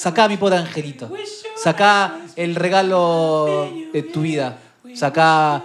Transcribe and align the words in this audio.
Sacá 0.00 0.28
mi 0.28 0.38
pobre 0.38 0.56
angelito. 0.56 1.12
Sacá 1.62 2.20
el 2.34 2.54
regalo 2.54 3.70
de 3.92 4.02
tu 4.02 4.22
vida. 4.22 4.56
Sacá 4.94 5.62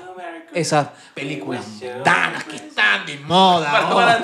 esas 0.54 0.90
películas 1.14 1.66
mundanas 1.66 2.44
que 2.44 2.58
están 2.58 3.06
de 3.06 3.18
moda. 3.20 3.90
¡Para 3.94 4.20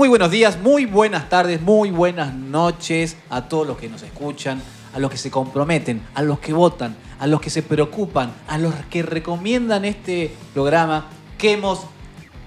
Muy 0.00 0.08
buenos 0.08 0.30
días, 0.30 0.58
muy 0.58 0.86
buenas 0.86 1.28
tardes, 1.28 1.60
muy 1.60 1.90
buenas 1.90 2.32
noches 2.32 3.18
a 3.28 3.50
todos 3.50 3.66
los 3.66 3.76
que 3.76 3.90
nos 3.90 4.02
escuchan, 4.02 4.62
a 4.94 4.98
los 4.98 5.10
que 5.10 5.18
se 5.18 5.30
comprometen, 5.30 6.00
a 6.14 6.22
los 6.22 6.38
que 6.38 6.54
votan, 6.54 6.96
a 7.18 7.26
los 7.26 7.38
que 7.42 7.50
se 7.50 7.62
preocupan, 7.62 8.32
a 8.48 8.56
los 8.56 8.74
que 8.88 9.02
recomiendan 9.02 9.84
este 9.84 10.34
programa 10.54 11.10
que 11.36 11.52
hemos 11.52 11.80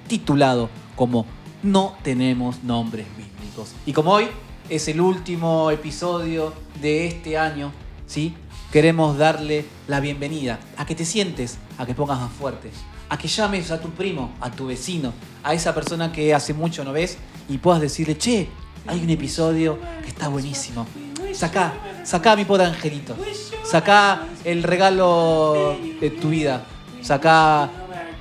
titulado 0.08 0.68
como 0.96 1.28
No 1.62 1.96
tenemos 2.02 2.64
nombres 2.64 3.06
bíblicos. 3.16 3.76
Y 3.86 3.94
como 3.94 4.14
hoy 4.14 4.30
es 4.68 4.88
el 4.88 5.00
último 5.00 5.70
episodio 5.70 6.54
de 6.82 7.06
este 7.06 7.38
año, 7.38 7.72
¿sí? 8.08 8.34
Queremos 8.72 9.20
darle 9.20 9.68
la 9.88 10.00
bienvenida 10.00 10.60
a 10.76 10.88
que 10.88 10.96
te 10.96 11.06
sientes, 11.06 11.60
a 11.78 11.86
que 11.86 11.94
pongas 11.94 12.20
más 12.20 12.32
fuerte, 12.32 12.72
a 13.10 13.18
que 13.20 13.28
llames 13.28 13.70
a 13.70 13.80
tu 13.80 13.92
primo, 13.92 14.34
a 14.42 14.50
tu 14.50 14.66
vecino, 14.66 15.14
a 15.44 15.54
esa 15.54 15.76
persona 15.76 16.12
que 16.12 16.34
hace 16.34 16.56
mucho 16.56 16.84
no 16.84 16.94
ves 16.94 17.20
y 17.50 17.58
puedas 17.58 17.82
decirle, 17.82 18.18
che, 18.18 18.50
hay 18.88 19.02
un 19.04 19.10
episodio 19.10 19.80
que 20.02 20.10
está 20.10 20.28
buenísimo. 20.28 20.86
Sacá, 21.34 21.74
sacá 22.04 22.36
mi 22.36 22.46
pobre 22.46 22.66
angelito. 22.66 23.16
Sacá 23.64 24.28
el 24.44 24.64
regalo 24.64 25.78
de 26.00 26.10
tu 26.10 26.30
vida. 26.30 26.64
Sacá 27.02 27.70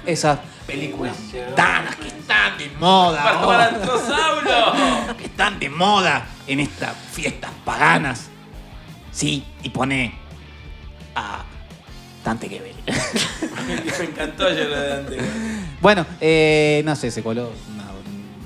esas 0.06 0.38
películas 0.66 1.16
mundanas 1.34 1.96
que 1.96 2.08
están 2.08 2.58
de 2.58 2.70
moda. 2.78 3.22
¡Para 3.22 3.40
ahora 3.40 3.70
Balanzosaurio! 3.70 5.16
que 5.16 5.24
están 5.24 5.58
de 5.58 5.68
moda 5.68 6.26
en 6.46 6.60
estas 6.60 6.96
fiestas 7.12 7.50
paganas. 7.64 8.28
Sí, 9.10 9.44
y 9.62 9.68
pone 9.68 10.14
a 11.14 11.44
Dante 12.24 12.48
Gebel. 12.48 12.74
Me 13.98 14.04
encantó 14.04 14.46
ayer 14.46 14.68
lo 14.68 14.80
de 14.80 14.88
Dante. 14.88 15.18
bueno, 15.80 16.06
eh, 16.20 16.82
no 16.84 16.96
sé, 16.96 17.10
se 17.10 17.22
coló 17.22 17.52
una, 17.74 17.84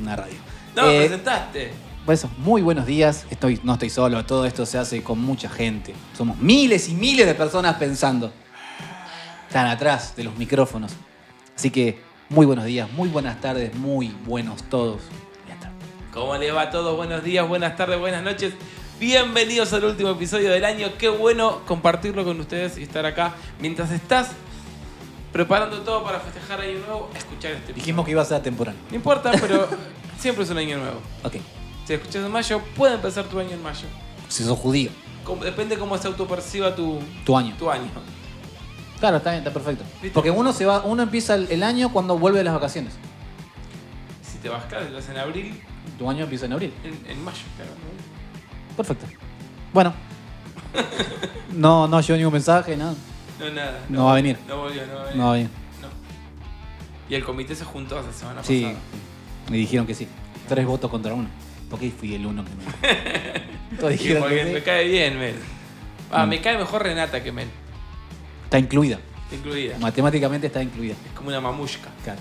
una 0.00 0.16
radio. 0.16 0.45
No, 0.76 0.88
Eh, 0.90 0.98
presentaste. 1.06 1.72
por 2.04 2.14
eso, 2.14 2.30
muy 2.38 2.60
buenos 2.62 2.86
días. 2.86 3.24
Estoy, 3.30 3.58
no 3.64 3.72
estoy 3.72 3.90
solo, 3.90 4.24
todo 4.24 4.44
esto 4.46 4.66
se 4.66 4.78
hace 4.78 5.02
con 5.02 5.18
mucha 5.20 5.48
gente. 5.48 5.94
Somos 6.16 6.36
miles 6.38 6.88
y 6.88 6.94
miles 6.94 7.26
de 7.26 7.34
personas 7.34 7.76
pensando. 7.76 8.30
Están 9.48 9.66
atrás 9.66 10.14
de 10.16 10.24
los 10.24 10.36
micrófonos. 10.36 10.92
Así 11.56 11.70
que, 11.70 11.98
muy 12.28 12.44
buenos 12.44 12.66
días, 12.66 12.90
muy 12.92 13.08
buenas 13.08 13.40
tardes, 13.40 13.74
muy 13.74 14.08
buenos 14.26 14.62
todos. 14.64 15.00
Ya 15.48 15.54
está. 15.54 15.70
¿Cómo 16.12 16.36
les 16.36 16.54
va 16.54 16.62
a 16.62 16.70
todos? 16.70 16.94
Buenos 16.96 17.24
días, 17.24 17.48
buenas 17.48 17.74
tardes, 17.76 17.98
buenas 17.98 18.22
noches. 18.22 18.52
Bienvenidos 19.00 19.72
al 19.72 19.84
último 19.84 20.10
episodio 20.10 20.50
del 20.50 20.64
año. 20.64 20.88
Qué 20.98 21.08
bueno 21.08 21.60
compartirlo 21.66 22.24
con 22.24 22.38
ustedes 22.40 22.76
y 22.78 22.82
estar 22.82 23.04
acá. 23.06 23.34
Mientras 23.60 23.90
estás 23.92 24.30
preparando 25.32 25.80
todo 25.82 26.02
para 26.04 26.20
festejar 26.20 26.60
Año 26.60 26.78
Nuevo, 26.86 27.10
escuchar 27.16 27.52
este 27.52 27.72
episodio. 27.72 27.74
Dijimos 27.76 28.04
que 28.04 28.10
iba 28.12 28.22
a 28.22 28.24
ser 28.24 28.42
temporal. 28.42 28.74
No 28.90 28.96
importa, 28.96 29.32
pero 29.40 29.68
siempre 30.18 30.44
es 30.44 30.50
un 30.50 30.58
año 30.58 30.78
nuevo. 30.78 31.00
Ok. 31.24 31.36
Si 31.86 31.94
escuchas 31.94 32.24
en 32.24 32.32
mayo, 32.32 32.60
puede 32.76 32.94
empezar 32.94 33.24
tu 33.26 33.38
año 33.38 33.50
en 33.50 33.62
mayo. 33.62 33.86
Si 34.28 34.42
sos 34.44 34.58
judío, 34.58 34.90
Como- 35.24 35.44
Depende 35.44 35.76
cómo 35.78 35.96
se 35.98 36.06
autoperciba 36.08 36.74
tu, 36.74 36.98
tu 37.24 37.36
año. 37.36 37.54
tu 37.58 37.70
año. 37.70 37.88
Claro, 39.00 39.18
está 39.18 39.30
bien, 39.30 39.42
está 39.42 39.52
perfecto. 39.52 39.84
¿Viste? 39.94 40.10
Porque 40.14 40.30
uno 40.30 40.52
se 40.52 40.64
va, 40.64 40.82
uno 40.84 41.02
empieza 41.02 41.34
el, 41.34 41.50
el 41.50 41.62
año 41.62 41.92
cuando 41.92 42.18
vuelve 42.18 42.38
de 42.38 42.44
las 42.44 42.54
vacaciones. 42.54 42.94
Si 44.22 44.38
te 44.38 44.48
vas 44.48 44.64
claro, 44.66 44.88
lo 44.88 44.98
haces 44.98 45.10
en 45.10 45.18
abril, 45.18 45.60
Tu 45.98 46.08
año 46.10 46.24
empieza 46.24 46.46
en 46.46 46.52
abril. 46.54 46.72
en, 46.84 47.10
en 47.10 47.24
mayo, 47.24 47.38
claro. 47.56 47.70
¿no? 47.72 48.76
Perfecto. 48.76 49.06
Bueno. 49.72 49.92
No, 51.52 51.88
no 51.88 52.00
llegó 52.02 52.16
ningún 52.18 52.32
mensaje, 52.34 52.76
nada. 52.76 52.94
No, 53.40 53.50
nada. 53.50 53.80
No 53.88 54.04
va 54.06 54.12
a 54.12 54.14
venir. 54.16 54.36
No 54.46 54.58
volvió, 54.58 54.86
no 54.86 54.94
va 54.94 55.00
a 55.00 55.04
venir. 55.04 55.16
No, 55.22 55.32
bien. 55.32 55.50
No. 55.80 55.88
Y 57.08 57.14
el 57.14 57.24
comité 57.24 57.54
se 57.54 57.64
juntó 57.64 57.94
la 58.02 58.12
semana 58.12 58.42
Sí, 58.44 58.62
pasada. 58.62 58.80
Me 59.50 59.56
dijeron 59.56 59.86
que 59.86 59.94
sí. 59.94 60.06
Tres 60.48 60.64
votos 60.66 60.90
contra 60.90 61.12
uno. 61.14 61.28
¿Por 61.70 61.78
qué 61.80 61.90
fui 61.90 62.14
el 62.14 62.24
uno 62.26 62.44
que 62.44 62.50
me.? 62.50 63.76
Todos 63.78 63.92
dijeron 63.92 64.22
porque 64.22 64.36
que 64.36 64.44
me 64.44 64.54
sí. 64.58 64.64
cae 64.64 64.88
bien, 64.88 65.18
Mel. 65.18 65.34
Ah, 66.12 66.24
Mm. 66.24 66.28
me 66.28 66.40
cae 66.40 66.56
mejor 66.56 66.82
Renata 66.84 67.22
que 67.22 67.32
Mel. 67.32 67.48
Está 68.44 68.58
incluida. 68.58 68.98
Incluida. 69.32 69.76
Matemáticamente 69.80 70.46
está 70.46 70.62
incluida. 70.62 70.92
Es 71.04 71.12
como 71.16 71.28
una 71.30 71.40
mamushka. 71.40 71.88
Claro. 72.04 72.20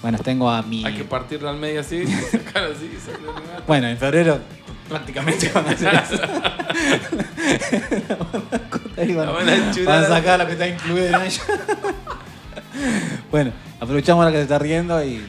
Bueno, 0.00 0.18
tengo 0.18 0.48
a 0.48 0.62
mi. 0.62 0.84
Hay 0.86 0.94
que 0.94 1.04
partirla 1.04 1.50
al 1.50 1.56
medio 1.58 1.80
así, 1.80 2.06
sacar 2.30 2.64
así, 2.64 2.88
Renata. 3.06 3.64
Bueno, 3.66 3.88
en 3.88 3.98
febrero 3.98 4.38
prácticamente 4.88 5.50
van 5.52 5.66
a 5.66 5.70
hacer 5.72 5.94
eso. 6.10 6.22
Ahí 8.96 9.14
van, 9.14 9.26
La 9.26 9.32
van 9.32 9.48
a 9.48 9.54
enchular. 9.56 9.86
van 10.02 10.04
a 10.04 10.08
sacar 10.16 10.38
lo 10.40 10.46
que 10.46 10.52
está 10.52 10.66
incluido 10.68 11.06
en 11.08 11.14
ella. 11.26 11.42
bueno, 13.30 13.52
aprovechamos 13.80 14.24
la 14.24 14.30
que 14.30 14.38
se 14.38 14.42
está 14.44 14.58
riendo 14.58 15.02
y. 15.04 15.22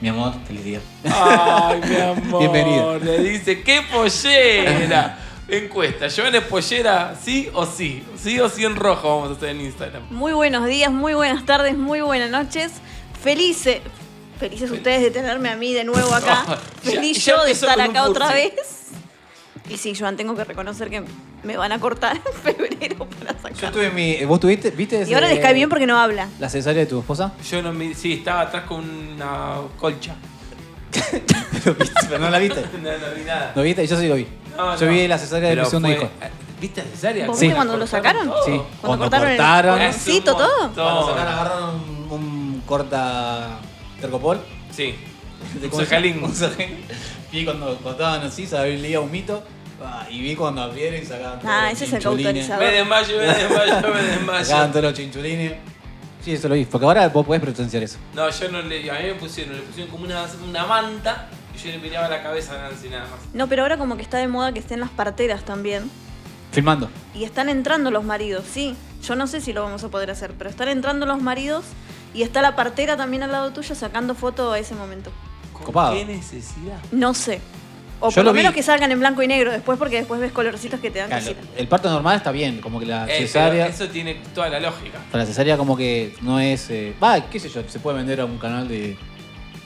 Mi 0.00 0.08
amor, 0.08 0.32
feliz 0.46 0.64
día. 0.64 0.80
Ay, 1.04 1.80
mi 1.88 1.96
amor. 2.00 2.40
Bienvenida. 2.40 2.98
Le 2.98 3.18
dice, 3.30 3.62
¡qué 3.62 3.82
pollera! 3.90 5.18
Encuesta, 5.48 6.08
¿Joan 6.14 6.34
es 6.34 6.42
pollera 6.44 7.16
sí 7.20 7.48
o 7.54 7.64
sí? 7.64 8.04
Sí 8.22 8.38
o 8.38 8.50
sí 8.50 8.66
en 8.66 8.76
rojo 8.76 9.08
vamos 9.08 9.30
a 9.30 9.32
hacer 9.38 9.48
en 9.48 9.62
Instagram. 9.62 10.02
Muy 10.10 10.32
buenos 10.34 10.66
días, 10.66 10.92
muy 10.92 11.14
buenas 11.14 11.46
tardes, 11.46 11.76
muy 11.76 12.02
buenas 12.02 12.30
noches. 12.30 12.72
Felices, 13.22 13.78
felices 14.38 14.70
ustedes 14.70 15.00
de 15.00 15.10
tenerme 15.10 15.48
a 15.48 15.56
mí 15.56 15.72
de 15.72 15.84
nuevo 15.84 16.14
acá. 16.14 16.44
Feliz 16.82 17.24
ya 17.24 17.36
yo 17.36 17.44
de 17.44 17.52
estar 17.52 17.80
acá 17.80 18.04
otra 18.04 18.30
vez. 18.32 18.52
Y 19.68 19.76
sí, 19.76 19.94
Joan, 19.94 20.16
tengo 20.16 20.34
que 20.34 20.44
reconocer 20.44 20.88
que 20.90 21.02
me 21.42 21.56
van 21.56 21.72
a 21.72 21.78
cortar 21.80 22.16
en 22.16 22.32
febrero 22.42 23.06
para 23.06 23.32
Yo 23.50 23.54
sacar. 23.56 23.72
tuve 23.72 23.90
mi. 23.90 24.16
¿Vos 24.24 24.40
tuviste? 24.40 24.70
¿Viste? 24.70 25.04
Y 25.08 25.14
ahora 25.14 25.28
les 25.28 25.38
cae 25.40 25.54
bien 25.54 25.68
porque 25.68 25.86
no 25.86 25.98
habla. 25.98 26.28
¿La 26.38 26.48
cesárea 26.48 26.80
de 26.80 26.86
tu 26.86 27.00
esposa? 27.00 27.32
Yo 27.50 27.62
no 27.62 27.72
me. 27.72 27.94
Sí, 27.94 28.14
estaba 28.14 28.42
atrás 28.42 28.64
con 28.64 28.80
una 28.88 29.56
colcha. 29.78 30.14
Pero, 31.64 31.74
viste, 31.74 32.00
pero 32.08 32.18
no 32.18 32.30
la 32.30 32.38
viste. 32.38 32.62
No, 32.82 32.90
no 32.90 33.14
vi 33.14 33.22
nada. 33.26 33.52
¿Lo 33.54 33.62
viste? 33.62 33.86
Yo 33.86 33.98
sí 33.98 34.08
lo 34.08 34.14
vi. 34.14 34.26
No, 34.56 34.76
Yo 34.76 34.86
no. 34.86 34.92
vi 34.92 35.06
la 35.08 35.18
cesárea 35.18 35.50
de 35.50 35.56
mi 35.56 35.64
segundo 35.66 35.88
fue- 35.88 35.96
hijo. 35.96 36.10
¿Viste 36.60 36.82
la 36.82 36.88
cesárea? 36.90 37.26
¿Vos 37.26 37.38
Sí. 37.38 37.44
viste 37.46 37.56
cuando 37.56 37.76
lo 37.76 37.86
sacaron? 37.86 38.28
todo. 38.28 38.44
Sí. 38.44 38.50
Cuando, 38.52 38.66
Cuando 38.80 39.04
cortaron, 39.04 39.28
cortaron. 39.28 39.72
el 39.74 39.78
corazoncito, 39.88 40.34
todo. 40.36 40.70
Cuando 40.74 41.06
sacaron, 41.08 41.32
agarraron 41.32 41.74
un, 41.74 42.12
un 42.12 42.62
corta 42.66 43.58
tercopol. 44.00 44.40
Sí. 44.74 44.94
De 45.54 45.66
Un 45.68 45.72
sajalín. 45.72 46.22
Un 46.22 46.34
sajalín. 46.34 46.78
Vi 47.32 47.44
cuando 47.44 47.76
cortaban 47.78 48.22
así, 48.22 48.46
se 48.46 48.56
abría 48.56 49.00
un 49.00 49.10
mito. 49.10 49.42
ah, 49.82 50.06
y 50.10 50.20
vi 50.22 50.34
cuando 50.34 50.62
abrieron 50.62 51.00
y 51.02 51.04
sacaban 51.04 51.38
todos 51.40 51.50
Ah, 51.52 51.64
los 51.64 51.72
ese 51.74 51.84
es 51.86 51.92
el 51.94 52.02
cauterizador. 52.02 52.64
Me 52.64 52.70
desmayo, 52.72 53.16
me 53.18 53.24
desmayo, 53.26 53.74
me 53.74 53.82
Sacaban 53.82 54.38
desmayo. 54.40 54.66
todos 54.70 54.82
los 54.84 54.94
chinchulines. 54.94 55.52
Sí, 56.24 56.32
eso 56.32 56.48
lo 56.48 56.54
vi. 56.56 56.64
Porque 56.64 56.84
ahora 56.86 57.08
vos 57.08 57.24
podés 57.26 57.40
presenciar 57.42 57.82
eso. 57.82 57.98
No, 58.14 58.28
yo 58.28 58.48
no 58.50 58.60
le. 58.62 58.90
A 58.90 58.94
mí 59.00 59.06
me 59.06 59.14
pusieron, 59.14 59.54
le 59.56 59.62
pusieron 59.62 59.90
como 59.90 60.04
una, 60.04 60.26
una 60.46 60.66
manta 60.66 61.28
y 61.54 61.58
yo 61.58 61.70
le 61.70 61.78
miraba 61.78 62.08
la 62.08 62.22
cabeza 62.22 62.54
a 62.54 62.68
Nancy 62.70 62.88
nada 62.88 63.02
más. 63.04 63.20
No, 63.34 63.46
pero 63.48 63.62
ahora 63.62 63.78
como 63.78 63.96
que 63.96 64.02
está 64.02 64.18
de 64.18 64.26
moda 64.28 64.52
que 64.52 64.58
estén 64.58 64.80
las 64.80 64.90
parteras 64.90 65.44
también. 65.44 65.90
Filmando. 66.52 66.90
Y 67.14 67.24
están 67.24 67.48
entrando 67.48 67.90
los 67.90 68.04
maridos, 68.04 68.44
sí. 68.52 68.74
Yo 69.06 69.14
no 69.14 69.26
sé 69.28 69.40
si 69.40 69.52
lo 69.52 69.62
vamos 69.62 69.84
a 69.84 69.88
poder 69.90 70.10
hacer, 70.10 70.32
pero 70.36 70.50
están 70.50 70.68
entrando 70.68 71.06
los 71.06 71.22
maridos 71.22 71.64
y 72.14 72.22
está 72.22 72.42
la 72.42 72.56
partera 72.56 72.96
también 72.96 73.22
al 73.22 73.30
lado 73.30 73.52
tuyo 73.52 73.74
sacando 73.76 74.14
foto 74.16 74.52
a 74.52 74.58
ese 74.58 74.74
momento. 74.74 75.12
¿Con 75.58 75.66
Copado. 75.66 75.94
¿Qué 75.94 76.04
necesidad? 76.04 76.78
No 76.92 77.14
sé. 77.14 77.40
O 78.00 78.10
Yo 78.10 78.14
por 78.16 78.24
lo 78.24 78.30
lo 78.30 78.34
menos 78.34 78.52
vi. 78.52 78.56
que 78.56 78.62
salgan 78.62 78.92
en 78.92 79.00
blanco 79.00 79.22
y 79.22 79.26
negro 79.26 79.50
después 79.50 79.76
porque 79.78 79.96
después 79.96 80.20
ves 80.20 80.30
colorcitos 80.30 80.78
que 80.78 80.90
te 80.90 81.00
dan 81.00 81.08
Claro, 81.08 81.24
cosita. 81.24 81.40
el 81.56 81.66
parto 81.66 81.90
normal 81.90 82.16
está 82.16 82.30
bien, 82.30 82.60
como 82.60 82.78
que 82.78 82.86
la 82.86 83.04
Eh, 83.04 83.06
pero 83.08 83.26
cesárea. 83.26 83.66
eso 83.66 83.88
tiene 83.88 84.14
toda 84.34 84.48
la 84.48 84.60
lógica. 84.60 84.98
La 85.12 85.26
cesárea 85.26 85.56
como 85.56 85.76
que 85.76 86.14
no 86.22 86.38
es... 86.38 86.70
eh, 86.70 86.94
Va, 87.02 87.28
qué 87.28 87.40
sé 87.40 87.48
yo, 87.48 87.62
se 87.68 87.80
puede 87.80 87.96
vender 87.96 88.20
a 88.20 88.24
un 88.24 88.38
canal 88.38 88.68
de, 88.68 88.96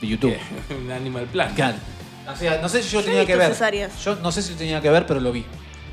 de 0.01 0.07
YouTube. 0.07 0.35
Un 0.85 0.91
Animal 0.91 1.27
Plan. 1.27 1.55
Claro. 1.55 1.77
O 2.33 2.35
sea, 2.37 2.59
no 2.63 2.69
sé 2.71 2.83
si 2.83 2.89
yo, 2.89 3.01
Yo 3.01 3.01
he 3.01 3.05
tenía 3.11 3.27
que 3.27 3.33
visto 3.33 3.39
ver. 3.49 3.53
cesáreas. 3.53 4.03
Yo 4.05 4.17
no 4.17 4.33
sé 4.33 4.41
si 4.43 4.55
tenía 4.55 4.81
que 4.81 4.89
ver, 4.89 5.05
pero 5.07 5.21
lo 5.21 5.31
vi. 5.31 5.45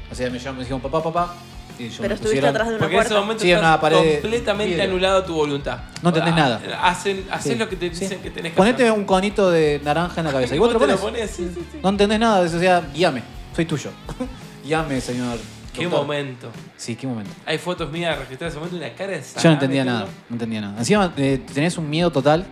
O 0.10 0.16
sea, 0.16 0.30
me, 0.30 0.38
llamaron, 0.40 0.56
me 0.58 0.62
dijeron 0.64 0.80
papá, 0.80 1.04
papá. 1.04 1.34
Y 1.80 1.90
yo 1.90 1.98
Pero 1.98 2.10
me 2.10 2.16
estuviste 2.16 2.28
pusieron- 2.42 2.50
atrás 2.50 2.68
de 2.68 2.74
una 2.74 2.80
Porque 2.80 2.96
en 2.96 3.00
ese 3.02 3.10
puerta. 3.10 3.22
momento 3.22 3.44
Sí, 3.44 3.52
estás 3.52 3.64
una 3.64 3.82
pared 3.82 3.98
de 4.04 4.20
completamente 4.22 4.70
vidrio. 4.76 4.84
anulado 4.90 5.24
tu 5.24 5.34
voluntad. 5.34 5.80
No 6.04 6.10
entendés 6.10 6.34
Ah, 6.34 6.38
nada. 6.38 6.62
Hacen, 6.84 7.26
haces 7.32 7.54
Sí, 7.54 7.58
lo 7.58 7.70
que 7.70 7.76
te 7.78 7.94
sí. 7.94 8.02
dicen 8.02 8.20
que 8.22 8.30
tenés 8.32 8.52
que 8.52 8.58
Ponete 8.58 8.84
hacer. 8.84 8.98
un 9.00 9.06
conito 9.06 9.50
de 9.50 9.80
naranja 9.84 10.20
en 10.22 10.26
la 10.28 10.32
cabeza. 10.34 10.56
Y 10.56 10.60
vos 10.60 10.68
te 10.68 10.74
lo 10.74 10.80
te 10.80 10.86
pones. 10.86 11.00
pones, 11.00 11.32
sí, 11.32 11.50
sí, 11.54 11.66
sí. 11.72 11.80
No 11.82 11.90
entendés 11.90 12.20
nada, 12.20 12.42
o 12.42 12.48
sea, 12.48 12.82
guíame. 12.94 13.24
Soy 13.56 13.66
tuyo. 13.66 13.92
guíame, 14.64 15.00
señor 15.02 15.38
Qué 15.74 15.84
Doctor. 15.84 16.02
momento. 16.02 16.50
Sí, 16.76 16.96
qué 16.96 17.08
momento. 17.08 17.32
Hay 17.46 17.58
fotos 17.60 17.90
mías 17.92 18.18
registradas 18.18 18.54
en 18.56 18.58
ese 18.58 18.60
momento 18.60 18.76
y 18.76 18.80
una 18.90 18.98
cara 18.98 19.12
de 19.14 19.22
Yo 19.22 19.50
no 19.50 19.54
entendía 19.54 19.86
nada, 19.86 20.06
no 20.30 20.36
entendía 20.36 20.62
nada. 20.62 20.78
Encima 20.80 21.14
eh, 21.16 21.42
tenés 21.54 21.78
un 21.78 21.90
miedo 21.90 22.12
total 22.12 22.46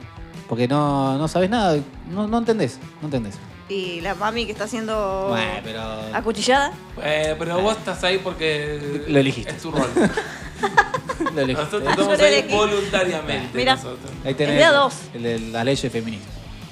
porque 0.48 0.68
no, 0.68 1.18
no 1.18 1.28
sabes 1.28 1.50
nada, 1.50 1.78
no, 2.10 2.28
no 2.28 2.38
entendés, 2.38 2.80
no 3.02 3.08
entendés. 3.08 3.36
Y 3.70 4.00
la 4.02 4.16
mami 4.16 4.46
que 4.46 4.54
está 4.54 4.66
siendo 4.68 5.26
Bueno, 5.30 5.60
pero... 5.64 5.82
acuchillada. 6.14 6.72
Eh, 7.04 7.36
pero 7.38 7.60
vos 7.60 7.78
estás 7.78 8.02
ahí 8.06 8.18
porque 8.20 9.04
Lo 9.08 9.20
elegiste. 9.20 9.52
es 9.52 9.62
tu 9.62 9.72
rol. 9.72 9.90
Lo 11.36 11.42
elegí. 11.42 11.60
Nosotros 11.62 11.84
estamos 11.90 12.20
ahí 12.20 12.34
elegí. 12.36 12.56
voluntariamente. 12.56 13.50
Mira. 13.58 13.76
nosotros. 13.76 14.10
Ahí 14.24 14.34
tenés 14.36 14.54
Es 14.54 14.60
de 14.60 14.64
a 14.66 14.72
dos. 14.72 14.94
el 15.14 15.24
de 15.24 15.40
la 15.40 15.64
ley 15.66 15.76
feminista. 15.76 16.30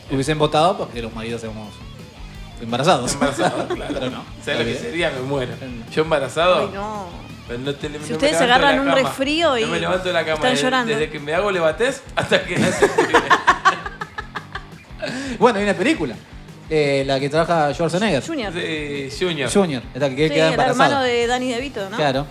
Hubiesen 0.09 0.37
votado 0.39 0.77
porque 0.77 1.01
los 1.01 1.13
maridos 1.13 1.41
somos 1.41 1.73
embarazados. 2.61 3.11
Embarazado, 3.13 3.67
claro. 3.75 3.93
Pero 3.93 4.09
no. 4.11 4.23
¿Sabes 4.43 4.59
lo 4.59 4.65
que 4.65 4.75
sería? 4.79 5.09
Me 5.11 5.19
muero. 5.21 5.51
Yo 5.91 6.03
embarazado. 6.03 6.59
Ay, 6.61 6.69
no. 6.73 7.07
pero 7.47 7.59
no 7.59 7.75
te- 7.75 7.89
no 7.89 7.99
Si 8.03 8.09
me 8.11 8.13
ustedes 8.13 8.39
de 8.39 8.45
agarran 8.45 8.79
un 8.79 8.91
resfrío 8.93 9.57
y 9.57 9.63
No 9.65 9.67
me 9.71 9.79
levanto 9.81 10.07
de 10.07 10.13
la 10.13 10.21
cama. 10.23 10.35
están 10.35 10.51
desde, 10.51 10.63
llorando. 10.63 10.93
desde 10.93 11.09
que 11.09 11.19
me 11.19 11.33
hago 11.33 11.51
le 11.51 11.59
batés 11.59 12.01
hasta 12.15 12.41
que 12.45 12.57
nace 12.59 12.85
el. 12.85 12.91
Bueno, 15.37 15.57
hay 15.59 15.65
una 15.65 15.73
película. 15.73 16.15
Eh, 16.69 17.03
la 17.05 17.19
que 17.19 17.29
trabaja 17.29 17.73
Schwarzenegger. 17.73 18.25
Junior. 18.25 18.53
Sí, 18.53 19.09
Junior. 19.19 19.51
Junior. 19.51 19.83
Esta 19.93 20.09
que 20.09 20.27
Sí, 20.27 20.33
queda 20.33 20.47
el 20.47 20.53
embarazada. 20.53 20.85
hermano 20.85 21.03
de 21.03 21.27
Danny 21.27 21.49
DeVito, 21.49 21.89
¿no? 21.89 21.97
Claro. 21.97 22.25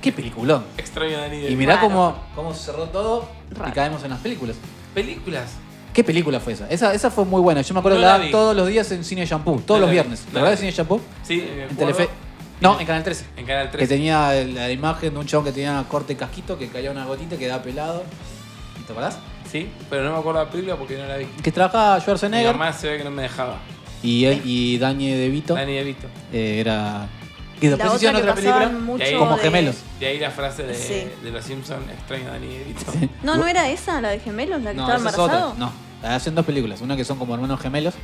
Qué 0.00 0.12
peliculón. 0.12 0.64
Extraño 0.76 1.16
a 1.16 1.20
Dani 1.22 1.36
Y 1.36 1.40
DeVito. 1.40 1.58
mirá 1.58 1.76
Raro. 1.76 1.88
cómo, 1.88 2.16
cómo 2.34 2.54
se 2.54 2.66
cerró 2.66 2.84
todo 2.90 3.28
y 3.66 3.70
caemos 3.72 4.02
en 4.04 4.10
las 4.10 4.20
películas. 4.20 4.56
Películas. 4.94 5.52
¿Qué 5.92 6.04
película 6.04 6.40
fue 6.40 6.52
esa? 6.52 6.68
Esa, 6.68 6.92
esa 6.92 7.10
fue 7.10 7.24
muy 7.24 7.40
buena. 7.40 7.62
Yo 7.62 7.72
me 7.74 7.80
acuerdo 7.80 7.98
No 7.98 8.04
de 8.06 8.12
la 8.12 8.18
la 8.18 8.24
vi. 8.26 8.30
todos 8.30 8.54
los 8.54 8.68
días 8.68 8.90
en 8.92 9.02
Cine 9.02 9.24
Shampoo. 9.24 9.60
Todos 9.64 9.80
No 9.80 9.86
los 9.86 9.90
viernes. 9.92 10.24
¿La 10.32 10.40
verdad 10.40 10.50
de. 10.50 10.56
Cine 10.58 10.70
Shampoo? 10.72 11.00
Sí, 11.22 11.48
me 11.56 11.64
En. 11.64 11.76
Telefe. 11.76 12.08
No, 12.60 12.78
en 12.78 12.86
Canal 12.86 13.02
13. 13.02 13.24
En 13.36 13.46
Canal 13.46 13.70
3. 13.70 13.80
Que 13.80 13.86
tenía 13.94 14.32
la 14.32 14.70
imagen 14.70 15.12
de 15.14 15.18
un 15.20 15.26
chabón 15.26 15.46
que 15.46 15.52
tenía 15.52 15.84
corte 15.88 16.14
casquito, 16.16 16.58
que 16.58 16.68
caía 16.68 16.90
una 16.90 17.04
gotita 17.06 17.34
y 17.34 17.38
quedaba 17.38 17.62
pelado. 17.62 18.02
¿Te 18.86 18.92
acordás? 18.92 19.18
Sí, 19.50 19.70
pero 19.90 20.04
no 20.04 20.12
me 20.12 20.18
acuerdo 20.18 20.44
la 20.44 20.50
película 20.50 20.76
porque 20.76 20.96
no 20.98 21.06
la 21.06 21.16
vi. 21.16 21.26
Que 21.42 21.50
trabajaba 21.52 21.98
Schwarzenegger 22.00 22.52
mamá 22.52 22.72
se 22.72 22.88
ve 22.90 22.98
que 22.98 23.04
no 23.04 23.10
me 23.10 23.22
dejaba. 23.22 23.56
Y 24.02 24.24
él 24.24 24.42
y 24.44 24.78
Dani 24.78 25.10
DeVito 25.12 25.54
Dani 25.54 25.74
DeVito. 25.74 26.06
eh, 26.32 26.60
era. 26.60 27.08
Que 27.60 27.70
después 27.70 27.86
otra 27.88 27.96
hicieron 27.96 28.16
que 28.16 28.22
otra 28.22 28.34
película 28.34 28.68
mucho 28.68 29.18
como 29.18 29.36
de- 29.36 29.42
gemelos. 29.42 29.76
De 29.98 30.06
ahí 30.06 30.18
la 30.18 30.30
frase 30.30 30.62
de, 30.64 30.74
Sí. 30.74 31.08
de 31.22 31.30
los 31.30 31.42
Simpsons, 31.44 31.90
extraño 31.90 32.28
a 32.28 32.32
Dani 32.32 32.46
DeVito. 32.48 32.84
No, 33.22 33.36
no 33.36 33.46
era 33.46 33.70
esa, 33.70 34.00
la 34.02 34.10
de 34.10 34.20
gemelos, 34.20 34.62
la 34.62 34.72
que 34.72 34.76
No, 34.76 34.82
estaba 34.82 34.98
esa 34.98 35.08
es 35.08 35.14
embarazado. 35.16 35.54
No, 35.58 35.72
hacen 36.02 36.34
dos 36.34 36.44
películas. 36.44 36.82
Una 36.82 36.96
que 36.96 37.04
son 37.04 37.18
como 37.18 37.34
hermanos 37.34 37.58
gemelos. 37.60 37.94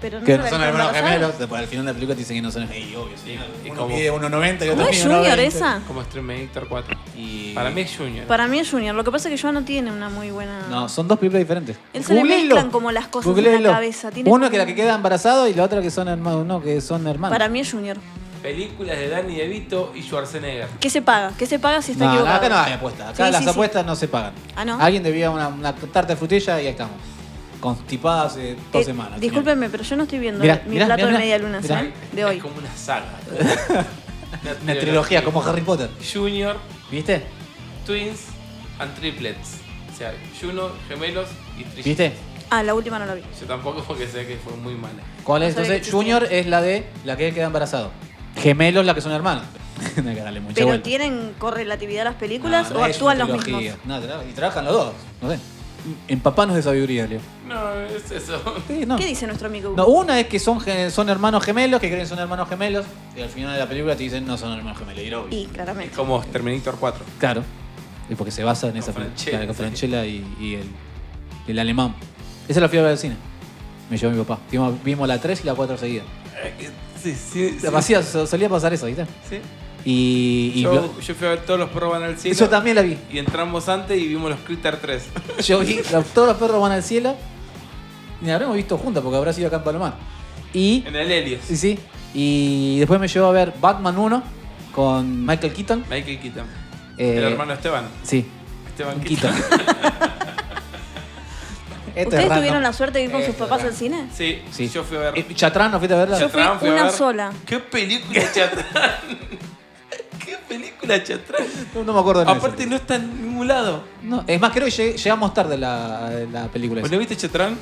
Pero 0.00 0.20
no 0.20 0.26
Que 0.26 0.36
no 0.36 0.46
son 0.48 0.62
hermanos 0.62 0.92
gemelos. 0.92 1.38
Después 1.38 1.60
al 1.62 1.66
final 1.68 1.86
de 1.86 1.92
la 1.92 1.94
película 1.94 2.14
te 2.14 2.20
dicen 2.20 2.36
que 2.36 2.42
no 2.42 2.50
son 2.50 2.68
gemelos. 2.68 2.88
Y 2.90 2.94
obvio, 2.96 3.16
sí. 3.24 3.38
Y 3.64 3.70
Uno 3.70 3.80
como- 3.82 3.94
mide 3.96 4.10
1,90 4.12 4.64
y 4.66 4.68
otro 4.68 4.82
¿No 4.84 4.88
es 4.90 4.96
mide 5.04 5.14
Junior 5.16 5.38
1,20. 5.38 5.42
esa? 5.46 5.80
Como 5.86 6.00
Exterminator 6.02 6.68
4. 6.68 6.96
Y... 7.16 7.52
Para 7.54 7.70
mí 7.70 7.80
es 7.80 7.96
Junior. 7.96 8.26
Para 8.26 8.46
mí 8.46 8.58
es 8.58 8.70
Junior. 8.70 8.94
Lo 8.94 9.04
que 9.04 9.10
pasa 9.10 9.28
es 9.28 9.34
que 9.34 9.40
Joan 9.42 9.54
no 9.54 9.62
tiene 9.64 9.90
una 9.90 10.08
muy 10.10 10.30
buena. 10.30 10.66
No, 10.70 10.88
son 10.88 11.08
dos 11.08 11.18
películas 11.18 11.40
diferentes. 11.40 11.76
Él 11.94 12.04
se 12.04 12.14
le 12.14 12.24
mezclan 12.24 12.70
como 12.70 12.92
las 12.92 13.08
cosas 13.08 13.36
en 13.36 13.62
la 13.62 13.72
cabeza, 13.72 14.10
tiene 14.10 14.28
Uno 14.30 14.40
como- 14.46 14.50
que 14.50 14.58
la 14.58 14.66
que 14.66 14.74
queda 14.74 14.94
embarazado 14.94 15.48
y 15.48 15.54
la 15.54 15.64
otra 15.64 15.80
que 15.80 15.90
son 15.90 16.08
hermanos. 16.08 16.44
No, 16.46 16.62
que 16.62 16.80
son 16.80 17.06
hermanos. 17.06 17.34
Para 17.34 17.48
mí 17.48 17.60
es 17.60 17.70
Junior. 17.72 17.96
Películas 18.42 18.96
de 18.98 19.08
Danny 19.08 19.34
DeVito 19.36 19.92
y 19.96 20.02
Schwarzenegger. 20.02 20.68
¿Qué 20.78 20.88
se 20.90 21.02
paga? 21.02 21.32
¿Qué 21.36 21.46
se 21.46 21.58
paga 21.58 21.82
si 21.82 21.92
está 21.92 22.04
No, 22.04 22.10
equivocado? 22.12 22.36
acá 22.36 22.48
no 22.48 22.58
hay 22.58 22.72
apuestas. 22.74 23.08
Acá 23.08 23.26
Sí, 23.26 23.32
las 23.32 23.40
sí, 23.40 23.44
sí. 23.44 23.50
apuestas 23.50 23.86
no 23.86 23.96
se 23.96 24.06
pagan. 24.08 24.32
Ah, 24.54 24.64
¿no? 24.64 24.78
Alguien 24.80 25.02
debía 25.02 25.30
una, 25.30 25.48
una 25.48 25.74
tarta 25.74 26.12
de 26.12 26.16
frutilla 26.16 26.60
y 26.60 26.66
ahí 26.66 26.70
estamos. 26.72 26.94
Constipada 27.60 28.24
hace 28.24 28.56
dos 28.72 28.82
Eh, 28.82 28.84
semanas. 28.84 29.20
Discúlpenme, 29.20 29.68
pero 29.70 29.82
yo 29.82 29.96
no 29.96 30.02
estoy 30.04 30.18
viendo 30.18 30.42
Mirá, 30.42 30.62
mi 30.66 30.72
mirá, 30.74 30.86
plato 30.86 31.06
mirá, 31.06 31.12
de 31.12 31.18
media 31.24 31.38
luna. 31.38 31.60
¿eh? 31.62 31.92
de 32.12 32.24
hoy. 32.24 32.36
Es 32.36 32.42
como 32.42 32.56
una 32.58 32.74
saga. 32.76 33.18
Una 34.62 34.78
trilogía 34.78 35.24
como 35.24 35.42
Harry 35.42 35.62
Potter. 35.62 35.88
Junior, 36.12 36.56
¿Viste? 36.90 37.22
Twins 37.86 38.24
and 38.78 38.94
Triplets. 38.96 39.58
O 39.92 39.96
sea, 39.96 40.12
Juno, 40.40 40.70
gemelos 40.88 41.28
y 41.58 41.62
trillizos. 41.64 41.84
¿Viste? 41.84 42.12
Ah, 42.50 42.62
la 42.62 42.74
última 42.74 42.98
no 42.98 43.06
la 43.06 43.14
vi. 43.14 43.22
Yo 43.40 43.46
tampoco 43.46 43.82
porque 43.82 44.06
sé 44.06 44.26
que 44.26 44.36
fue 44.36 44.54
muy 44.56 44.74
mala. 44.74 45.02
¿Cuál 45.24 45.44
es? 45.44 45.56
No 45.56 45.62
Entonces. 45.62 45.90
Junior 45.92 46.24
es 46.30 46.46
la 46.46 46.60
de 46.60 46.86
la 47.04 47.16
que 47.16 47.32
queda 47.32 47.46
embarazado. 47.46 47.90
Gemelos 48.36 48.84
la 48.84 48.94
que 48.94 49.00
son 49.00 49.12
hermanos. 49.12 49.44
no 50.02 50.08
hay 50.10 50.14
que 50.16 50.22
darle 50.22 50.40
mucha 50.40 50.54
¿Pero 50.54 50.66
vuelta. 50.68 50.84
tienen 50.84 51.34
correlatividad 51.38 52.04
las 52.04 52.14
películas 52.16 52.70
No, 52.70 52.76
o 52.76 52.78
no 52.80 52.84
actúan 52.84 53.18
los 53.18 53.28
mismos? 53.28 53.62
No, 53.84 53.98
y 54.28 54.32
trabajan 54.32 54.64
los 54.64 54.74
dos. 54.74 54.92
No 55.22 55.30
sé. 55.30 55.38
Empapanos 56.08 56.56
de 56.56 56.62
sabiduría, 56.62 57.06
Leo. 57.06 57.20
No, 57.48 57.72
es 57.80 58.10
eso. 58.10 58.40
Sí, 58.68 58.84
no. 58.86 58.96
¿Qué 58.96 59.06
dice 59.06 59.26
nuestro 59.26 59.48
amigo? 59.48 59.72
No, 59.76 59.86
una 59.86 60.18
es 60.20 60.26
que 60.26 60.38
son, 60.38 60.60
ge- 60.60 60.90
son 60.90 61.08
hermanos 61.08 61.44
gemelos, 61.44 61.80
que 61.80 61.88
creen 61.88 62.02
que 62.02 62.08
son 62.08 62.18
hermanos 62.18 62.48
gemelos, 62.48 62.84
y 63.16 63.20
al 63.20 63.28
final 63.28 63.52
de 63.52 63.58
la 63.60 63.68
película 63.68 63.94
te 63.96 64.02
dicen 64.04 64.26
no 64.26 64.36
son 64.36 64.52
hermanos 64.56 64.78
gemelos. 64.78 65.02
Y 65.02 65.06
era 65.06 65.20
obvio. 65.20 65.38
Y 65.38 65.44
Es 65.44 65.48
claramente. 65.52 65.94
como 65.94 66.20
Terminator 66.24 66.76
4. 66.78 67.04
Claro. 67.18 67.42
Y 68.08 68.14
porque 68.14 68.30
se 68.30 68.42
basa 68.44 68.68
en 68.68 68.76
esa 68.76 68.92
Con 68.92 69.02
película. 69.02 69.14
Franchella, 69.16 69.38
Claro, 69.38 69.46
con 69.46 69.56
sí. 69.56 69.62
Franchella 69.62 70.06
y, 70.06 70.36
y 70.40 70.54
el, 70.54 70.68
el 71.48 71.58
alemán. 71.58 71.94
Esa 72.48 72.60
la 72.60 72.68
fui 72.68 72.78
a 72.78 72.82
ver 72.82 72.90
al 72.92 72.98
cine. 72.98 73.16
Me 73.90 73.96
llevó 73.96 74.12
mi 74.12 74.22
papá. 74.24 74.40
Vimos, 74.50 74.74
vimos 74.84 75.06
la 75.08 75.20
3 75.20 75.40
y 75.42 75.46
la 75.46 75.54
4 75.54 75.76
seguidas. 75.76 76.06
Sí, 77.02 77.14
sí. 77.14 77.56
sí. 77.60 77.66
Hacía- 77.72 78.02
solía 78.02 78.48
pasar 78.48 78.72
eso, 78.74 78.86
¿viste? 78.86 79.04
Sí. 79.28 79.38
Y, 79.88 80.50
y 80.56 80.62
Yo, 80.62 81.00
yo 81.00 81.14
fui 81.14 81.26
a 81.28 81.30
ver 81.30 81.40
todos 81.46 81.60
los 81.60 81.68
perros 81.70 81.92
van 81.92 82.02
al 82.02 82.18
cielo. 82.18 82.34
eso 82.34 82.48
también 82.48 82.74
la 82.74 82.82
vi. 82.82 82.98
Y 83.12 83.18
entramos 83.18 83.68
antes 83.68 83.96
y 83.96 84.08
vimos 84.08 84.28
los 84.30 84.40
Critter 84.40 84.76
3. 84.80 85.04
Yo 85.46 85.60
vi 85.60 85.80
todos 86.12 86.26
los 86.26 86.36
perros 86.38 86.60
van 86.60 86.72
al 86.72 86.82
cielo. 86.82 87.14
Y 88.20 88.26
la 88.26 88.34
habremos 88.34 88.56
visto 88.56 88.76
juntas 88.78 89.00
porque 89.00 89.16
habrá 89.16 89.32
sido 89.32 89.46
acá 89.46 89.58
en 89.58 89.62
Palomar. 89.62 89.94
Y. 90.52 90.82
en 90.86 90.96
el 90.96 91.10
Helios. 91.12 91.40
Sí, 91.46 91.56
sí. 91.56 91.78
Y 92.14 92.78
después 92.80 92.98
me 92.98 93.06
llevó 93.06 93.26
a 93.28 93.32
ver 93.32 93.52
Batman 93.60 93.96
1 93.96 94.22
con 94.74 95.24
Michael 95.24 95.52
Keaton. 95.52 95.84
Michael 95.88 96.18
Keaton. 96.18 96.46
Eh, 96.98 97.18
el 97.18 97.24
hermano 97.24 97.52
Esteban. 97.52 97.84
Sí, 98.02 98.26
Esteban 98.68 99.00
Keaton. 99.02 99.32
Esto 101.94 102.10
¿Ustedes 102.10 102.34
tuvieron 102.34 102.62
la 102.62 102.72
suerte 102.74 102.98
de 102.98 103.04
ir 103.06 103.10
con 103.10 103.20
sus 103.20 103.30
Esto 103.30 103.44
es 103.44 103.48
papás 103.50 103.64
al 103.64 103.72
cine? 103.74 104.06
Sí, 104.14 104.42
Sí. 104.50 104.68
yo 104.68 104.82
fui 104.84 104.98
a 104.98 105.00
ver. 105.12 105.18
Eh, 105.18 105.26
¿Chatrán 105.34 105.70
no 105.70 105.78
fuiste 105.78 105.94
a 105.94 105.98
verla? 105.98 106.18
Yo 106.18 106.28
fui 106.28 106.42
Chatrán, 106.42 106.72
una 106.72 106.82
ver. 106.84 106.92
sola. 106.92 107.32
¿Qué 107.46 107.58
película 107.58 108.20
Chatrán? 108.32 108.66
¿Qué 110.24 110.36
película 110.48 111.02
Chatrán? 111.02 111.44
No, 111.74 111.84
no 111.84 111.92
me 111.94 112.00
acuerdo 112.00 112.20
de 112.20 112.26
nada. 112.26 112.38
Aparte 112.38 112.66
no 112.66 112.76
está 112.76 112.96
en 112.96 113.22
ningún 113.22 113.48
lado. 113.48 113.82
No, 114.02 114.24
es 114.26 114.40
más, 114.40 114.52
creo 114.52 114.64
que 114.66 114.70
lleg- 114.72 114.96
llegamos 114.96 115.34
tarde 115.34 115.54
a 115.54 115.58
la, 115.58 116.10
la 116.32 116.48
película. 116.48 116.80
¿Vos 116.80 116.88
esa. 116.88 116.94
no 116.94 116.98
viste 116.98 117.16
Chatrán? 117.16 117.56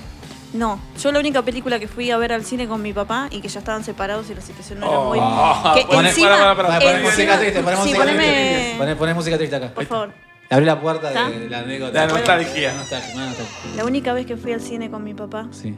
No, 0.52 0.78
yo 1.02 1.10
la 1.10 1.18
única 1.18 1.42
película 1.42 1.80
que 1.80 1.88
fui 1.88 2.10
a 2.12 2.16
ver 2.16 2.32
al 2.32 2.44
cine 2.44 2.68
con 2.68 2.80
mi 2.80 2.92
papá 2.92 3.26
y 3.30 3.40
que 3.40 3.48
ya 3.48 3.58
estaban 3.58 3.82
separados 3.82 4.30
y 4.30 4.34
la 4.36 4.40
situación 4.40 4.78
no 4.80 4.86
era 4.86 4.98
Oh. 5.00 5.08
muy... 5.08 5.18
Ah, 5.20 5.72
que 5.74 5.84
poné- 5.84 6.08
encima, 6.10 6.28
pará, 6.30 6.54
pará, 6.54 6.68
pará, 6.68 6.78
Poné 6.78 6.90
encima- 6.92 7.10
música 7.10 7.38
triste, 7.40 7.60
poné 7.62 7.76
sí, 7.76 7.82
música 7.82 7.98
poneme, 7.98 8.22
triste. 8.24 8.74
Poné, 8.78 8.96
poné 8.96 9.14
música 9.14 9.36
triste 9.36 9.56
acá. 9.56 9.74
por 9.74 9.84
favor. 9.86 10.12
Abrí 10.50 10.66
la 10.66 10.80
puerta 10.80 11.08
¿Está? 11.08 11.28
de, 11.28 11.38
de 11.40 11.48
la 11.50 11.58
anécdota. 11.60 12.06
La 12.06 12.12
nostalgia. 12.12 12.68
La 12.72 12.76
nostalgia, 12.78 13.14
la 13.16 13.26
nostalgia. 13.26 13.54
La 13.76 13.84
única 13.84 14.12
vez 14.12 14.26
que 14.26 14.36
fui 14.36 14.52
al 14.52 14.60
cine 14.60 14.90
con 14.90 15.02
mi 15.02 15.14
papá, 15.14 15.48
Sí. 15.50 15.74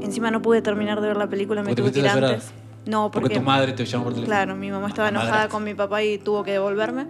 encima 0.00 0.30
no 0.30 0.40
pude 0.40 0.62
terminar 0.62 1.00
de 1.00 1.08
ver 1.08 1.16
la 1.16 1.26
película, 1.26 1.60
me 1.62 1.68
Porque 1.70 1.82
tuve 1.82 1.90
te 1.90 1.94
que 1.94 1.98
ir 2.00 2.04
pusiste 2.12 2.18
a 2.18 2.28
llorar. 2.30 2.40
antes. 2.40 2.67
No, 2.88 3.10
Porque 3.10 3.24
porque... 3.28 3.34
tu 3.38 3.42
madre 3.44 3.72
te 3.72 3.84
llamó 3.84 4.04
por 4.04 4.14
teléfono. 4.14 4.34
Claro, 4.34 4.56
mi 4.56 4.70
mamá 4.70 4.88
estaba 4.88 5.08
Ah, 5.08 5.10
enojada 5.10 5.30
madrastra. 5.30 5.52
con 5.52 5.64
mi 5.64 5.74
papá 5.74 6.02
y 6.02 6.18
tuvo 6.18 6.42
que 6.42 6.52
devolverme. 6.52 7.06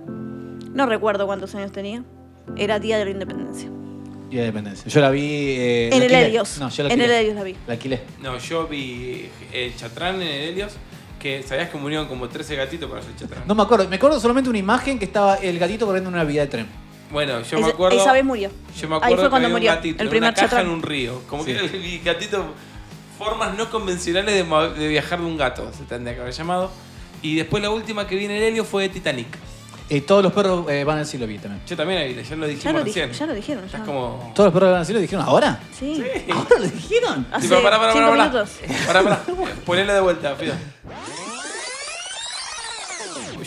No 0.75 0.87
recuerdo 0.87 1.27
cuántos 1.27 1.55
años 1.55 1.71
tenía. 1.73 2.03
Era 2.57 2.79
día 2.81 2.99
de 2.99 3.05
la 3.05 3.11
independencia. 3.13 3.69
Y 4.31 4.37
de 4.37 4.43
dependencia. 4.43 4.89
Yo 4.91 5.01
la 5.01 5.11
vi. 5.11 5.23
eh, 5.23 5.85
en 5.87 5.91
la 5.91 5.97
el 5.97 6.03
alquilé. 6.03 6.27
Helios. 6.27 6.59
No, 6.59 6.69
yo 6.69 6.83
la 6.83 6.93
en 6.93 7.01
el. 7.01 7.11
Helios 7.11 7.35
la 7.37 7.43
vi. 7.45 7.57
La 7.67 7.73
alquilé. 7.75 8.01
No, 8.21 8.39
yo 8.39 8.67
vi 8.67 9.29
eh, 9.53 9.73
Chatrán 9.77 10.17
en 10.17 10.23
el 10.23 10.49
Helios. 10.51 10.73
Que 11.21 11.43
sabías 11.43 11.71
que 11.71 11.79
murieron 11.79 12.07
como 12.09 12.29
13 12.29 12.55
gatitos 12.57 12.89
para 12.89 13.01
hacer 13.03 13.15
Chatrán. 13.17 13.45
No 13.47 13.55
me 13.55 13.63
acuerdo. 13.63 13.89
Me 13.89 13.97
acuerdo 13.97 14.19
solamente 14.21 14.51
una 14.51 14.59
imagen 14.59 14.99
que 14.99 15.05
estaba 15.05 15.37
el 15.37 15.59
gatito 15.59 15.87
corriendo 15.87 16.11
en 16.11 16.15
una 16.15 16.25
vía 16.25 16.43
de 16.43 16.47
tren. 16.49 16.67
Bueno, 17.11 17.41
yo 17.43 17.61
me 17.61 17.69
acuerdo. 17.69 17.99
esa 18.01 18.13
vez 18.13 18.25
murió. 18.25 18.51
Yo 18.77 18.89
me 18.89 18.97
Ahí 18.97 19.01
acuerdo 19.03 19.23
fue 19.23 19.31
cuando 19.31 19.49
que 19.49 19.55
había 19.55 19.57
murió, 19.57 19.71
un 19.71 19.77
gatito 19.77 20.03
el 20.03 20.07
en 20.07 20.11
primer 20.11 20.29
una 20.29 20.35
caja 20.35 20.47
Chatrán. 20.49 20.67
en 20.67 20.73
un 20.73 20.83
río. 20.83 21.23
Como 21.29 21.45
Sí. 21.45 21.55
que 21.55 21.59
el 21.61 22.03
gatito. 22.05 22.45
Formas 23.19 23.55
no 23.57 23.69
convencionales 23.71 24.35
de, 24.35 24.89
viajar 24.89 25.19
de 25.19 25.25
un 25.27 25.37
gato, 25.37 25.73
se 25.73 25.83
tendría 25.85 26.15
que 26.15 26.21
haber 26.21 26.33
llamado. 26.33 26.71
Y 27.21 27.35
después 27.37 27.61
la 27.63 27.71
última 27.71 28.07
que 28.07 28.15
vi 28.15 28.27
en 28.27 28.31
el 28.31 28.43
Helio 28.43 28.65
fue 28.65 28.83
de 28.85 28.89
Titanic. 28.91 29.27
Eh, 29.91 30.03
todos 30.03 30.23
los 30.23 30.33
perros 30.33 30.67
eh, 30.71 30.85
van 30.85 30.99
al 30.99 31.07
cielo, 31.07 31.27
vi 31.27 31.39
también. 31.39 31.65
Yo 31.67 31.75
también 31.77 32.01
la 32.01 32.07
vi, 32.07 32.23
ya 32.23 32.37
lo 32.37 32.47
Ya 32.47 32.53
dijimos 32.53 32.75
lo, 32.75 32.85
recién. 32.85 33.09
dije- 33.11 33.19
ya 33.19 33.27
lo 33.27 33.35
dijeron. 33.35 33.69
Ya. 33.69 33.79
como. 33.85 34.33
¿Todos 34.35 34.47
los 34.49 34.53
perros 34.55 34.71
van 34.71 34.81
al 34.81 34.87
cielo 34.87 35.01
dijeron 35.01 35.25
ahora? 35.27 35.59
Sí. 35.77 36.05
¿Ahora 36.33 36.59
lo 36.59 36.65
dijeron? 36.69 37.27
Hace 37.33 37.49
Tipo, 37.49 37.63
pará, 37.63 37.79
pará, 37.79 37.93
cinco 37.93 38.05
pará, 38.11 38.17
pará. 38.31 38.31
minutos. 38.31 38.59
Pará, 38.87 39.03
pará. 39.03 39.21
Ponelo 39.65 39.95
de 39.95 40.01
vuelta, 40.01 40.37
Fido. 40.37 40.55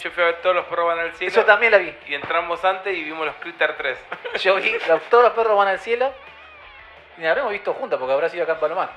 Yo 0.04 0.10
fui 0.10 0.24
a 0.24 0.26
ver 0.26 0.42
todos 0.42 0.56
los 0.56 0.66
perros 0.66 0.88
van 0.88 1.00
al 1.00 1.14
cielo. 1.16 1.46
también 1.46 1.72
la 1.72 1.78
vi. 1.78 1.92
Y 2.10 2.16
entramos 2.16 2.64
antes 2.66 2.98
y 2.98 3.04
vimos 3.04 3.24
los 3.26 3.36
Critter 3.36 3.76
3. 3.78 3.98
Yo 4.44 4.56
vi 4.56 4.72
todos 5.12 5.24
los 5.24 5.34
perros 5.34 5.56
van 5.56 5.68
al 5.68 5.80
cielo. 5.80 6.12
Y 7.18 7.22
la 7.22 7.30
habremos 7.30 7.52
visto 7.52 7.74
juntas 7.74 8.00
porque 8.00 8.14
habrá 8.14 8.30
sido 8.30 8.44
acá 8.44 8.54
en 8.54 8.60
Palomar. 8.60 8.92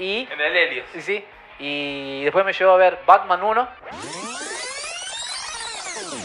Y. 0.00 0.26
En 0.32 0.40
el 0.40 0.56
Helios. 0.56 0.86
Sí, 0.94 1.00
sí. 1.02 1.24
Y 1.60 2.22
después 2.24 2.44
me 2.44 2.52
llevó 2.54 2.72
a 2.72 2.76
ver 2.78 2.98
Batman 3.06 3.42
1. 3.42 3.68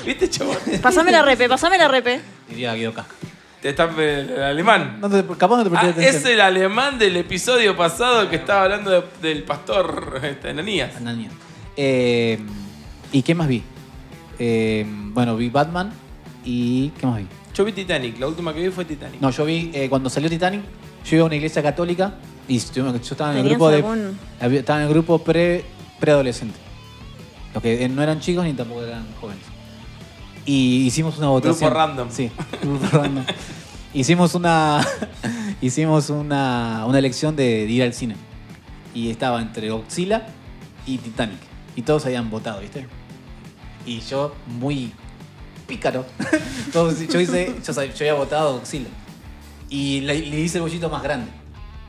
¿Viste, 0.05 0.29
chaval? 0.29 0.57
Pasame 0.81 1.11
la 1.11 1.21
repe, 1.23 1.49
pasame 1.49 1.77
la 1.77 1.87
repe. 1.87 2.21
Diría 2.47 2.73
Guido 2.75 2.93
Casca. 2.93 3.13
Te 3.61 3.69
está 3.69 3.85
el, 3.85 3.99
el 4.29 4.43
alemán. 4.43 4.99
No 5.01 5.09
te, 5.09 5.23
capaz 5.37 5.57
no 5.57 5.63
te 5.63 5.69
presté 5.71 5.87
Ah, 5.87 5.89
atención. 5.91 6.15
es 6.15 6.25
el 6.25 6.41
alemán 6.41 6.99
del 6.99 7.17
episodio 7.17 7.75
pasado 7.75 8.29
que 8.29 8.35
estaba 8.35 8.63
hablando 8.63 8.91
de- 8.91 9.03
del 9.21 9.43
pastor 9.43 10.19
este, 10.23 10.49
Ananías. 10.51 10.95
Ananías. 10.95 11.33
Eh, 11.75 12.39
¿Y 13.11 13.23
qué 13.23 13.33
más 13.33 13.47
vi? 13.47 13.63
Eh, 14.37 14.85
bueno, 14.87 15.35
vi 15.35 15.49
Batman 15.49 15.91
y... 16.43 16.89
¿Qué 16.99 17.07
más 17.07 17.17
vi? 17.17 17.27
Yo 17.55 17.65
vi 17.65 17.71
Titanic, 17.71 18.19
la 18.19 18.27
última 18.27 18.53
que 18.53 18.61
vi 18.61 18.69
fue 18.69 18.85
Titanic. 18.85 19.19
No, 19.19 19.31
yo 19.31 19.45
vi, 19.45 19.71
eh, 19.73 19.89
cuando 19.89 20.09
salió 20.09 20.29
Titanic, 20.29 20.61
yo 21.05 21.15
iba 21.15 21.23
a 21.23 21.25
una 21.25 21.35
iglesia 21.35 21.63
católica 21.63 22.13
y 22.47 22.59
yo, 22.59 22.91
yo 22.91 22.97
estaba 22.97 23.31
en 23.31 23.37
el 23.37 23.43
¿Tenías 23.43 23.57
grupo 23.57 23.69
de... 23.69 23.75
algún- 23.77 24.19
Estaba 24.55 24.79
en 24.79 24.85
el 24.87 24.93
grupo 24.93 25.19
pre, 25.19 25.65
preadolescente. 25.99 26.57
Los 27.53 27.63
que 27.63 27.87
no 27.89 28.01
eran 28.03 28.19
chicos 28.19 28.43
ni 28.43 28.53
tampoco 28.53 28.83
eran 28.83 29.05
jóvenes. 29.19 29.43
Y 30.45 30.85
hicimos 30.85 31.17
una 31.17 31.27
votación. 31.27 31.73
random. 31.73 32.09
Sí, 32.11 32.29
grupo 32.61 32.85
random. 32.97 33.23
Hicimos 33.93 34.35
una. 34.35 34.85
hicimos 35.61 36.09
una, 36.09 36.83
una 36.85 36.99
elección 36.99 37.35
de, 37.37 37.65
de 37.65 37.71
ir 37.71 37.81
al 37.81 37.93
cine. 37.93 38.15
Y 38.93 39.09
estaba 39.09 39.41
entre 39.41 39.69
Godzilla 39.69 40.27
y 40.85 40.97
Titanic. 40.97 41.39
Y 41.77 41.81
todos 41.81 42.05
habían 42.05 42.29
votado, 42.29 42.59
¿viste? 42.59 42.85
Y 43.85 44.01
yo, 44.01 44.35
muy 44.47 44.91
pícaro. 45.65 46.05
yo, 46.73 46.91
hice, 47.21 47.55
yo 47.65 47.73
había 48.01 48.13
votado 48.15 48.59
Godzilla. 48.59 48.89
Y 49.69 50.01
le, 50.01 50.19
le 50.25 50.39
hice 50.41 50.57
el 50.57 50.63
bollito 50.63 50.89
más 50.89 51.01
grande. 51.01 51.31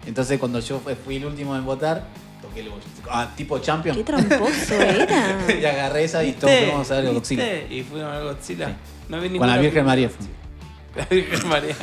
Entonces, 0.07 0.39
cuando 0.39 0.61
yo 0.61 0.81
fui- 1.05 1.17
el 1.17 1.27
último 1.27 1.57
en 1.57 1.65
votar, 1.65 2.07
toqué 2.41 2.61
el 2.61 2.69
bollito. 2.71 2.89
Ah, 3.11 3.29
tipo 3.37 3.59
champion. 3.59 3.97
Qué 3.97 4.05
tramposo 4.05 4.75
era. 4.75 5.37
y 5.61 5.65
agarré 5.65 6.05
esa 6.05 6.23
y 6.25 6.33
todos 6.33 6.55
fuimos 6.55 6.91
a 6.91 7.01
ver 7.01 7.13
Godzilla. 7.13 7.43
¿Viste? 7.45 7.75
Y 7.75 7.83
fuimos 7.83 8.09
a 8.13 8.19
ver 8.19 8.25
Godzilla. 8.25 8.69
Sí. 8.69 8.75
No 9.09 9.21
vi 9.21 9.39
Con 9.39 9.49
la 9.49 9.59
Virgen 9.59 9.85
María. 9.85 10.09
Godzilla. 10.09 10.31
La 10.97 11.05
Virgen 11.07 11.49
María. 11.49 11.77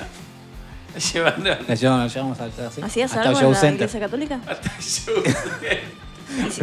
Llevando 1.13 1.49
La 1.67 1.75
llevamos, 1.75 2.01
la 2.03 2.07
llevamos 2.07 2.39
hasta, 2.39 2.71
¿sí? 2.71 2.81
¿Hacías 2.81 3.11
hasta 3.13 3.29
algo 3.29 3.39
Show 3.41 3.47
en 3.49 3.53
la 3.55 3.59
Center. 3.59 3.75
iglesia 3.89 3.99
católica? 3.99 4.39
hasta 4.47 4.71
yo. 4.79 5.13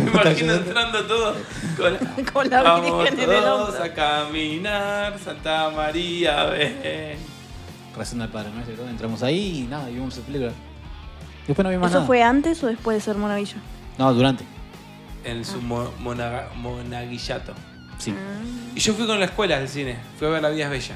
Me 0.05 0.11
imagino 0.11 0.52
entrando 0.55 1.05
todo 1.07 1.35
con, 1.76 2.25
Con 2.33 2.50
la 2.50 2.62
Vamos 2.62 3.02
Virgen 3.05 3.21
en 3.21 3.31
el 3.31 3.40
todos 3.43 3.69
hombro. 3.71 3.85
a 3.85 3.88
caminar, 3.93 5.19
Santa 5.19 5.71
María, 5.71 6.45
ven. 6.45 7.17
Rezando 7.97 8.25
al 8.25 8.31
Padre 8.31 8.50
Nuestro 8.52 8.75
y 8.75 8.76
todo. 8.76 8.88
Entramos 8.88 9.23
ahí 9.23 9.59
y 9.61 9.62
nada, 9.69 9.90
y 9.90 9.95
vimos 9.95 10.14
esa 10.17 10.25
película. 10.26 10.52
Después 11.47 11.64
no 11.64 11.70
vi 11.70 11.76
más 11.78 11.90
¿Eso 11.90 11.99
nada. 11.99 12.06
fue 12.06 12.23
antes 12.23 12.62
o 12.62 12.66
después 12.68 12.97
de 12.97 13.00
ser 13.00 13.16
Monavillo? 13.16 13.56
No, 13.99 14.12
durante. 14.14 14.44
En 15.25 15.44
su 15.44 15.61
mo- 15.61 15.90
monaga- 16.00 16.49
monaguillato. 16.56 17.52
Sí. 17.99 18.14
Ah. 18.16 18.40
Y 18.75 18.80
yo 18.80 18.94
fui 18.94 19.06
con 19.06 19.18
la 19.18 19.26
escuela 19.26 19.56
al 19.59 19.68
cine. 19.68 19.99
Fui 20.18 20.26
a 20.28 20.30
ver 20.30 20.42
La 20.42 20.49
Vida 20.50 20.64
es 20.66 20.70
Bella. 20.70 20.94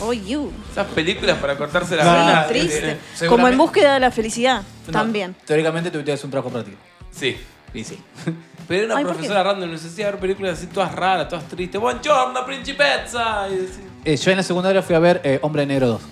Oh, 0.00 0.12
you. 0.12 0.50
Esas 0.72 0.86
películas 0.88 1.38
para 1.38 1.56
cortarse 1.56 1.94
la 1.94 2.04
No, 2.04 2.10
vena. 2.12 2.46
Triste. 2.48 2.92
eh, 2.92 2.98
Seguramente- 3.14 3.28
Como 3.28 3.48
en 3.48 3.58
búsqueda 3.58 3.94
de 3.94 4.00
la 4.00 4.10
felicidad. 4.10 4.62
No, 4.86 4.92
También. 4.92 5.36
Teóricamente 5.46 5.90
tuviste 5.90 6.10
que 6.10 6.14
hacer 6.14 6.24
un 6.24 6.30
trabajo 6.32 6.50
práctico. 6.50 6.78
Sí. 7.12 7.36
Y 7.72 7.84
sí. 7.84 7.98
Pero 8.68 8.84
era 8.84 8.86
una 8.86 8.96
Ay, 8.96 9.04
¿por 9.04 9.12
qué? 9.12 9.18
profesora 9.18 9.42
random, 9.44 9.70
nos 9.70 9.84
hacía 9.84 10.06
ver 10.06 10.18
películas 10.18 10.58
así 10.58 10.66
todas 10.66 10.92
raras, 10.92 11.28
todas 11.28 11.44
tristes. 11.46 11.80
Buongiorno, 11.80 12.44
principessa. 12.44 13.48
Y 13.50 13.56
decía, 13.56 13.84
Eh, 14.04 14.16
yo 14.16 14.30
en 14.32 14.36
la 14.38 14.42
secundaria 14.42 14.82
fui 14.82 14.96
a 14.96 14.98
ver 14.98 15.20
eh, 15.22 15.38
Hombre 15.42 15.64
Negro 15.66 15.86
2. 15.88 16.02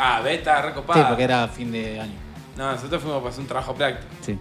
Ah, 0.00 0.20
ve, 0.22 0.34
está 0.34 0.62
recopada. 0.62 1.00
Sí, 1.02 1.06
porque 1.08 1.24
era 1.24 1.46
fin 1.48 1.70
de 1.72 2.00
año. 2.00 2.12
No, 2.56 2.72
nosotros 2.72 3.00
fuimos 3.02 3.18
para 3.20 3.30
hacer 3.30 3.40
un 3.42 3.46
trabajo 3.48 3.74
práctico. 3.74 4.12
Sí. 4.22 4.38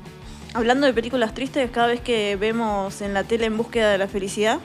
Hablando 0.54 0.88
de 0.88 0.94
películas 0.94 1.34
tristes, 1.34 1.70
cada 1.72 1.88
vez 1.88 2.02
que 2.02 2.36
vemos 2.36 3.02
en 3.02 3.14
la 3.14 3.24
tele 3.24 3.46
en 3.46 3.56
búsqueda 3.58 3.92
de 3.92 3.98
la 4.00 4.08
felicidad, 4.08 4.60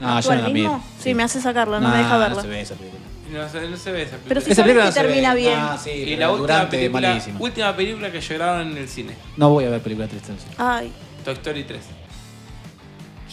No, 0.00 0.16
¿actúa 0.16 0.34
yo 0.34 0.40
no 0.42 0.46
el 0.48 0.52
la 0.54 0.58
mismo? 0.60 0.84
Sí, 0.98 1.14
me 1.14 1.22
hace 1.22 1.40
sacarla, 1.40 1.78
no 1.80 1.88
me 1.88 1.94
Nah, 1.94 2.02
deja 2.02 2.18
verla. 2.18 2.34
No 2.36 2.42
se 2.42 2.48
ve 2.48 2.60
esa 2.60 2.74
película. 2.74 3.02
No, 3.32 3.48
se- 3.48 3.68
no 3.68 3.76
se 3.76 3.92
ve 3.92 4.02
esa 4.02 4.10
película. 4.12 4.28
Pero 4.28 4.40
sí 4.40 4.50
Esa 4.50 4.62
sabes 4.62 4.66
película 4.72 4.84
no 4.86 4.92
se 4.92 5.00
termina 5.00 5.34
ve. 5.34 5.40
bien. 5.40 5.58
Ah, 5.60 5.78
sí, 5.82 5.90
y 5.90 6.16
la 6.16 6.30
última 6.32 6.68
película, 6.68 7.08
malísima. 7.08 7.40
última 7.40 7.76
película 7.76 8.10
que 8.10 8.20
lloraron 8.20 8.70
en 8.72 8.76
el 8.78 8.88
cine. 8.88 9.14
No 9.36 9.50
voy 9.50 9.64
a 9.66 9.70
ver 9.70 9.80
películas 9.80 10.10
tristes. 10.10 10.34
Ay, 10.56 10.92
Toy 11.24 11.34
Story 11.34 11.64
3. 11.64 11.80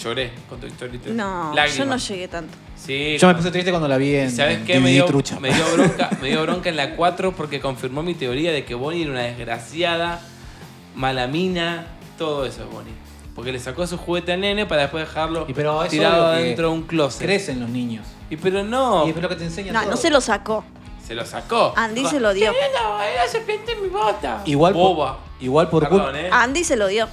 Lloré 0.02 0.32
con 0.50 0.60
Toy 0.60 0.70
Story 0.72 0.98
3. 0.98 1.16
no, 1.16 1.54
yo 1.68 1.86
no 1.86 1.98
llegué 1.98 2.28
tanto. 2.28 2.56
Sí. 2.75 3.18
Yo 3.18 3.28
me 3.30 3.36
puse 3.36 3.50
triste 3.52 3.72
cuando 3.72 3.88
la 3.88 3.98
vi 3.98 4.10
¿Y 4.12 4.16
en, 4.18 4.32
¿Sabes 4.32 4.60
qué? 4.66 4.80
Me 4.80 4.92
dio, 4.92 5.06
trucha. 5.06 5.40
me 5.40 5.54
dio 5.54 5.64
bronca, 5.74 6.10
me 6.22 6.28
dio 6.30 6.42
bronca 6.42 6.70
en 6.70 6.75
la 6.75 6.96
4 6.96 7.32
porque 7.32 7.60
confirmó 7.62 8.04
mi 8.04 8.14
teoría 8.14 8.52
de 8.52 8.66
que 8.66 8.75
Bonnie 8.75 9.04
era 9.04 9.12
una 9.12 9.22
desgraciada, 9.22 10.20
mala 10.96 11.28
mina, 11.28 11.88
todo 12.18 12.46
eso 12.46 12.64
es 12.64 12.70
Bonnie. 12.70 12.94
Porque 13.34 13.52
le 13.52 13.60
sacó 13.60 13.86
su 13.88 13.98
juguete 13.98 14.34
al 14.34 14.42
nene 14.42 14.66
para 14.66 14.84
después 14.84 15.06
dejarlo 15.08 15.46
Y 15.48 15.54
pero 15.54 15.84
tirado 15.90 16.36
que 16.38 16.44
dentro 16.44 16.70
de 16.70 16.74
un 16.74 16.84
closet. 16.84 17.22
Crecen 17.22 17.60
los 17.60 17.70
niños. 17.70 18.06
Y 18.30 18.38
pero 18.38 18.64
no, 18.64 19.06
Y 19.08 19.10
es 19.12 19.16
lo 19.18 19.28
que 19.30 19.36
te 19.36 19.44
enseña 19.44 19.72
No, 19.74 19.82
todo. 19.82 19.92
no 19.92 19.98
se 19.98 20.10
lo 20.10 20.22
sacó. 20.22 20.64
se 21.06 21.16
lo 21.16 21.25
sacó. 21.25 21.74
Andy 21.75 21.96
Dijo, 22.02 22.10
se 22.12 22.20
lo 22.20 22.34
dio. 22.34 22.52
"Tenía 22.52 22.68
la, 22.82 23.24
la 23.24 23.28
serpiente 23.30 23.74
en 23.74 23.84
mi 23.84 23.90
bota. 23.90 24.42
Igual 24.46 24.74
por- 24.74 24.82
Boba. 24.96 25.20
Igual 25.42 25.70
por 25.70 25.84
Perdón, 25.84 26.02
culpa. 26.04 26.20
eh. 26.20 26.30
Andy 26.32 26.64
se 26.64 26.75
lo 26.78 26.88
dio. 26.88 27.08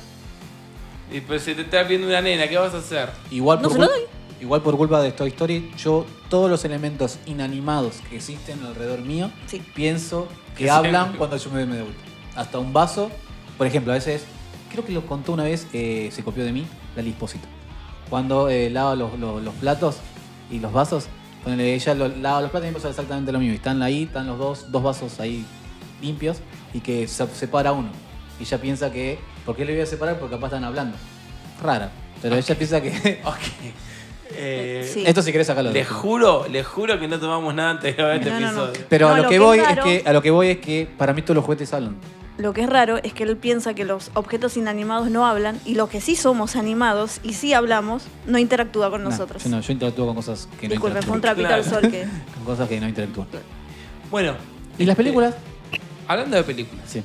Y 1.12 1.20
pues 1.20 1.42
se 1.42 1.54
te 1.54 1.62
está 1.62 1.82
viendo 1.82 2.06
una 2.06 2.20
nena, 2.20 2.48
¿qué 2.48 2.56
vas 2.56 2.74
a 2.74 2.78
hacer? 2.78 3.10
Igual 3.30 3.58
No 3.60 3.68
por 3.68 3.72
se 3.72 3.78
lo 3.78 3.86
cul- 3.86 3.90
doy. 3.90 4.00
Igual 4.40 4.62
por 4.62 4.76
culpa 4.76 5.00
de 5.00 5.12
Toy 5.12 5.28
Story, 5.28 5.70
yo 5.78 6.04
todos 6.28 6.50
los 6.50 6.64
elementos 6.64 7.18
inanimados 7.26 7.96
que 8.10 8.16
existen 8.16 8.60
alrededor 8.64 9.00
mío, 9.02 9.30
Sí. 9.46 9.62
pienso 9.74 10.26
que 10.56 10.64
Que 10.64 10.70
hablan 10.70 11.12
cuando 11.16 11.36
yo 11.36 11.50
me 11.50 11.64
me 11.66 11.76
de 11.76 11.82
vuelta. 11.82 12.00
Hasta 12.34 12.58
un 12.58 12.72
vaso, 12.72 13.10
por 13.56 13.66
ejemplo, 13.68 13.92
a 13.92 13.96
veces, 13.96 14.24
creo 14.70 14.84
que 14.84 14.92
lo 14.92 15.06
contó 15.06 15.32
una 15.32 15.44
vez, 15.44 15.66
eh, 15.72 16.08
se 16.12 16.24
copió 16.24 16.44
de 16.44 16.52
mí, 16.52 16.66
Lali 16.96 17.10
Espósito. 17.10 17.46
Cuando 18.10 18.48
eh, 18.48 18.68
lava 18.70 18.96
los, 18.96 19.16
los- 19.18 19.42
los 19.42 19.54
platos 19.54 19.98
y 20.50 20.58
los 20.58 20.72
vasos, 20.72 21.06
cuando 21.44 21.62
ella 21.62 21.94
lo- 21.94 22.08
lava 22.08 22.40
los 22.40 22.50
platos 22.50 22.66
y 22.68 22.70
me 22.72 22.76
pasa 22.76 22.88
exactamente 22.90 23.30
lo 23.32 23.38
mismo. 23.38 23.52
Y 23.52 23.56
están 23.56 23.80
ahí, 23.82 24.04
están 24.04 24.26
los 24.26 24.38
dos, 24.38 24.72
dos 24.72 24.82
vasos 24.82 25.20
ahí 25.20 25.44
limpios 26.00 26.38
y 26.74 26.80
que 26.80 27.06
se 27.06 27.26
separa 27.28 27.70
uno. 27.72 27.90
Y 28.42 28.44
ella 28.44 28.58
piensa 28.60 28.90
que, 28.90 29.20
¿por 29.46 29.54
qué 29.54 29.64
le 29.64 29.72
voy 29.72 29.82
a 29.82 29.86
separar? 29.86 30.18
Porque 30.18 30.34
capaz 30.34 30.48
están 30.48 30.64
hablando. 30.64 30.96
Rara. 31.62 31.92
Pero 32.20 32.34
ella 32.34 32.54
piensa 32.56 32.80
que... 32.82 33.20
Ok. 33.24 33.36
Eh, 34.34 34.90
Sí. 34.92 35.04
Esto 35.06 35.22
si 35.22 35.30
querés 35.30 35.46
sacarlo. 35.46 35.70
Le 35.70 35.84
juro, 35.84 36.46
le 36.50 36.64
juro 36.64 36.98
que 36.98 37.06
no 37.06 37.20
tomamos 37.20 37.54
nada 37.54 37.70
antes 37.70 37.96
de 37.96 38.14
este 38.16 38.30
No, 38.30 38.40
no, 38.40 38.52
no. 38.52 38.64
episodio. 38.64 38.86
Pero 38.88 39.08
No, 39.08 39.14
a 39.14 39.16
lo, 39.18 39.22
lo 39.24 39.28
que 39.28 39.34
que 39.36 39.38
voy 39.38 39.58
es 39.60 39.78
que 39.78 40.02
a 40.06 40.12
lo 40.12 40.22
que 40.22 40.30
voy 40.32 40.48
es 40.48 40.58
que 40.58 40.88
para 40.98 41.12
mí 41.12 41.22
todos 41.22 41.36
los 41.36 41.44
juguetes 41.44 41.72
hablan. 41.72 41.96
Lo 42.38 42.52
que 42.52 42.62
es 42.62 42.68
raro 42.68 42.96
es 43.02 43.12
que 43.12 43.22
él 43.24 43.36
piensa 43.36 43.74
que 43.74 43.84
los 43.84 44.10
objetos 44.14 44.56
inanimados 44.56 45.08
no 45.10 45.24
hablan 45.26 45.60
y 45.66 45.74
los 45.76 45.88
que 45.88 46.00
sí 46.00 46.16
somos 46.16 46.56
animados 46.56 47.20
y 47.22 47.34
sí 47.34 47.52
hablamos 47.52 48.04
no 48.26 48.38
interactúa 48.38 48.90
con 48.90 49.04
No, 49.04 49.10
nosotros. 49.10 49.44
yo 49.44 49.50
no, 49.50 49.60
yo 49.60 49.72
interactúo 49.72 50.06
con 50.06 50.16
cosas 50.16 50.48
que 50.58 50.66
no 50.66 50.72
Disculpe, 50.72 51.02
fue 51.02 51.10
un 51.12 51.16
interactúan. 51.18 51.46
trapito 51.48 51.54
al 51.54 51.62
Claro. 51.62 51.80
sol 51.82 51.90
que. 51.92 52.06
Con 52.34 52.44
cosas 52.44 52.68
que 52.68 52.80
no 52.80 52.88
interactúan. 52.88 53.28
Bueno. 54.10 54.34
¿Y 54.78 54.84
las 54.86 54.94
este, 54.94 55.02
películas? 55.04 55.34
Hablando 56.08 56.36
de 56.38 56.42
películas, 56.42 56.84
Sí. 56.90 57.02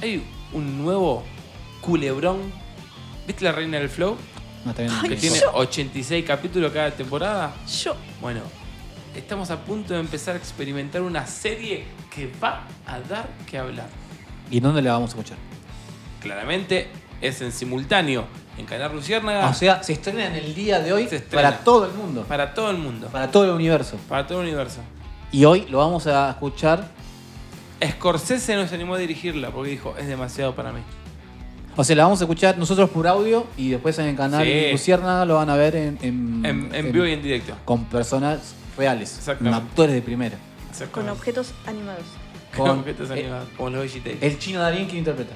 hay 0.00 0.22
un 0.52 0.82
nuevo 0.82 1.22
culebrón. 1.80 2.38
¿Viste 3.26 3.44
la 3.44 3.52
Reina 3.52 3.78
del 3.78 3.88
Flow? 3.88 4.16
No, 4.64 4.70
está 4.72 4.82
bien. 4.82 4.94
Ay, 5.02 5.08
Que 5.10 5.16
tiene 5.16 5.36
importa. 5.38 5.58
86 5.58 6.24
capítulos 6.26 6.72
cada 6.72 6.90
temporada. 6.90 7.54
Yo. 7.82 7.94
Bueno, 8.20 8.40
estamos 9.14 9.50
a 9.50 9.58
punto 9.64 9.94
de 9.94 10.00
empezar 10.00 10.34
a 10.34 10.38
experimentar 10.38 11.02
una 11.02 11.26
serie 11.26 11.84
que 12.14 12.30
va 12.42 12.64
a 12.86 13.00
dar 13.00 13.28
que 13.48 13.58
hablar. 13.58 13.88
¿Y 14.50 14.60
dónde 14.60 14.82
la 14.82 14.92
vamos 14.92 15.10
a 15.10 15.12
escuchar? 15.16 15.38
Claramente 16.20 16.88
es 17.20 17.40
en 17.40 17.52
simultáneo 17.52 18.24
en 18.58 18.66
Canal 18.66 18.92
Luciérnaga 18.92 19.48
O 19.48 19.54
sea, 19.54 19.82
se 19.82 19.92
estrena 19.94 20.26
en 20.26 20.34
el 20.34 20.54
día 20.54 20.80
de 20.80 20.92
hoy 20.92 21.08
para 21.32 21.58
todo 21.58 21.86
el 21.86 21.92
mundo. 21.92 22.24
para 22.24 22.52
todo 22.52 22.70
el 22.70 22.76
mundo, 22.78 23.08
Para 23.08 23.30
todo 23.30 23.44
el 23.44 23.50
universo. 23.50 23.96
para 24.08 24.26
todo 24.26 24.40
el 24.42 24.48
universo. 24.48 24.80
Y 25.32 25.44
hoy 25.44 25.66
lo 25.70 25.78
vamos 25.78 26.06
a 26.06 26.30
escuchar. 26.30 26.88
Scorsese 27.88 28.54
no 28.56 28.66
se 28.66 28.74
animó 28.74 28.94
a 28.94 28.98
dirigirla 28.98 29.50
porque 29.50 29.70
dijo, 29.70 29.94
es 29.98 30.06
demasiado 30.06 30.54
para 30.54 30.72
mí. 30.72 30.80
O 31.76 31.84
sea, 31.84 31.96
la 31.96 32.02
vamos 32.04 32.20
a 32.20 32.24
escuchar 32.24 32.58
nosotros 32.58 32.90
por 32.90 33.06
audio 33.06 33.46
y 33.56 33.70
después 33.70 33.98
en 33.98 34.06
el 34.06 34.16
canal 34.16 34.44
Sí. 34.44 34.90
Lo 35.26 35.36
van 35.36 35.48
a 35.50 35.56
ver 35.56 35.76
en, 35.76 35.98
en, 36.02 36.44
En, 36.44 36.74
en 36.74 36.92
vivo 36.92 37.06
y 37.06 37.12
en 37.12 37.22
directo. 37.22 37.54
con 37.64 37.84
personas 37.84 38.54
reales. 38.76 39.16
Exactamente. 39.18 39.56
Actores 39.58 39.94
de 39.94 40.02
primera. 40.02 40.36
Con 40.90 41.08
objetos 41.08 41.52
animados. 41.66 42.02
Con 42.56 42.66
Con- 42.66 42.78
objetos 42.80 43.10
eh, 43.10 43.12
animados, 43.20 43.48
como 43.56 43.70
los 43.70 43.84
VGT. 43.86 44.22
El 44.22 44.38
chino 44.38 44.60
Darín, 44.60 44.86
¿quién 44.86 44.98
interpreta? 44.98 45.32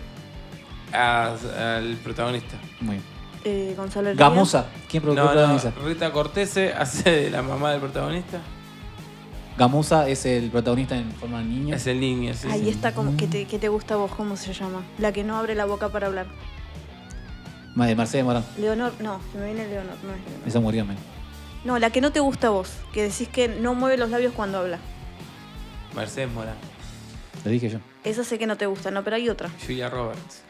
al 0.93 1.97
protagonista. 2.03 2.57
Muy 2.81 2.97
bien. 2.97 3.03
Eh, 3.45 3.75
Gonzalo. 3.77 4.11
Gamusa, 4.15 4.67
¿quién 4.89 5.03
pro- 5.03 5.15
No, 5.15 5.25
no, 5.25 5.31
protagoniza? 5.33 5.73
Rita 5.85 6.13
Cortese 6.13 6.73
hace 6.73 7.11
de 7.11 7.31
la 7.31 7.43
mamá 7.43 7.73
del 7.73 7.81
protagonista. 7.81 8.39
Gamusa 9.56 10.08
es 10.08 10.26
el 10.26 10.50
protagonista 10.50 10.96
en 10.96 11.12
forma 11.12 11.38
de 11.38 11.44
niño. 11.44 11.76
Es 11.76 11.87
el 11.87 12.00
niño, 12.00 12.34
sí. 12.34 12.49
Ahí 12.50 12.64
sí. 12.64 12.70
está 12.70 12.92
como 12.92 13.16
que 13.16 13.26
te, 13.28 13.44
que 13.46 13.58
te 13.58 13.68
gusta 13.68 13.94
a 13.94 13.96
vos, 13.99 14.11
¿cómo 14.14 14.37
se 14.37 14.52
llama? 14.52 14.82
La 14.99 15.12
que 15.12 15.23
no 15.23 15.37
abre 15.37 15.54
la 15.54 15.64
boca 15.64 15.90
para 15.90 16.08
hablar. 16.08 16.26
Ma- 17.76 17.87
de 17.87 17.94
Mercedes 17.94 18.25
Morán. 18.25 18.44
Leonor, 18.58 18.92
no, 19.00 19.20
se 19.32 19.38
me 19.38 19.46
viene 19.46 19.68
Leonor, 19.68 19.94
no 20.02 20.12
es 20.12 20.20
Leonor. 20.28 20.46
Esa 20.49 20.61
murió, 20.61 20.84
men. 20.84 20.96
No, 21.64 21.78
la 21.78 21.90
que 21.90 22.00
no 22.00 22.11
te 22.12 22.20
gusta 22.20 22.49
a 22.49 22.50
vos, 22.50 22.70
que 22.92 23.02
decís 23.02 23.28
que 23.28 23.49
no 23.49 23.75
mueve 23.75 23.96
los 23.96 24.11
labios 24.11 24.32
cuando 24.34 24.58
habla. 24.58 24.78
Mercedes 25.94 26.30
Morán. 26.32 26.56
Lo 27.44 27.50
dije 27.50 27.68
yo. 27.68 27.78
Esa 28.02 28.25
sé 28.25 28.38
que 28.38 28.46
no 28.46 28.56
te 28.56 28.66
gusta, 28.66 28.90
no, 28.90 29.02
pero 29.04 29.16
hay 29.16 29.28
otra. 29.28 29.50
Julia 29.64 29.88
Roberts, 29.88 30.42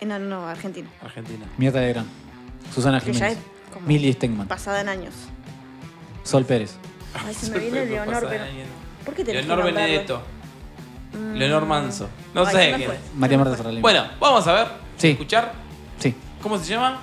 Eh, 0.00 0.06
No, 0.06 0.18
no, 0.18 0.46
Argentina. 0.46 0.88
Argentina. 1.02 1.44
Mirta 1.56 1.80
de 1.80 1.88
Gran. 1.92 2.06
Susana 2.72 3.00
Que 3.00 3.12
ya 3.12 3.28
Jiménez. 3.28 3.38
es 3.38 3.72
como 3.74 3.86
Millie 3.86 4.12
Stegman. 4.12 4.46
pasada 4.46 4.80
en 4.82 4.88
años. 4.88 5.14
Sol 6.22 6.44
Pérez. 6.44 6.76
Ay, 7.14 7.34
se 7.34 7.50
me 7.52 7.58
viene 7.58 7.78
Fue 7.80 7.86
Leonor, 7.88 8.14
pero. 8.14 8.28
de 8.30 8.38
año. 8.38 8.64
¿Por 9.04 9.14
qué 9.14 9.24
tenés 9.24 9.46
Leonor 9.46 9.66
que? 9.66 9.72
Benedetto. 9.72 10.22
Mm. 11.12 11.34
Leonor 11.34 11.66
Manso. 11.66 12.08
No 12.34 12.46
Ay, 12.46 12.54
sé 12.54 12.74
quién 12.76 12.90
es. 12.92 12.98
María 13.14 13.38
Marta 13.38 13.50
fue. 13.50 13.56
Serralima. 13.58 13.80
Bueno, 13.82 14.04
vamos 14.20 14.46
a 14.46 14.52
ver. 14.52 14.66
Sí. 14.96 15.08
Escuchar. 15.10 15.52
Sí. 15.98 16.14
¿Cómo 16.42 16.58
se 16.58 16.64
llama? 16.66 17.00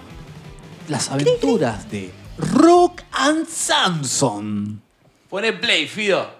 Las 0.87 1.11
aventuras 1.11 1.89
de 1.91 2.11
Rook 2.37 3.01
and 3.11 3.45
Samson. 3.47 4.81
Pone 5.29 5.53
play, 5.53 5.87
Fido. 5.87 6.39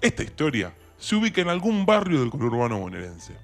Esta 0.00 0.22
historia 0.22 0.74
se 0.98 1.16
ubica 1.16 1.40
en 1.40 1.48
algún 1.48 1.86
barrio 1.86 2.20
del 2.20 2.30
conurbano 2.30 2.78
bonaerense. 2.78 3.34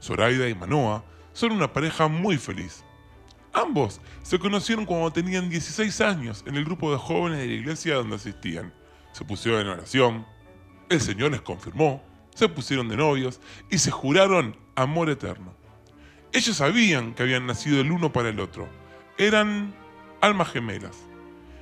Zoraida 0.00 0.48
y 0.48 0.54
Manoa 0.54 1.04
son 1.32 1.52
una 1.52 1.72
pareja 1.72 2.08
muy 2.08 2.36
feliz. 2.36 2.84
Ambos 3.52 4.00
se 4.22 4.38
conocieron 4.38 4.84
cuando 4.84 5.12
tenían 5.12 5.48
16 5.48 6.00
años 6.00 6.44
en 6.46 6.56
el 6.56 6.64
grupo 6.64 6.92
de 6.92 6.98
jóvenes 6.98 7.38
de 7.38 7.46
la 7.46 7.52
iglesia 7.54 7.94
donde 7.96 8.16
asistían. 8.16 8.72
Se 9.12 9.24
pusieron 9.24 9.62
en 9.62 9.68
oración, 9.68 10.26
el 10.88 11.00
Señor 11.00 11.32
les 11.32 11.40
confirmó, 11.40 12.02
se 12.34 12.48
pusieron 12.48 12.88
de 12.88 12.96
novios 12.96 13.40
y 13.70 13.78
se 13.78 13.90
juraron 13.90 14.56
amor 14.76 15.10
eterno. 15.10 15.54
Ellos 16.32 16.56
sabían 16.56 17.14
que 17.14 17.22
habían 17.22 17.46
nacido 17.46 17.80
el 17.80 17.90
uno 17.90 18.12
para 18.12 18.28
el 18.28 18.38
otro. 18.38 18.68
Eran 19.16 19.74
almas 20.20 20.50
gemelas. 20.50 20.96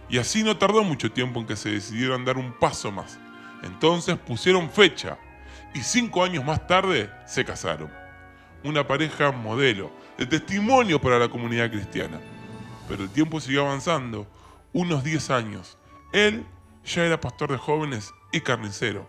Y 0.08 0.18
así 0.18 0.42
no 0.42 0.56
tardó 0.56 0.84
mucho 0.84 1.10
tiempo 1.10 1.40
en 1.40 1.46
que 1.46 1.56
se 1.56 1.70
decidieron 1.70 2.24
dar 2.24 2.36
un 2.36 2.52
paso 2.52 2.92
más. 2.92 3.18
Entonces 3.62 4.16
pusieron 4.18 4.70
fecha 4.70 5.18
y 5.74 5.80
cinco 5.80 6.24
años 6.24 6.44
más 6.44 6.66
tarde 6.66 7.10
se 7.26 7.44
casaron. 7.44 7.90
Una 8.66 8.84
pareja 8.84 9.30
modelo, 9.30 9.92
de 10.18 10.26
testimonio 10.26 11.00
para 11.00 11.20
la 11.20 11.28
comunidad 11.28 11.70
cristiana. 11.70 12.20
Pero 12.88 13.04
el 13.04 13.10
tiempo 13.10 13.38
siguió 13.38 13.64
avanzando, 13.64 14.26
unos 14.72 15.04
10 15.04 15.30
años. 15.30 15.78
Él 16.12 16.44
ya 16.84 17.04
era 17.04 17.20
pastor 17.20 17.52
de 17.52 17.58
jóvenes 17.58 18.12
y 18.32 18.40
carnicero. 18.40 19.08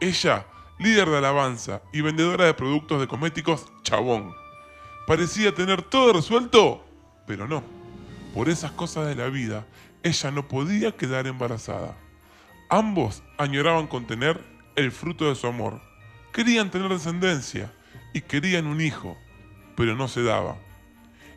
Ella, 0.00 0.46
líder 0.78 1.10
de 1.10 1.18
alabanza 1.18 1.82
y 1.92 2.00
vendedora 2.00 2.46
de 2.46 2.54
productos 2.54 2.98
de 2.98 3.06
cosméticos 3.06 3.66
chabón. 3.82 4.32
Parecía 5.06 5.54
tener 5.54 5.82
todo 5.82 6.14
resuelto, 6.14 6.82
pero 7.26 7.46
no. 7.46 7.62
Por 8.32 8.48
esas 8.48 8.70
cosas 8.72 9.08
de 9.08 9.14
la 9.14 9.28
vida, 9.28 9.66
ella 10.04 10.30
no 10.30 10.48
podía 10.48 10.96
quedar 10.96 11.26
embarazada. 11.26 11.94
Ambos 12.70 13.22
añoraban 13.36 13.88
contener 13.88 14.42
el 14.74 14.90
fruto 14.90 15.26
de 15.26 15.34
su 15.34 15.46
amor. 15.46 15.82
Querían 16.32 16.70
tener 16.70 16.88
descendencia 16.88 17.70
y 18.12 18.20
querían 18.20 18.66
un 18.66 18.80
hijo, 18.80 19.16
pero 19.76 19.94
no 19.94 20.08
se 20.08 20.22
daba. 20.22 20.56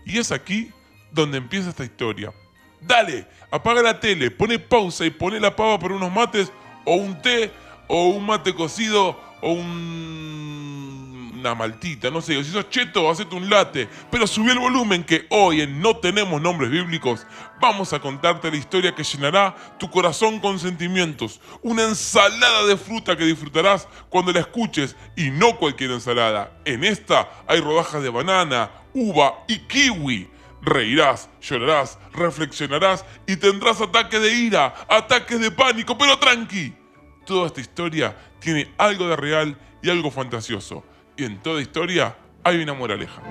Y 0.06 0.18
es 0.18 0.32
aquí 0.32 0.72
donde 1.12 1.38
empieza 1.38 1.70
esta 1.70 1.84
historia. 1.84 2.34
Dale, 2.82 3.28
apaga 3.52 3.82
la 3.82 4.00
tele, 4.00 4.32
pone 4.32 4.58
pausa 4.60 5.06
y 5.06 5.10
pone 5.10 5.40
la 5.40 5.56
pava 5.56 5.78
por 5.80 5.92
unos 5.92 6.12
mates 6.12 6.52
o 6.86 6.96
un 6.96 7.22
té 7.22 7.52
o 7.88 8.10
un 8.10 8.26
mate 8.26 8.54
cocido 8.54 9.20
o 9.42 9.52
un... 9.52 10.99
una 11.40 11.56
maltita, 11.56 12.12
no 12.12 12.22
sé, 12.22 12.44
si 12.44 12.52
sos 12.52 12.70
cheto, 12.70 13.10
hacete 13.10 13.36
un 13.36 13.50
latte, 13.50 13.88
pero 14.12 14.28
subí 14.28 14.52
el 14.52 14.60
volumen 14.60 15.04
que 15.04 15.26
hoy 15.30 15.62
en 15.62 15.82
No 15.82 15.98
Tenemos 15.98 16.42
Nombres 16.42 16.70
Bíblicos 16.70 17.26
vamos 17.60 17.94
a 17.94 18.00
contarte 18.00 18.52
la 18.52 18.58
historia 18.58 18.94
que 18.94 19.04
llenará 19.04 19.56
tu 19.78 19.90
corazón 19.90 20.40
con 20.40 20.60
sentimientos, 20.60 21.40
una 21.62 21.84
ensalada 21.84 22.66
de 22.66 22.78
fruta 22.78 23.16
que 23.16 23.26
disfrutarás 23.26 23.88
cuando 24.10 24.32
la 24.32 24.42
escuches 24.42 24.96
y 25.16 25.30
no 25.32 25.58
cualquier 25.58 25.92
ensalada. 25.92 26.52
En 26.66 26.84
esta 26.84 27.30
hay 27.48 27.60
rodajas 27.62 28.04
de 28.04 28.10
banana, 28.10 28.72
uva 28.94 29.44
y 29.48 29.60
kiwi. 29.60 30.30
Reirás, 30.62 31.30
llorarás, 31.40 31.98
reflexionarás 32.12 33.06
y 33.26 33.38
tendrás 33.38 33.80
ataques 33.80 34.22
de 34.22 34.34
ira, 34.34 34.74
ataques 34.90 35.40
de 35.40 35.52
pánico, 35.52 35.98
pero 35.98 36.20
tranqui. 36.20 36.74
Toda 37.26 37.48
esta 37.48 37.62
historia 37.62 38.18
tiene 38.40 38.70
algo 38.78 39.08
de 39.08 39.16
real 39.16 39.58
y 39.82 39.90
algo 39.90 40.12
fantasioso. 40.12 40.84
Y 41.20 41.26
en 41.26 41.38
toda 41.44 41.62
historia 41.62 42.16
hay 42.46 42.64
una 42.64 42.74
moraleja. 42.74 43.22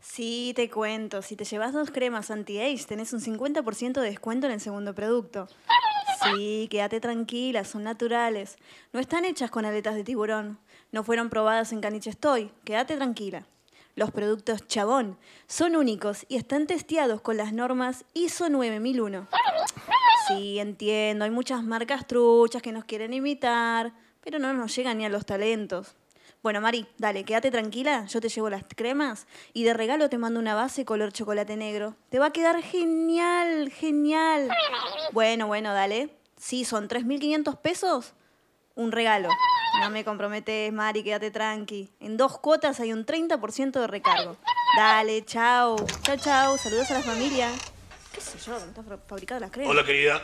Sí, 0.00 0.52
te 0.54 0.70
cuento. 0.70 1.22
Si 1.22 1.34
te 1.34 1.44
llevas 1.44 1.72
dos 1.72 1.90
cremas 1.90 2.30
anti-age, 2.30 2.84
tenés 2.86 3.12
un 3.12 3.18
50% 3.20 4.00
de 4.00 4.06
descuento 4.06 4.46
en 4.46 4.52
el 4.52 4.60
segundo 4.60 4.94
producto. 4.94 5.48
Sí, 6.22 6.68
quédate 6.70 7.00
tranquila, 7.00 7.64
son 7.64 7.82
naturales. 7.82 8.58
No 8.92 9.00
están 9.00 9.24
hechas 9.24 9.50
con 9.50 9.64
aletas 9.64 9.96
de 9.96 10.04
tiburón. 10.04 10.60
No 10.92 11.02
fueron 11.02 11.28
probadas 11.28 11.72
en 11.72 11.80
Caniche 11.80 12.10
Estoy. 12.10 12.52
Quédate 12.62 12.94
tranquila. 12.94 13.44
Los 13.96 14.12
productos 14.12 14.68
Chabón 14.68 15.18
son 15.48 15.74
únicos 15.74 16.26
y 16.28 16.36
están 16.36 16.68
testeados 16.68 17.20
con 17.22 17.36
las 17.36 17.52
normas 17.52 18.04
ISO 18.14 18.48
9001. 18.48 19.26
Sí, 20.28 20.60
entiendo, 20.60 21.24
hay 21.24 21.32
muchas 21.32 21.64
marcas 21.64 22.06
truchas 22.06 22.62
que 22.62 22.70
nos 22.70 22.84
quieren 22.84 23.12
imitar, 23.12 23.92
pero 24.22 24.38
no 24.38 24.52
nos 24.52 24.74
llegan 24.74 24.98
ni 24.98 25.04
a 25.04 25.08
los 25.08 25.26
talentos. 25.26 25.94
Bueno, 26.42 26.60
Mari, 26.60 26.86
dale, 26.98 27.22
quédate 27.24 27.52
tranquila, 27.52 28.06
yo 28.06 28.20
te 28.20 28.28
llevo 28.28 28.50
las 28.50 28.64
cremas 28.74 29.28
y 29.52 29.62
de 29.62 29.74
regalo 29.74 30.08
te 30.08 30.18
mando 30.18 30.40
una 30.40 30.56
base 30.56 30.84
color 30.84 31.12
chocolate 31.12 31.56
negro. 31.56 31.94
Te 32.10 32.18
va 32.18 32.26
a 32.26 32.32
quedar 32.32 32.60
genial, 32.62 33.70
genial. 33.70 34.50
Bueno, 35.12 35.46
bueno, 35.46 35.72
dale. 35.72 36.10
Sí, 36.36 36.64
son 36.64 36.88
3.500 36.88 37.58
pesos. 37.60 38.14
Un 38.74 38.90
regalo. 38.90 39.28
No 39.80 39.90
me 39.90 40.04
comprometes, 40.04 40.72
Mari, 40.72 41.04
quédate 41.04 41.30
tranqui. 41.30 41.90
En 42.00 42.16
dos 42.16 42.38
cuotas 42.38 42.80
hay 42.80 42.92
un 42.92 43.06
30% 43.06 43.80
de 43.80 43.86
recargo. 43.86 44.36
Dale, 44.76 45.24
chao. 45.24 45.76
Chao, 46.02 46.16
chao. 46.16 46.58
Saludos 46.58 46.90
a 46.90 46.94
la 46.94 47.02
familia. 47.02 47.50
¿Qué 48.12 48.20
sé 48.20 48.38
yo? 48.38 48.58
Hola 49.68 49.84
querida. 49.84 50.22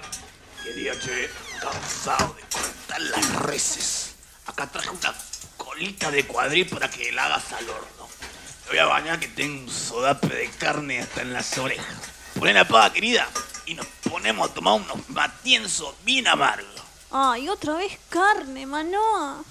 Querida, 0.63 0.99
che, 0.99 1.31
cansado 1.61 2.35
de 2.35 2.43
cortar 2.43 3.01
las 3.01 3.35
reses. 3.43 4.15
Acá 4.47 4.67
traje 4.67 4.91
una 4.91 5.15
colita 5.57 6.11
de 6.11 6.27
cuadril 6.27 6.67
para 6.69 6.91
que 6.91 7.13
la 7.13 7.27
hagas 7.27 7.53
al 7.53 7.69
horno. 7.69 8.09
Me 8.65 8.71
voy 8.71 8.79
a 8.79 8.87
bañar 8.87 9.19
que 9.19 9.29
tengo 9.29 9.63
un 9.65 9.71
sodape 9.71 10.29
de 10.29 10.51
carne 10.51 11.01
hasta 11.01 11.23
en 11.23 11.33
las 11.33 11.57
orejas. 11.59 11.87
Poné 12.39 12.53
la 12.53 12.67
paga, 12.67 12.93
querida, 12.93 13.27
y 13.67 13.75
nos 13.75 13.87
ponemos 14.11 14.51
a 14.51 14.55
tomar 14.55 14.75
unos 14.75 15.09
matienzos 15.09 15.95
bien 16.05 16.27
amargos. 16.29 16.69
Ay, 17.11 17.49
otra 17.49 17.75
vez 17.75 17.99
carne, 18.11 18.67
Manoa. 18.67 19.43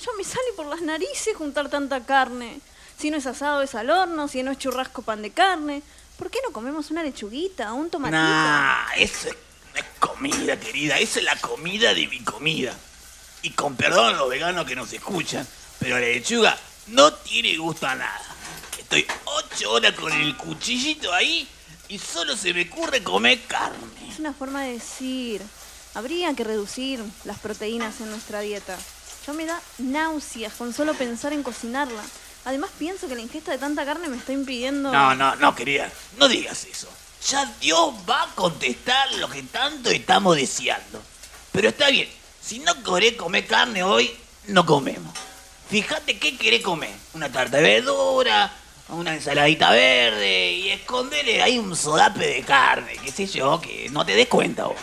Ya 0.00 0.12
me 0.18 0.24
sale 0.24 0.52
por 0.54 0.66
las 0.66 0.82
narices 0.82 1.34
juntar 1.36 1.70
tanta 1.70 2.04
carne. 2.04 2.60
Si 2.98 3.10
no 3.10 3.16
es 3.16 3.26
asado 3.26 3.62
es 3.62 3.74
al 3.74 3.88
horno, 3.90 4.28
si 4.28 4.42
no 4.42 4.50
es 4.50 4.58
churrasco 4.58 5.02
pan 5.02 5.22
de 5.22 5.30
carne. 5.30 5.82
¿Por 6.18 6.30
qué 6.30 6.38
no 6.44 6.52
comemos 6.52 6.90
una 6.90 7.02
lechuguita 7.02 7.72
o 7.72 7.76
un 7.76 7.90
tomatito? 7.90 8.18
Nah, 8.18 8.92
eso 8.96 9.28
es- 9.28 9.36
es 9.76 9.84
comida, 9.98 10.58
querida. 10.58 10.98
Esa 10.98 11.18
es 11.18 11.24
la 11.24 11.36
comida 11.36 11.94
de 11.94 12.06
mi 12.06 12.20
comida. 12.20 12.74
Y 13.42 13.50
con 13.50 13.76
perdón 13.76 14.14
a 14.14 14.18
los 14.18 14.30
veganos 14.30 14.66
que 14.66 14.74
nos 14.74 14.92
escuchan, 14.92 15.46
pero 15.78 15.98
la 15.98 16.06
lechuga 16.06 16.58
no 16.88 17.12
tiene 17.12 17.56
gusto 17.56 17.86
a 17.86 17.94
nada. 17.94 18.22
Estoy 18.78 19.06
ocho 19.24 19.72
horas 19.72 19.94
con 19.94 20.12
el 20.12 20.36
cuchillito 20.36 21.12
ahí 21.12 21.48
y 21.88 21.98
solo 21.98 22.36
se 22.36 22.54
me 22.54 22.62
ocurre 22.62 23.02
comer 23.02 23.42
carne. 23.46 24.08
Es 24.08 24.18
una 24.18 24.32
forma 24.32 24.62
de 24.62 24.72
decir. 24.72 25.42
Habría 25.94 26.34
que 26.34 26.44
reducir 26.44 27.02
las 27.24 27.38
proteínas 27.38 28.00
en 28.00 28.10
nuestra 28.10 28.40
dieta. 28.40 28.76
Yo 29.26 29.32
me 29.32 29.46
da 29.46 29.60
náuseas 29.78 30.52
con 30.52 30.72
solo 30.74 30.94
pensar 30.94 31.32
en 31.32 31.42
cocinarla. 31.42 32.02
Además 32.44 32.70
pienso 32.78 33.08
que 33.08 33.14
la 33.14 33.22
ingesta 33.22 33.50
de 33.50 33.58
tanta 33.58 33.84
carne 33.84 34.08
me 34.08 34.18
está 34.18 34.32
impidiendo... 34.32 34.92
No, 34.92 35.14
no, 35.14 35.34
no, 35.36 35.54
querida, 35.54 35.90
no 36.18 36.28
digas 36.28 36.64
eso. 36.66 36.88
Ya 37.28 37.44
Dios 37.60 37.94
va 38.08 38.22
a 38.22 38.34
contestar 38.34 39.12
lo 39.14 39.28
que 39.28 39.42
tanto 39.42 39.90
estamos 39.90 40.36
deseando. 40.36 41.02
Pero 41.52 41.68
está 41.68 41.90
bien, 41.90 42.08
si 42.40 42.58
no 42.60 42.82
querés 42.82 43.14
comer 43.14 43.46
carne 43.46 43.82
hoy, 43.82 44.14
no 44.48 44.64
comemos. 44.64 45.12
Fíjate 45.68 46.18
qué 46.18 46.36
querés 46.36 46.62
comer. 46.62 46.94
Una 47.14 47.32
tarta 47.32 47.56
de 47.56 47.62
verdura, 47.62 48.52
una 48.90 49.14
ensaladita 49.14 49.72
verde 49.72 50.52
y 50.52 50.70
escondele 50.70 51.42
ahí 51.42 51.58
un 51.58 51.74
sodape 51.74 52.26
de 52.26 52.42
carne, 52.42 52.96
qué 53.02 53.10
sé 53.10 53.26
yo, 53.26 53.60
que 53.60 53.88
no 53.90 54.06
te 54.06 54.14
des 54.14 54.28
cuenta 54.28 54.66
vos. 54.66 54.76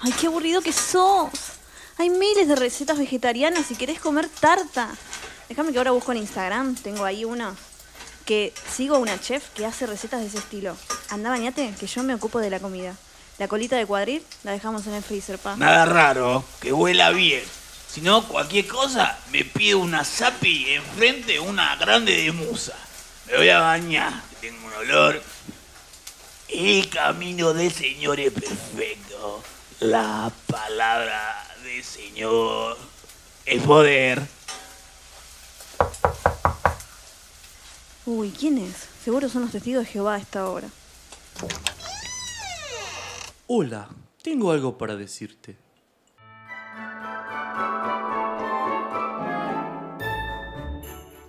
¡Ay, 0.00 0.12
qué 0.12 0.26
aburrido 0.26 0.60
que 0.62 0.72
sos! 0.72 1.30
Hay 1.98 2.10
miles 2.10 2.48
de 2.48 2.56
recetas 2.56 2.98
vegetarianas 2.98 3.66
si 3.66 3.76
querés 3.76 4.00
comer 4.00 4.28
tarta. 4.28 4.94
Déjame 5.48 5.72
que 5.72 5.78
ahora 5.78 5.92
busco 5.92 6.12
en 6.12 6.18
Instagram, 6.18 6.74
tengo 6.74 7.04
ahí 7.04 7.24
una 7.24 7.54
que 8.26 8.52
sigo 8.70 8.98
una 8.98 9.18
chef 9.18 9.48
que 9.54 9.64
hace 9.64 9.86
recetas 9.86 10.20
de 10.20 10.26
ese 10.26 10.38
estilo. 10.38 10.76
Anda, 11.10 11.30
bañate, 11.30 11.72
que 11.78 11.86
yo 11.86 12.02
me 12.02 12.14
ocupo 12.14 12.40
de 12.40 12.50
la 12.50 12.60
comida. 12.60 12.94
La 13.38 13.48
colita 13.48 13.76
de 13.76 13.86
cuadril 13.86 14.22
la 14.42 14.52
dejamos 14.52 14.86
en 14.86 14.94
el 14.94 15.02
freezer, 15.02 15.38
pa. 15.38 15.56
Nada 15.56 15.86
raro, 15.86 16.44
que 16.60 16.72
huela 16.72 17.10
bien. 17.10 17.42
Si 17.88 18.00
no, 18.00 18.26
cualquier 18.26 18.66
cosa, 18.66 19.16
me 19.30 19.44
pido 19.44 19.78
una 19.78 20.04
zapi 20.04 20.70
enfrente 20.70 21.38
una 21.38 21.76
grande 21.76 22.16
de 22.16 22.32
musa. 22.32 22.74
Me 23.26 23.36
voy 23.36 23.48
a 23.48 23.60
bañar, 23.60 24.12
tengo 24.40 24.66
un 24.66 24.72
olor. 24.72 25.22
El 26.48 26.88
camino 26.88 27.54
del 27.54 27.72
Señor 27.72 28.18
es 28.18 28.32
perfecto. 28.32 29.42
La 29.80 30.32
palabra 30.46 31.46
del 31.62 31.84
Señor 31.84 32.76
es 33.44 33.62
poder. 33.62 34.22
Uy, 38.06 38.30
¿quién 38.30 38.58
es? 38.58 38.88
Seguro 39.04 39.28
son 39.28 39.42
los 39.42 39.50
testigos 39.50 39.84
de 39.84 39.90
Jehová 39.90 40.14
a 40.14 40.18
esta 40.18 40.48
hora. 40.48 40.68
Hola, 43.48 43.88
tengo 44.22 44.52
algo 44.52 44.78
para 44.78 44.94
decirte. 44.94 45.56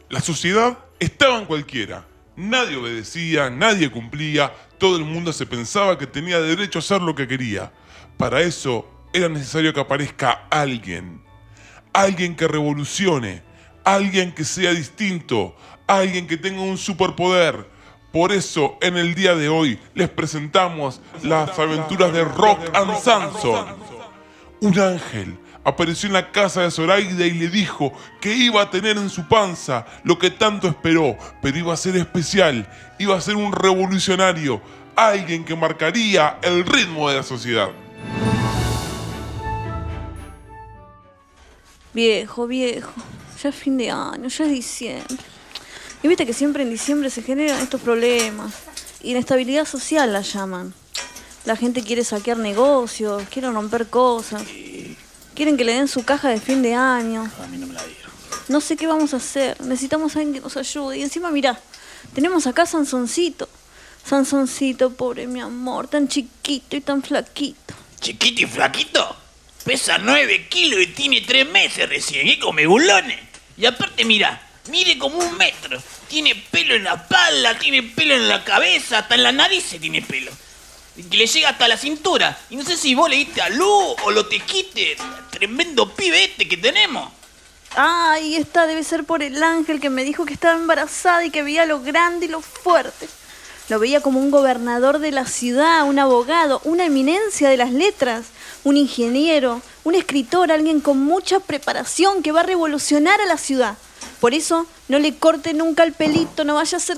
La 0.10 0.22
sociedad 0.22 0.78
estaba 1.00 1.40
en 1.40 1.46
cualquiera. 1.46 2.06
Nadie 2.36 2.78
obedecía, 2.78 3.50
nadie 3.50 3.90
cumplía, 3.90 4.54
todo 4.78 4.98
el 4.98 5.04
mundo 5.04 5.34
se 5.34 5.48
pensaba 5.48 5.98
que 5.98 6.06
tenía 6.06 6.40
derecho 6.40 6.78
a 6.78 6.82
hacer 6.82 7.02
lo 7.02 7.16
que 7.16 7.28
quería. 7.28 7.74
Para 8.18 8.42
eso 8.42 8.88
era 9.13 9.28
necesario 9.28 9.74
que 9.74 9.80
aparezca 9.80 10.48
alguien. 10.52 11.24
Alguien 11.92 12.36
que 12.36 12.48
revolucione, 12.48 13.42
alguien 13.84 14.32
que 14.32 14.44
sea 14.44 14.72
distinto, 14.74 15.56
alguien 15.88 16.28
que 16.28 16.38
tenga 16.38 16.62
un 16.62 16.78
superpoder. 16.78 17.65
Por 18.12 18.32
eso 18.32 18.78
en 18.82 18.97
el 18.97 19.15
día 19.15 19.36
de 19.36 19.50
hoy 19.50 19.80
les 19.93 20.10
presentamos 20.10 21.02
las 21.23 21.58
aventuras 21.58 22.13
de 22.13 22.23
Rock 22.23 22.60
and 22.73 22.97
Samson. 23.00 23.65
Un 24.62 24.80
ángel 24.80 25.38
apareció 25.63 26.08
en 26.08 26.13
la 26.13 26.32
casa 26.32 26.62
de 26.62 26.71
Zoraida 26.71 27.26
y 27.26 27.32
le 27.32 27.50
dijo 27.50 27.91
que 28.21 28.34
iba 28.34 28.62
a 28.62 28.71
tener 28.71 28.97
en 28.97 29.10
su 29.10 29.28
panza 29.28 29.86
lo 30.04 30.17
que 30.17 30.32
tanto 30.32 30.67
esperó, 30.67 31.17
pero 31.41 31.58
iba 31.58 31.73
a 31.73 31.78
ser 31.78 31.97
especial, 31.97 32.67
iba 32.97 33.17
a 33.17 33.21
ser 33.21 33.36
un 33.36 33.52
revolucionario, 33.52 34.62
alguien 34.95 35.43
que 35.43 35.56
marcaría 35.56 36.39
el 36.41 36.65
ritmo 36.65 37.10
de 37.10 37.17
la 37.17 37.23
sociedad. 37.23 37.69
Viejo, 41.93 42.47
viejo. 42.47 42.93
Ya 43.43 43.50
es 43.50 43.56
fin 43.56 43.78
de 43.78 43.91
año, 43.91 44.30
ya 44.30 44.45
es 44.45 44.52
diciembre. 44.52 45.37
Y 46.04 46.08
viste 46.08 46.26
que 46.26 46.34
siempre 46.34 46.64
en 46.64 46.70
diciembre 46.70 47.10
se 47.10 47.22
generan 47.22 47.60
estos 47.60 47.82
problemas. 47.82 48.54
Inestabilidad 49.02 49.66
social 49.66 50.14
la 50.14 50.22
llaman. 50.22 50.74
La 51.46 51.56
gente 51.56 51.82
quiere 51.84 52.04
saquear 52.04 52.38
negocios, 52.38 53.24
quiere 53.30 53.50
romper 53.50 53.88
cosas. 53.88 54.44
Quieren 55.34 55.56
que 55.56 55.64
le 55.64 55.74
den 55.74 55.88
su 55.88 56.04
caja 56.04 56.30
de 56.30 56.40
fin 56.40 56.62
de 56.62 56.74
año. 56.74 57.30
A 57.42 57.48
mí 57.48 57.58
no 57.58 57.68
me 57.68 57.74
la 57.74 57.84
dieron. 57.84 58.12
No 58.48 58.62
sé 58.62 58.76
qué 58.76 58.88
vamos 58.88 59.14
a 59.14 59.18
hacer. 59.18 59.60
Necesitamos 59.62 60.16
a 60.16 60.20
alguien 60.20 60.34
que 60.36 60.42
nos 60.42 60.58
ayude. 60.58 60.98
Y 60.98 61.04
encima, 61.04 61.30
mirá, 61.32 61.60
tenemos 62.14 62.48
acá 62.48 62.64
a 62.64 62.66
Sansoncito. 62.66 63.48
Sansoncito, 64.04 64.94
pobre 64.94 65.28
mi 65.28 65.42
amor, 65.42 65.88
tan 65.88 66.08
chiquito 66.08 66.76
y 66.76 66.82
tan 66.82 67.04
flaquito. 67.04 67.74
Chiquito 68.00 68.42
y 68.42 68.46
flaquito. 68.46 69.16
Pesa 69.64 69.98
9 69.98 70.48
kilos 70.48 70.82
y 70.82 70.88
tiene 70.88 71.22
3 71.22 71.50
meses 71.50 71.90
recién. 71.90 72.28
Y 72.28 72.40
come 72.40 72.66
bulones. 72.66 73.20
Y 73.58 73.66
aparte, 73.66 74.06
mira, 74.06 74.47
mide 74.70 74.98
como 74.98 75.18
un 75.18 75.38
metro. 75.38 75.82
Tiene 76.08 76.36
pelo 76.36 76.76
en 76.76 76.84
la 76.84 76.94
espalda, 76.96 77.58
tiene 77.58 77.84
pelo 77.84 78.16
en 78.16 78.28
la 78.28 78.44
cabeza, 78.44 79.00
hasta 79.00 79.16
en 79.16 79.24
la 79.24 79.32
nariz 79.32 79.64
se 79.64 79.80
tiene 79.80 80.02
pelo. 80.02 80.32
Que 80.96 81.18
le 81.18 81.28
llega 81.28 81.50
hasta 81.50 81.68
la 81.68 81.78
cintura. 81.78 82.38
Y 82.50 82.56
no 82.56 82.64
sé 82.64 82.76
si 82.76 82.96
vos 82.96 83.10
le 83.10 83.18
diste 83.18 83.42
a 83.42 83.50
Lu 83.50 83.68
o 83.68 84.12
lo 84.12 84.26
te 84.26 84.40
quite. 84.40 84.98
Tremendo 85.30 85.94
pibe 85.94 86.24
este 86.24 86.48
que 86.48 86.58
tenemos. 86.58 87.12
Ay, 87.76 88.36
esta 88.36 88.66
debe 88.66 88.84
ser 88.84 89.04
por 89.04 89.22
el 89.22 89.44
ángel 89.44 89.80
que 89.80 89.90
me 89.90 90.04
dijo 90.04 90.26
que 90.26 90.34
estaba 90.34 90.56
embarazada 90.56 91.24
y 91.26 91.30
que 91.30 91.44
veía 91.44 91.66
lo 91.66 91.82
grande 91.82 92.26
y 92.26 92.30
lo 92.30 92.42
fuerte. 92.42 93.08
Lo 93.70 93.80
veía 93.80 94.02
como 94.02 94.20
un 94.20 94.32
gobernador 94.32 95.00
de 95.00 95.12
la 95.12 95.26
ciudad, 95.26 95.84
un 95.84 96.00
abogado, 96.00 96.62
una 96.64 96.86
eminencia 96.86 97.50
de 97.50 97.58
las 97.58 97.72
letras, 97.72 98.28
un 98.64 98.78
ingeniero, 98.78 99.62
un 99.84 99.94
escritor, 99.94 100.52
alguien 100.52 100.80
con 100.80 101.00
mucha 101.00 101.40
preparación 101.40 102.24
que 102.24 102.32
va 102.32 102.40
a 102.40 102.44
revolucionar 102.44 103.20
a 103.22 103.26
la 103.26 103.38
ciudad. 103.38 103.78
Por 104.20 104.34
eso, 104.34 104.66
no 104.88 105.00
le 105.00 105.16
corte 105.16 105.54
nunca 105.54 105.84
el 105.84 105.94
pelito, 105.94 106.44
no 106.44 106.56
vaya 106.56 106.78
a 106.78 106.82
ser 106.82 106.98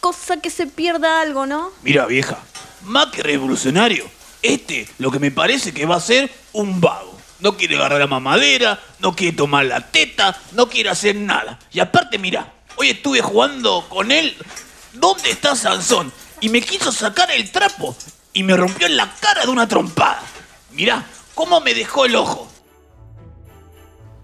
cosa 0.00 0.38
que 0.38 0.50
se 0.50 0.66
pierda 0.66 1.20
algo, 1.20 1.46
¿no? 1.46 1.70
Mira, 1.82 2.06
vieja, 2.06 2.38
más 2.82 3.06
que 3.06 3.22
revolucionario, 3.22 4.08
este 4.42 4.88
lo 4.98 5.10
que 5.10 5.18
me 5.18 5.30
parece 5.30 5.72
que 5.72 5.86
va 5.86 5.96
a 5.96 6.00
ser 6.00 6.30
un 6.52 6.80
vago. 6.80 7.16
No 7.40 7.56
quiere 7.56 7.76
agarrar 7.76 8.00
la 8.00 8.06
mamadera, 8.06 8.80
no 8.98 9.14
quiere 9.14 9.36
tomar 9.36 9.64
la 9.64 9.80
teta, 9.80 10.36
no 10.52 10.68
quiere 10.68 10.90
hacer 10.90 11.14
nada. 11.14 11.58
Y 11.72 11.78
aparte, 11.78 12.18
mira, 12.18 12.52
hoy 12.76 12.90
estuve 12.90 13.22
jugando 13.22 13.86
con 13.88 14.10
él. 14.10 14.36
¿Dónde 14.92 15.30
está 15.30 15.54
Sansón? 15.54 16.12
Y 16.40 16.48
me 16.48 16.60
quiso 16.60 16.90
sacar 16.90 17.30
el 17.30 17.50
trapo 17.50 17.96
y 18.32 18.42
me 18.42 18.56
rompió 18.56 18.86
en 18.86 18.96
la 18.96 19.12
cara 19.20 19.42
de 19.44 19.50
una 19.50 19.68
trompada. 19.68 20.22
Mirá, 20.72 21.04
cómo 21.34 21.60
me 21.60 21.74
dejó 21.74 22.04
el 22.04 22.16
ojo. 22.16 22.50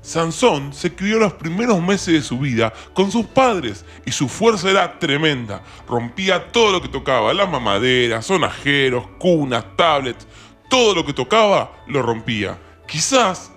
Sansón 0.05 0.75
se 0.75 0.95
crió 0.95 1.19
los 1.19 1.33
primeros 1.33 1.81
meses 1.81 2.13
de 2.13 2.21
su 2.21 2.39
vida 2.39 2.75
con 2.93 3.11
sus 3.11 3.25
padres 3.25 3.87
y 4.05 4.13
su 4.13 4.29
fuerza 4.29 4.71
era 4.71 4.99
tremenda. 4.99 5.63
Rompía 5.89 6.53
todo 6.53 6.73
lo 6.73 6.83
que 6.83 6.89
tocaba, 6.89 7.33
las 7.33 7.49
mamaderas, 7.49 8.27
sonajeros, 8.27 9.07
cunas, 9.19 9.65
tablets, 9.77 10.27
todo 10.69 10.95
lo 10.95 11.07
que 11.07 11.15
tocaba 11.15 11.73
lo 11.87 12.03
rompía. 12.03 12.59
Quizás 12.87 13.51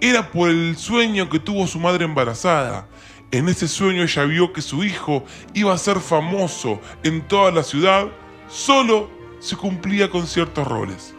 era 0.00 0.28
por 0.28 0.50
el 0.50 0.76
sueño 0.76 1.30
que 1.30 1.38
tuvo 1.38 1.68
su 1.68 1.78
madre 1.78 2.04
embarazada. 2.04 2.88
En 3.30 3.48
ese 3.48 3.68
sueño 3.68 4.02
ella 4.02 4.24
vio 4.24 4.52
que 4.52 4.60
su 4.60 4.82
hijo 4.82 5.24
iba 5.54 5.72
a 5.72 5.78
ser 5.78 6.00
famoso 6.00 6.80
en 7.04 7.22
toda 7.28 7.52
la 7.52 7.62
ciudad, 7.62 8.08
solo 8.48 9.08
se 9.38 9.54
cumplía 9.54 10.10
con 10.10 10.26
ciertos 10.26 10.66
roles. 10.66 11.14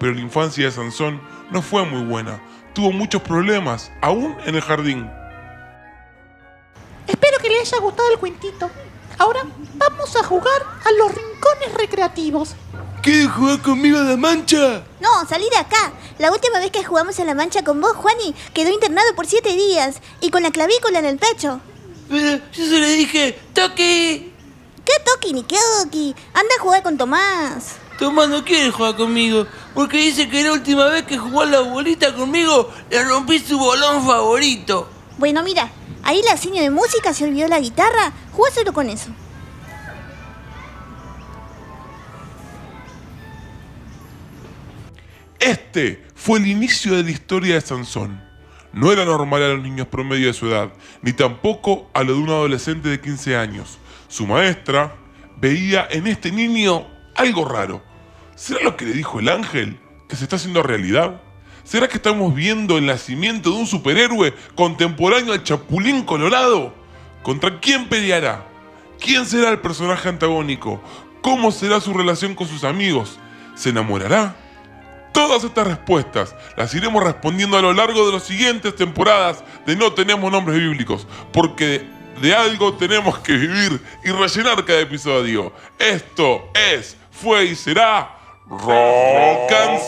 Pero 0.00 0.14
la 0.14 0.22
infancia 0.22 0.64
de 0.64 0.70
Sansón 0.70 1.20
no 1.50 1.60
fue 1.60 1.84
muy 1.84 2.04
buena 2.04 2.40
tuvo 2.74 2.92
muchos 2.92 3.22
problemas, 3.22 3.90
aún 4.02 4.36
en 4.44 4.54
el 4.56 4.60
jardín. 4.60 5.10
Espero 7.06 7.38
que 7.38 7.48
les 7.48 7.72
haya 7.72 7.80
gustado 7.80 8.10
el 8.10 8.18
cuentito. 8.18 8.70
Ahora 9.18 9.42
vamos 9.74 10.16
a 10.16 10.24
jugar 10.24 10.62
a 10.84 10.92
los 10.92 11.14
rincones 11.14 11.74
recreativos. 11.74 12.54
¿Qué 13.02 13.26
jugar 13.26 13.60
conmigo 13.60 13.98
a 13.98 14.02
la 14.02 14.16
mancha? 14.16 14.82
No, 15.00 15.26
salí 15.28 15.48
de 15.50 15.58
acá. 15.58 15.92
La 16.18 16.32
última 16.32 16.58
vez 16.58 16.70
que 16.70 16.82
jugamos 16.82 17.20
a 17.20 17.24
la 17.24 17.34
mancha 17.34 17.62
con 17.62 17.80
vos, 17.80 17.92
Juani, 17.92 18.34
quedó 18.54 18.70
internado 18.70 19.14
por 19.14 19.26
siete 19.26 19.54
días 19.54 20.00
y 20.20 20.30
con 20.30 20.42
la 20.42 20.50
clavícula 20.50 20.98
en 20.98 21.04
el 21.04 21.18
pecho. 21.18 21.60
Pero 22.08 22.42
yo 22.52 22.64
se 22.64 22.80
le 22.80 22.88
dije, 22.88 23.38
toque. 23.52 24.32
¿Qué 24.84 24.92
toqui 25.04 25.32
ni 25.32 25.42
qué 25.44 25.56
oqui? 25.82 26.14
Anda 26.34 26.54
a 26.58 26.62
jugar 26.62 26.82
con 26.82 26.98
Tomás. 26.98 27.76
Tomás 27.98 28.28
no 28.28 28.44
quiere 28.44 28.70
jugar 28.70 28.96
conmigo 28.96 29.46
porque 29.72 29.98
dice 29.98 30.28
que 30.28 30.42
la 30.42 30.52
última 30.52 30.86
vez 30.86 31.04
que 31.04 31.16
jugó 31.16 31.42
a 31.42 31.46
la 31.46 31.60
bolita 31.60 32.14
conmigo 32.14 32.72
le 32.90 33.04
rompí 33.04 33.38
su 33.38 33.58
bolón 33.58 34.04
favorito. 34.04 34.88
Bueno, 35.16 35.42
mira, 35.44 35.70
ahí 36.02 36.20
la 36.28 36.36
seña 36.36 36.62
de 36.62 36.70
música 36.70 37.14
se 37.14 37.24
olvidó 37.24 37.46
la 37.46 37.60
guitarra. 37.60 38.12
Jugáselo 38.32 38.72
con 38.72 38.90
eso. 38.90 39.10
Este 45.38 46.04
fue 46.14 46.38
el 46.38 46.46
inicio 46.46 46.96
de 46.96 47.04
la 47.04 47.10
historia 47.10 47.54
de 47.54 47.60
Sansón. 47.60 48.22
No 48.72 48.90
era 48.90 49.04
normal 49.04 49.42
a 49.42 49.48
los 49.48 49.62
niños 49.62 49.86
promedio 49.86 50.26
de 50.26 50.32
su 50.32 50.48
edad, 50.48 50.72
ni 51.02 51.12
tampoco 51.12 51.88
a 51.92 52.02
lo 52.02 52.14
de 52.14 52.18
un 52.18 52.30
adolescente 52.30 52.88
de 52.88 53.00
15 53.00 53.36
años. 53.36 53.78
Su 54.08 54.26
maestra 54.26 54.96
veía 55.36 55.86
en 55.90 56.06
este 56.06 56.32
niño 56.32 56.86
algo 57.14 57.44
raro. 57.44 57.82
¿Será 58.34 58.62
lo 58.62 58.76
que 58.76 58.84
le 58.84 58.92
dijo 58.92 59.20
el 59.20 59.28
ángel 59.28 59.78
que 60.08 60.16
se 60.16 60.24
está 60.24 60.36
haciendo 60.36 60.62
realidad? 60.62 61.20
¿Será 61.62 61.88
que 61.88 61.96
estamos 61.96 62.34
viendo 62.34 62.76
el 62.76 62.86
nacimiento 62.86 63.50
de 63.50 63.56
un 63.56 63.66
superhéroe 63.66 64.34
contemporáneo 64.54 65.32
al 65.32 65.42
Chapulín 65.42 66.02
Colorado? 66.02 66.74
¿Contra 67.22 67.58
quién 67.60 67.88
peleará? 67.88 68.46
¿Quién 69.00 69.24
será 69.26 69.50
el 69.50 69.60
personaje 69.60 70.08
antagónico? 70.08 70.82
¿Cómo 71.22 71.52
será 71.52 71.80
su 71.80 71.94
relación 71.94 72.34
con 72.34 72.48
sus 72.48 72.64
amigos? 72.64 73.18
¿Se 73.54 73.70
enamorará? 73.70 74.36
Todas 75.12 75.44
estas 75.44 75.66
respuestas 75.66 76.34
las 76.56 76.74
iremos 76.74 77.02
respondiendo 77.02 77.56
a 77.56 77.62
lo 77.62 77.72
largo 77.72 78.04
de 78.04 78.12
las 78.12 78.24
siguientes 78.24 78.74
temporadas 78.76 79.44
de 79.64 79.76
No 79.76 79.92
Tenemos 79.92 80.30
Nombres 80.30 80.58
Bíblicos, 80.58 81.06
porque 81.32 81.86
de 82.20 82.34
algo 82.34 82.74
tenemos 82.74 83.18
que 83.20 83.34
vivir 83.34 83.80
y 84.04 84.10
rellenar 84.10 84.64
cada 84.64 84.80
episodio. 84.80 85.52
Esto 85.78 86.50
es, 86.54 86.96
fue 87.14 87.46
y 87.46 87.54
será 87.54 88.16
Rock 88.46 89.52
and. 89.52 89.80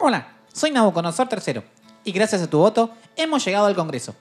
Hola, 0.00 0.28
soy 0.52 0.70
Nabucodonosor 0.70 1.28
III 1.30 1.62
y 2.04 2.12
gracias 2.12 2.40
a 2.42 2.48
tu 2.48 2.58
voto 2.58 2.90
hemos 3.16 3.44
llegado 3.44 3.66
al 3.66 3.74
Congreso. 3.74 4.14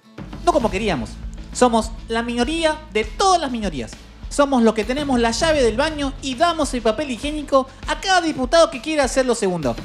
No 0.44 0.52
como 0.52 0.70
queríamos. 0.72 1.12
Somos 1.54 1.92
la 2.08 2.24
minoría 2.24 2.78
de 2.92 3.06
todas 3.06 3.40
las 3.40 3.52
minorías. 3.52 3.92
Somos 4.30 4.62
los 4.63 4.74
que 4.74 4.84
tenemos 4.84 5.20
la 5.20 5.32
llave 5.32 5.63
del 5.63 5.78
baño 5.78 6.13
y 6.22 6.36
damos 6.36 6.74
el 6.74 6.82
papel 6.82 7.12
higiénico 7.12 7.68
a 7.88 8.00
cada 8.00 8.22
diputado 8.22 8.70
que 8.70 8.82
quiera 8.82 9.06
hacerlo 9.06 9.36
segundo. 9.36 9.76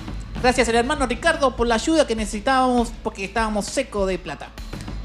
Gracias 0.42 0.68
al 0.68 0.74
hermano 0.74 1.06
Ricardo 1.06 1.54
por 1.54 1.68
la 1.68 1.76
ayuda 1.76 2.06
que 2.06 2.16
necesitábamos 2.16 2.92
porque 3.02 3.24
estábamos 3.24 3.66
secos 3.66 4.08
de 4.08 4.18
plata. 4.18 4.48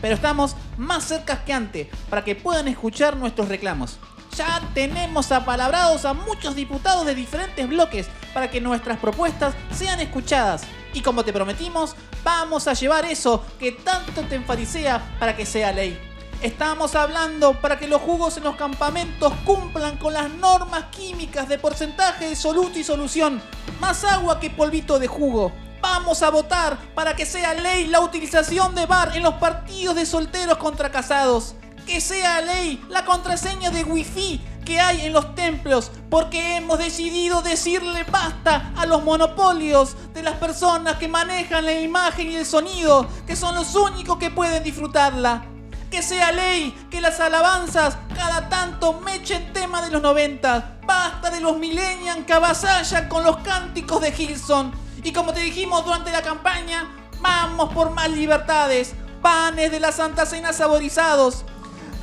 Pero 0.02 0.16
estamos 0.16 0.56
más 0.78 1.04
cerca 1.04 1.44
que 1.46 1.54
antes 1.54 1.88
para 2.10 2.24
que 2.24 2.36
puedan 2.36 2.68
escuchar 2.68 3.16
nuestros 3.18 3.48
reclamos. 3.48 4.00
Ya 4.36 4.62
tenemos 4.74 5.32
apalabrados 5.32 6.06
a 6.06 6.14
muchos 6.14 6.56
diputados 6.56 7.06
de 7.06 7.16
diferentes 7.16 7.68
bloques 7.68 8.08
para 8.34 8.50
que 8.50 8.62
nuestras 8.62 9.00
propuestas 9.00 9.56
sean 9.72 10.00
escuchadas. 10.00 10.64
Y 10.94 11.02
como 11.02 11.24
te 11.24 11.34
prometimos, 11.34 11.96
vamos 12.24 12.68
a 12.68 12.74
llevar 12.74 13.06
eso 13.06 13.44
que 13.60 13.72
tanto 13.72 14.22
te 14.24 14.36
enfarisea 14.36 15.16
para 15.20 15.36
que 15.36 15.46
sea 15.46 15.72
ley. 15.72 16.00
Estamos 16.42 16.94
hablando 16.94 17.60
para 17.60 17.80
que 17.80 17.88
los 17.88 18.00
jugos 18.00 18.38
en 18.38 18.44
los 18.44 18.56
campamentos 18.58 19.34
cumplan 19.44 19.98
con 19.98 20.14
las 20.14 20.30
normas 20.30 20.86
químicas 20.92 21.50
de 21.50 21.58
porcentaje 21.58 22.30
de 22.30 22.36
soluto 22.36 22.78
y 22.78 22.84
solución. 22.84 23.42
Más 23.80 24.04
agua 24.04 24.40
que 24.40 24.52
polvito 24.52 25.00
de 25.00 25.08
jugo. 25.08 25.52
Vamos 25.82 26.22
a 26.22 26.30
votar 26.30 26.78
para 26.94 27.16
que 27.16 27.26
sea 27.26 27.56
ley 27.56 27.88
la 27.88 28.02
utilización 28.02 28.76
de 28.76 28.86
bar 28.86 29.18
en 29.18 29.24
los 29.24 29.34
partidos 29.36 29.96
de 29.96 30.06
solteros 30.06 30.60
contra 30.60 30.92
casados. 30.92 31.56
Que 31.88 32.00
sea 32.02 32.40
ley 32.42 32.86
la 32.88 33.04
contraseña 33.04 33.72
de 33.72 33.84
wifi 33.84 34.40
que 34.64 34.80
hay 34.80 35.08
en 35.08 35.14
los 35.14 35.34
templos, 35.34 35.92
porque 36.10 36.58
hemos 36.58 36.78
decidido 36.78 37.42
decirle 37.42 38.04
basta 38.04 38.74
a 38.76 38.86
los 38.86 39.04
monopolios 39.04 39.96
de 40.14 40.22
las 40.22 40.36
personas 40.36 40.98
que 40.98 41.08
manejan 41.08 41.66
la 41.66 41.80
imagen 41.80 42.32
y 42.32 42.36
el 42.36 42.46
sonido, 42.46 43.08
que 43.26 43.36
son 43.36 43.56
los 43.56 43.74
únicos 43.74 44.18
que 44.18 44.30
pueden 44.30 44.64
disfrutarla. 44.64 45.57
Que 45.92 46.02
sea 46.02 46.32
ley 46.32 46.88
que 46.92 47.00
las 47.02 47.20
alabanzas 47.20 47.98
cada 48.16 48.50
tanto 48.50 48.94
mechen 49.02 49.54
tema 49.54 49.82
de 49.82 49.92
los 49.92 50.02
90. 50.02 50.80
Basta 50.86 51.30
de 51.30 51.40
los 51.40 51.58
millennials 51.58 52.26
que 52.26 52.34
avasallan 52.34 53.08
con 53.08 53.24
los 53.24 53.38
cánticos 53.38 54.02
de 54.02 54.14
Hilson. 54.18 54.72
Y 55.04 55.14
como 55.14 55.34
te 55.34 55.40
dijimos 55.40 55.86
durante 55.86 56.12
la 56.12 56.22
campaña, 56.22 56.90
vamos 57.22 57.74
por 57.74 57.92
más 57.92 58.10
libertades. 58.10 58.94
Panes 59.22 59.72
de 59.72 59.80
la 59.80 59.92
Santa 59.92 60.26
Cena 60.26 60.54
saborizados. 60.54 61.46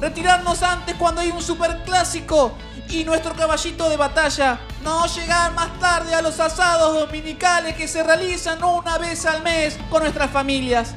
Retirarnos 0.01 0.62
antes 0.62 0.94
cuando 0.97 1.20
hay 1.20 1.31
un 1.31 1.42
superclásico 1.42 2.57
y 2.88 3.05
nuestro 3.05 3.35
caballito 3.35 3.88
de 3.88 3.97
batalla. 3.97 4.61
No 4.83 5.07
llegar 5.07 5.53
más 5.53 5.79
tarde 5.79 6.14
a 6.14 6.23
los 6.23 6.40
asados 6.40 6.94
dominicales 6.94 7.75
que 7.77 7.88
se 7.88 8.03
realizan 8.03 8.62
una 8.62 8.99
vez 8.99 9.25
al 9.27 9.42
mes 9.42 9.79
con 9.90 10.03
nuestras 10.03 10.31
familias. 10.31 10.94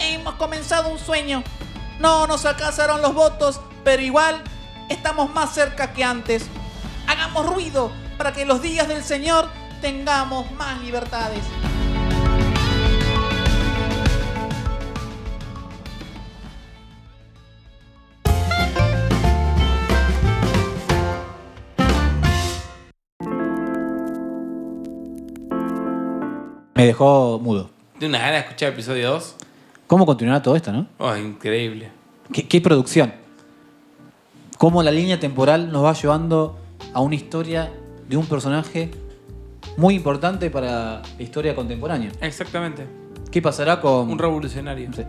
Hemos 0.00 0.34
comenzado 0.34 0.88
un 0.88 0.98
sueño. 0.98 1.44
No 1.98 2.26
nos 2.26 2.46
alcanzaron 2.46 3.02
los 3.02 3.14
votos, 3.14 3.60
pero 3.84 4.00
igual 4.02 4.42
estamos 4.88 5.32
más 5.32 5.54
cerca 5.54 5.92
que 5.92 6.02
antes. 6.02 6.46
Hagamos 7.06 7.46
ruido 7.46 7.92
para 8.16 8.32
que 8.32 8.46
los 8.46 8.62
días 8.62 8.88
del 8.88 9.04
Señor 9.04 9.48
tengamos 9.82 10.50
más 10.52 10.80
libertades. 10.80 11.44
Me 26.74 26.86
dejó 26.86 27.38
mudo. 27.38 27.68
Tengo 27.98 28.08
una 28.08 28.20
gana 28.20 28.32
de 28.32 28.38
escuchar 28.38 28.68
el 28.68 28.74
episodio 28.74 29.10
2. 29.10 29.36
¿Cómo 29.90 30.06
continuará 30.06 30.40
todo 30.40 30.54
esto, 30.54 30.70
no? 30.70 30.86
Oh, 30.98 31.16
increíble. 31.16 31.90
¿Qué, 32.32 32.46
qué 32.46 32.60
producción? 32.60 33.12
Cómo 34.56 34.84
la 34.84 34.92
línea 34.92 35.18
temporal 35.18 35.72
nos 35.72 35.84
va 35.84 35.94
llevando 35.94 36.60
a 36.92 37.00
una 37.00 37.16
historia 37.16 37.72
de 38.08 38.16
un 38.16 38.24
personaje 38.26 38.92
muy 39.76 39.96
importante 39.96 40.48
para 40.48 41.02
la 41.02 41.22
historia 41.22 41.56
contemporánea. 41.56 42.12
Exactamente. 42.20 42.86
¿Qué 43.32 43.42
pasará 43.42 43.80
con...? 43.80 44.08
Un 44.08 44.16
revolucionario. 44.16 44.90
No 44.90 44.94
sé. 44.94 45.08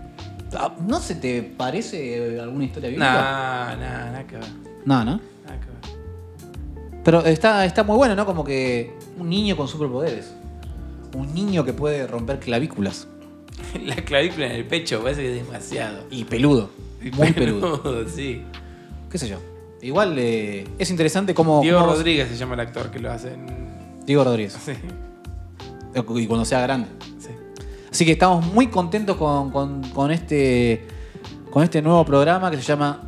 Ah, 0.58 0.74
¿No 0.88 1.00
se 1.00 1.14
te 1.14 1.44
parece 1.44 2.40
alguna 2.40 2.66
historia 2.66 2.90
bíblica? 2.90 3.14
Nah, 3.14 3.76
nah, 3.76 4.06
nada 4.06 4.26
que 4.26 4.38
ver. 4.38 4.48
No, 4.84 5.06
¿no? 5.06 5.22
Nada 5.46 5.60
que 5.60 5.68
ver. 5.68 7.02
Pero 7.04 7.24
está, 7.26 7.66
está 7.66 7.84
muy 7.84 7.98
bueno, 7.98 8.16
¿no? 8.16 8.26
Como 8.26 8.44
que 8.44 8.98
un 9.20 9.30
niño 9.30 9.56
con 9.56 9.68
superpoderes. 9.68 10.34
Un 11.16 11.36
niño 11.36 11.64
que 11.64 11.74
puede 11.74 12.08
romper 12.08 12.40
clavículas. 12.40 13.08
La 13.86 13.96
clavícula 13.96 14.48
en 14.48 14.52
el 14.54 14.66
pecho 14.66 15.02
parece 15.02 15.22
que 15.24 15.38
es 15.40 15.46
demasiado. 15.46 16.06
Y 16.10 16.24
peludo. 16.26 16.70
Muy 17.14 17.32
peludo. 17.34 18.08
sí. 18.16 18.44
¿Qué 19.10 19.18
sé 19.18 19.28
yo? 19.28 19.38
Igual 19.82 20.16
eh, 20.20 20.68
es 20.78 20.90
interesante 20.92 21.34
cómo... 21.34 21.62
Diego 21.62 21.80
cómo- 21.80 21.94
Rodríguez 21.94 22.30
se 22.30 22.38
llama 22.38 22.54
el 22.54 22.60
actor 22.62 22.92
que 22.92 23.00
lo 23.00 23.12
hace. 23.12 23.34
en- 23.34 24.06
Diego 24.06 24.24
Rodríguez. 24.24 24.58
Sí, 24.66 24.74
Y 26.16 26.28
cuando 26.28 26.46
sea 26.46 26.62
grande. 26.62 26.88
sí. 27.20 27.28
Así 27.92 28.06
que 28.06 28.14
estamos 28.14 28.46
muy 28.54 28.68
contentos 28.68 29.18
con, 29.18 29.52
con- 29.52 29.82
con 29.90 30.10
este, 30.12 30.86
con 31.52 31.64
este 31.64 31.82
nuevo 31.82 32.06
programa 32.06 32.50
que 32.50 32.58
se 32.58 32.64
llama 32.64 33.02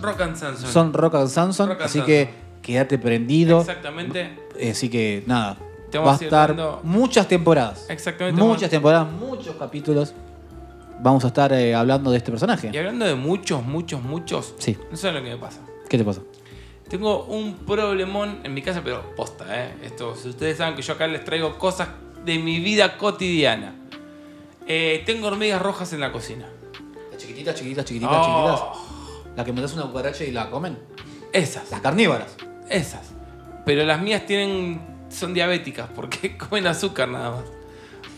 Rock 0.00 0.20
and 0.22 0.36
Samson. 0.36 0.70
Son 0.72 0.92
Rock 0.94 1.14
and 1.16 1.28
Samson. 1.28 1.68
Rock 1.68 1.80
and 1.80 1.84
así 1.86 1.98
Samson. 1.98 2.06
que 2.06 2.30
quédate 2.62 2.98
prendido. 2.98 3.60
Exactamente. 3.60 4.38
Eh, 4.58 4.70
Así 4.70 4.88
que 4.88 5.22
nada. 5.26 5.58
Te 5.90 5.98
Va 5.98 6.04
vamos 6.04 6.20
a 6.20 6.24
estar 6.24 6.48
dando- 6.48 6.80
muchas 6.82 7.28
temporadas. 7.28 7.86
Exactamente. 7.88 8.40
Muchas 8.40 8.60
vamos- 8.62 8.70
temporadas, 8.70 9.12
muchos 9.12 9.56
capítulos. 9.56 10.14
Vamos 11.00 11.24
a 11.24 11.28
estar 11.28 11.52
eh, 11.52 11.74
hablando 11.74 12.10
de 12.10 12.16
este 12.18 12.30
personaje. 12.30 12.70
Y 12.72 12.76
hablando 12.78 13.04
de 13.04 13.14
muchos, 13.14 13.62
muchos, 13.62 14.02
muchos. 14.02 14.54
Sí. 14.58 14.76
No 14.90 14.96
saben 14.96 15.16
lo 15.16 15.22
que 15.22 15.30
me 15.34 15.36
pasa. 15.40 15.60
¿Qué 15.88 15.98
te 15.98 16.04
pasa? 16.04 16.22
Tengo 16.88 17.24
un 17.24 17.54
problemón 17.54 18.40
en 18.44 18.54
mi 18.54 18.62
casa, 18.62 18.80
pero 18.82 19.14
posta, 19.16 19.44
¿eh? 19.64 19.74
Esto, 19.82 20.14
si 20.16 20.28
ustedes 20.28 20.56
saben 20.56 20.74
que 20.74 20.82
yo 20.82 20.94
acá 20.94 21.06
les 21.06 21.24
traigo 21.24 21.58
cosas 21.58 21.88
de 22.24 22.38
mi 22.38 22.60
vida 22.60 22.96
cotidiana. 22.96 23.74
Eh, 24.66 25.02
tengo 25.06 25.28
hormigas 25.28 25.60
rojas 25.62 25.92
en 25.92 26.00
la 26.00 26.10
cocina. 26.12 26.46
Las 27.12 27.20
chiquititas, 27.20 27.54
chiquititas, 27.54 27.84
chiquititas, 27.84 28.16
Oh, 28.18 28.24
chiquititas. 28.24 29.36
Las 29.36 29.44
que 29.46 29.52
metes 29.52 29.72
una 29.74 29.82
cucaracha 29.84 30.24
y 30.24 30.30
la 30.32 30.48
comen. 30.50 30.78
Esas, 31.32 31.70
Las 31.70 31.80
carnívoras. 31.80 32.34
esas. 32.70 33.10
Pero 33.64 33.84
las 33.84 34.00
mías 34.00 34.24
tienen 34.26 34.80
son 35.16 35.34
diabéticas 35.34 35.88
porque 35.94 36.36
comen 36.38 36.66
azúcar 36.66 37.08
nada 37.08 37.30
más. 37.30 37.44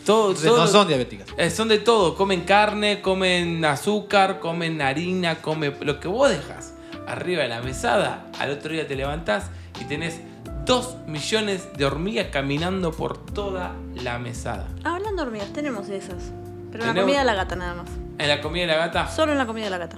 Todo, 0.05 0.29
Entonces, 0.29 0.49
todo- 0.49 0.59
no 0.61 0.67
son 0.67 0.87
diabéticas. 0.87 1.27
Eh, 1.37 1.49
son 1.49 1.67
de 1.67 1.77
todo. 1.79 2.15
Comen 2.15 2.41
carne, 2.41 3.01
comen 3.01 3.63
azúcar, 3.65 4.39
comen 4.39 4.81
harina, 4.81 5.35
comen 5.41 5.75
lo 5.81 5.99
que 5.99 6.07
vos 6.07 6.29
dejas 6.29 6.73
arriba 7.07 7.43
de 7.43 7.49
la 7.49 7.61
mesada. 7.61 8.25
Al 8.39 8.51
otro 8.51 8.71
día 8.73 8.87
te 8.87 8.95
levantás 8.95 9.45
y 9.79 9.85
tenés 9.85 10.19
dos 10.65 10.95
millones 11.07 11.73
de 11.77 11.85
hormigas 11.85 12.27
caminando 12.31 12.91
por 12.91 13.23
toda 13.25 13.73
la 13.95 14.19
mesada. 14.19 14.67
Hablando 14.83 15.23
de 15.23 15.27
hormigas, 15.27 15.53
tenemos 15.53 15.89
esas. 15.89 16.31
Pero 16.71 16.83
en 16.85 16.95
la 16.95 17.01
comida 17.01 17.19
de 17.19 17.25
la 17.25 17.33
gata 17.33 17.55
nada 17.55 17.73
más. 17.75 17.89
En 18.17 18.27
la 18.27 18.41
comida 18.41 18.61
de 18.63 18.67
la 18.67 18.77
gata. 18.77 19.07
Solo 19.09 19.31
en 19.31 19.37
la 19.37 19.45
comida 19.47 19.65
de 19.65 19.71
la 19.71 19.77
gata. 19.79 19.97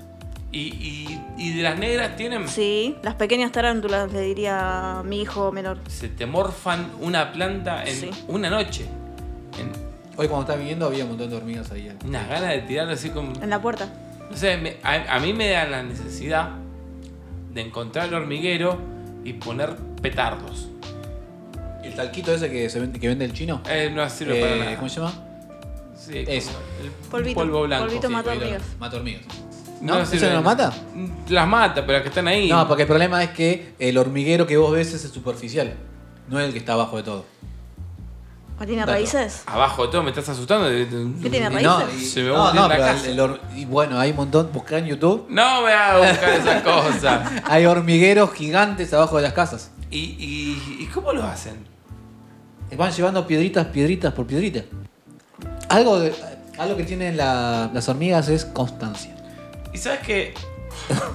Y, 0.53 0.59
y- 0.59 1.21
y 1.37 1.53
de 1.57 1.63
las 1.63 1.79
negras 1.79 2.15
tienen. 2.17 2.47
Sí, 2.47 2.97
las 3.03 3.15
pequeñas 3.15 3.51
tarántulas, 3.53 4.11
le 4.11 4.21
diría 4.21 5.01
mi 5.05 5.21
hijo 5.21 5.51
menor. 5.51 5.79
Se 5.87 6.09
te 6.09 6.25
morfan 6.25 6.91
una 6.99 7.31
planta 7.31 7.85
en 7.85 7.95
Sí. 7.95 8.09
una 8.27 8.49
noche. 8.49 8.85
En 9.57 9.71
Hoy 10.17 10.27
cuando 10.27 10.41
estaba 10.41 10.59
viniendo 10.59 10.85
había 10.85 11.03
un 11.05 11.11
montón 11.11 11.29
de 11.29 11.35
hormigas 11.37 11.71
ahí. 11.71 11.89
unas 12.05 12.27
ganas 12.27 12.49
de 12.49 12.59
tirarlo 12.63 12.93
así 12.93 13.09
como. 13.11 13.31
En 13.41 13.49
la 13.49 13.61
puerta. 13.61 13.87
No 14.29 14.35
sé, 14.35 14.57
me- 14.57 14.75
a, 14.83 15.15
a 15.15 15.19
mí 15.19 15.31
me 15.33 15.49
da 15.49 15.65
la 15.65 15.83
necesidad 15.83 16.49
de 17.53 17.61
encontrar 17.61 18.09
el 18.09 18.13
hormiguero 18.13 18.77
y 19.23 19.33
poner 19.33 19.75
petardos. 20.01 20.67
¿Y 21.83 21.87
el 21.87 21.95
talquito 21.95 22.33
ese 22.33 22.51
que, 22.51 22.69
se 22.69 22.79
vende, 22.81 22.99
que 22.99 23.07
vende 23.07 23.23
el 23.25 23.33
chino? 23.33 23.61
Eh, 23.69 23.89
no 23.93 24.07
sirve 24.09 24.37
Eh, 24.39 24.41
para 24.43 24.55
nada. 24.57 24.75
¿Cómo 24.75 24.89
se 24.89 24.99
llama? 24.99 25.13
Sí, 25.95 26.23
Eso. 26.27 26.51
el 26.83 26.91
Polvito, 27.09 27.39
polvo 27.39 27.61
blanco. 27.63 27.85
polvito 27.85 28.07
sí. 28.07 28.13
mata 28.13 28.31
hormigas. 28.31 28.61
Mata 28.79 28.97
hormigas. 28.97 29.21
No, 29.81 29.99
¿Eso 29.99 30.15
no 30.15 30.21
nada. 30.27 30.41
mata? 30.41 30.73
Las 31.29 31.47
mata, 31.47 31.81
pero 31.81 31.93
las 31.93 32.01
que 32.03 32.09
están 32.09 32.27
ahí. 32.27 32.47
No, 32.49 32.67
porque 32.67 32.83
el 32.83 32.87
problema 32.87 33.23
es 33.23 33.31
que 33.31 33.73
el 33.79 33.97
hormiguero 33.97 34.45
que 34.45 34.55
vos 34.57 34.71
ves 34.71 34.93
es 34.93 35.03
el 35.05 35.11
superficial, 35.11 35.73
no 36.29 36.39
es 36.39 36.45
el 36.47 36.53
que 36.53 36.59
está 36.59 36.73
abajo 36.73 36.97
de 36.97 37.03
todo. 37.03 37.25
¿O 38.59 38.63
tiene 38.63 38.81
Dato. 38.81 38.91
raíces? 38.91 39.41
Abajo 39.47 39.87
de 39.87 39.91
todo 39.91 40.03
me 40.03 40.09
estás 40.11 40.29
asustando. 40.29 40.67
¿Qué 40.69 41.29
tiene 41.31 41.47
Y 41.59 41.63
no, 41.63 41.79
raíces? 41.79 42.01
y- 42.01 42.05
Se 42.05 42.21
me 42.21 42.29
va 42.29 42.53
no, 42.53 42.61
no, 42.61 42.67
la 42.67 42.75
pero 42.75 42.87
casa. 42.89 43.07
el 43.09 43.19
hor- 43.19 43.39
y 43.55 43.65
bueno, 43.65 43.99
hay 43.99 44.11
un 44.11 44.17
montón, 44.17 44.51
buscá 44.53 44.77
en 44.77 44.85
YouTube, 44.85 45.25
No 45.29 45.63
me 45.63 45.71
hagas 45.73 46.11
buscar 46.11 46.29
esas 46.29 46.61
cosas. 46.61 47.31
hay 47.45 47.65
hormigueros 47.65 48.31
gigantes 48.33 48.93
abajo 48.93 49.17
de 49.17 49.23
las 49.23 49.33
casas. 49.33 49.71
¿Y, 49.89 49.97
y, 49.97 50.77
y 50.83 50.85
cómo 50.93 51.11
lo 51.11 51.23
hacen? 51.23 51.55
Van 52.77 52.91
llevando 52.91 53.25
piedritas, 53.25 53.65
piedritas 53.67 54.13
por 54.13 54.27
piedrita. 54.27 54.61
Algo, 55.67 55.99
de- 55.99 56.13
algo 56.59 56.77
que 56.77 56.83
tienen 56.83 57.17
la- 57.17 57.71
las 57.73 57.89
hormigas 57.89 58.29
es 58.29 58.45
constancia. 58.45 59.15
¿Y 59.73 59.77
sabes 59.77 59.99
qué? 59.99 60.33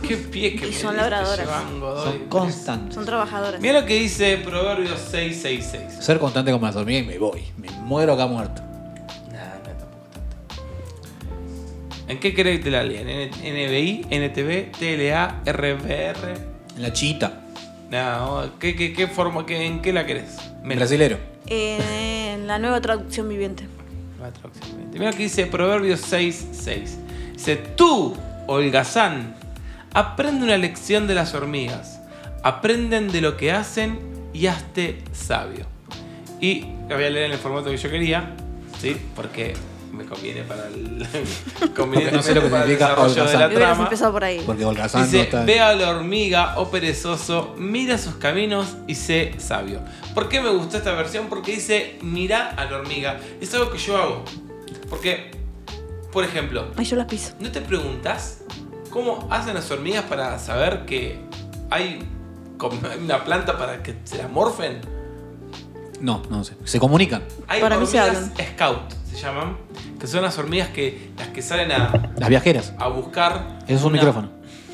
¿Qué 0.07 0.17
pie 0.17 0.57
que 0.57 0.67
Y 0.67 0.71
me 0.71 0.77
son 0.77 0.97
labradoras. 0.97 1.49
Son 1.49 2.29
constantes. 2.29 2.95
Son 2.95 3.05
trabajadoras. 3.05 3.61
Mira 3.61 3.81
lo 3.81 3.87
que 3.87 3.95
dice 3.95 4.39
Proverbios 4.39 4.99
666. 5.01 6.05
Ser 6.05 6.19
constante 6.19 6.53
como 6.53 6.67
las 6.67 6.77
hormigas 6.77 7.05
y 7.05 7.07
me 7.07 7.19
voy. 7.19 7.43
Me 7.57 7.69
muero 7.71 8.13
acá 8.15 8.27
muerto. 8.27 8.63
Nada, 9.33 9.61
no, 9.65 9.71
tampoco 9.71 10.07
tanto. 10.13 10.63
¿En 12.09 12.21
qué 12.21 12.35
crees 12.35 12.59
que 12.59 12.65
te 12.65 12.71
la 12.71 12.83
lean? 12.83 13.09
¿En 13.09 13.31
NBI, 13.31 14.07
NTV, 14.11 14.73
TLA, 14.79 15.43
RBR? 15.45 16.35
En 16.77 16.83
la 16.83 16.93
chita. 16.93 17.43
No, 17.91 18.51
¿qué, 18.59 18.75
qué, 18.75 18.93
qué 18.93 19.07
forma, 19.07 19.47
qué, 19.47 19.65
¿en 19.65 19.81
qué 19.81 19.93
la 19.93 20.07
querés? 20.07 20.37
Menos. 20.63 20.77
Brasilero. 20.79 21.19
En 21.47 22.47
la 22.47 22.59
nueva 22.59 22.81
traducción 22.81 23.29
viviente. 23.29 23.67
La 24.21 24.33
traducción. 24.33 24.91
Mira 24.93 25.11
lo 25.11 25.17
que 25.17 25.25
dice 25.25 25.47
Proverbios 25.47 26.13
6.6. 26.13 27.33
Dice, 27.35 27.57
tú, 27.57 28.17
holgazán, 28.47 29.35
aprende 29.95 30.45
una 30.45 30.57
lección 30.57 31.07
de 31.07 31.15
las 31.15 31.35
hormigas. 31.35 32.01
Aprenden 32.43 33.11
de 33.11 33.21
lo 33.21 33.37
que 33.37 33.53
hacen 33.53 33.99
y 34.33 34.47
hazte 34.47 35.03
sabio. 35.13 35.67
Y 36.41 36.67
la 36.89 36.97
voy 36.97 37.05
a 37.05 37.11
leer 37.11 37.27
en 37.27 37.33
el 37.33 37.39
formato 37.39 37.71
que 37.71 37.77
yo 37.77 37.91
quería, 37.91 38.35
¿sí? 38.81 38.97
Porque 39.15 39.55
me 39.93 40.05
conviene 40.05 40.43
para 40.43 40.67
el. 40.69 41.07
Porque 41.77 42.11
no 42.13 42.23
sé 42.23 42.35
lo 42.35 42.43
que 42.43 42.49
para 42.49 42.65
el 42.65 42.71
significa 42.71 42.91
desarrollo 42.91 43.15
de 43.15 43.33
la 43.33 43.47
holgazán. 43.47 43.55
Trama. 43.55 43.83
empezado 43.85 44.13
por 44.13 44.25
ahí. 44.25 44.43
Porque 44.45 44.65
Holgazán 44.65 45.01
no 45.01 45.07
Dice, 45.07 45.21
está. 45.23 45.45
ve 45.45 45.61
a 45.61 45.75
la 45.75 45.91
hormiga, 45.91 46.55
oh 46.59 46.71
perezoso, 46.71 47.55
mira 47.59 47.97
sus 47.99 48.17
caminos 48.17 48.77
y 48.87 48.95
sé 48.95 49.35
sabio. 49.39 49.81
¿Por 50.15 50.29
qué 50.29 50.41
me 50.41 50.51
gustó 50.51 50.77
esta 50.77 50.93
versión? 50.93 51.27
Porque 51.29 51.53
dice, 51.53 51.99
mira 52.03 52.51
a 52.51 52.67
la 52.67 52.77
hormiga. 52.77 53.19
Es 53.41 53.55
algo 53.55 53.71
que 53.71 53.79
yo 53.79 53.97
hago. 53.97 54.25
Porque, 54.91 55.31
por 56.17 56.25
ejemplo, 56.25 56.69
Ay, 56.79 56.87
yo 56.87 56.97
las 56.97 57.05
piso. 57.09 57.35
¿no 57.41 57.51
te 57.53 57.61
preguntas 57.61 58.39
cómo 58.89 59.29
hacen 59.31 59.53
las 59.53 59.71
hormigas 59.71 60.05
para 60.05 60.39
saber 60.39 60.87
que 60.87 61.21
hay 61.69 61.99
una 63.05 63.23
planta 63.23 63.59
para 63.59 63.83
que 63.83 63.97
se 64.05 64.17
la 64.17 64.27
morfen? 64.27 64.81
No, 66.01 66.23
no 66.31 66.43
sé. 66.43 66.55
Se 66.65 66.81
comunican. 66.81 67.23
Hay 67.47 67.61
Para 67.61 67.77
mí 67.77 67.85
se 67.87 68.01
hormigas 68.01 68.31
scout, 68.55 68.95
se 69.13 69.17
llaman, 69.21 69.59
que 70.01 70.07
son 70.07 70.23
las 70.23 70.39
hormigas 70.39 70.71
que 70.71 71.11
las 71.19 71.29
que 71.29 71.43
salen 71.43 71.71
a, 71.73 72.13
Las 72.17 72.31
viajeras. 72.31 72.73
a 72.79 72.89
buscar. 72.89 73.59
Eso 73.67 73.75
es 73.75 73.81
un 73.83 73.89
una- 73.93 73.99
micrófono. 73.99 74.31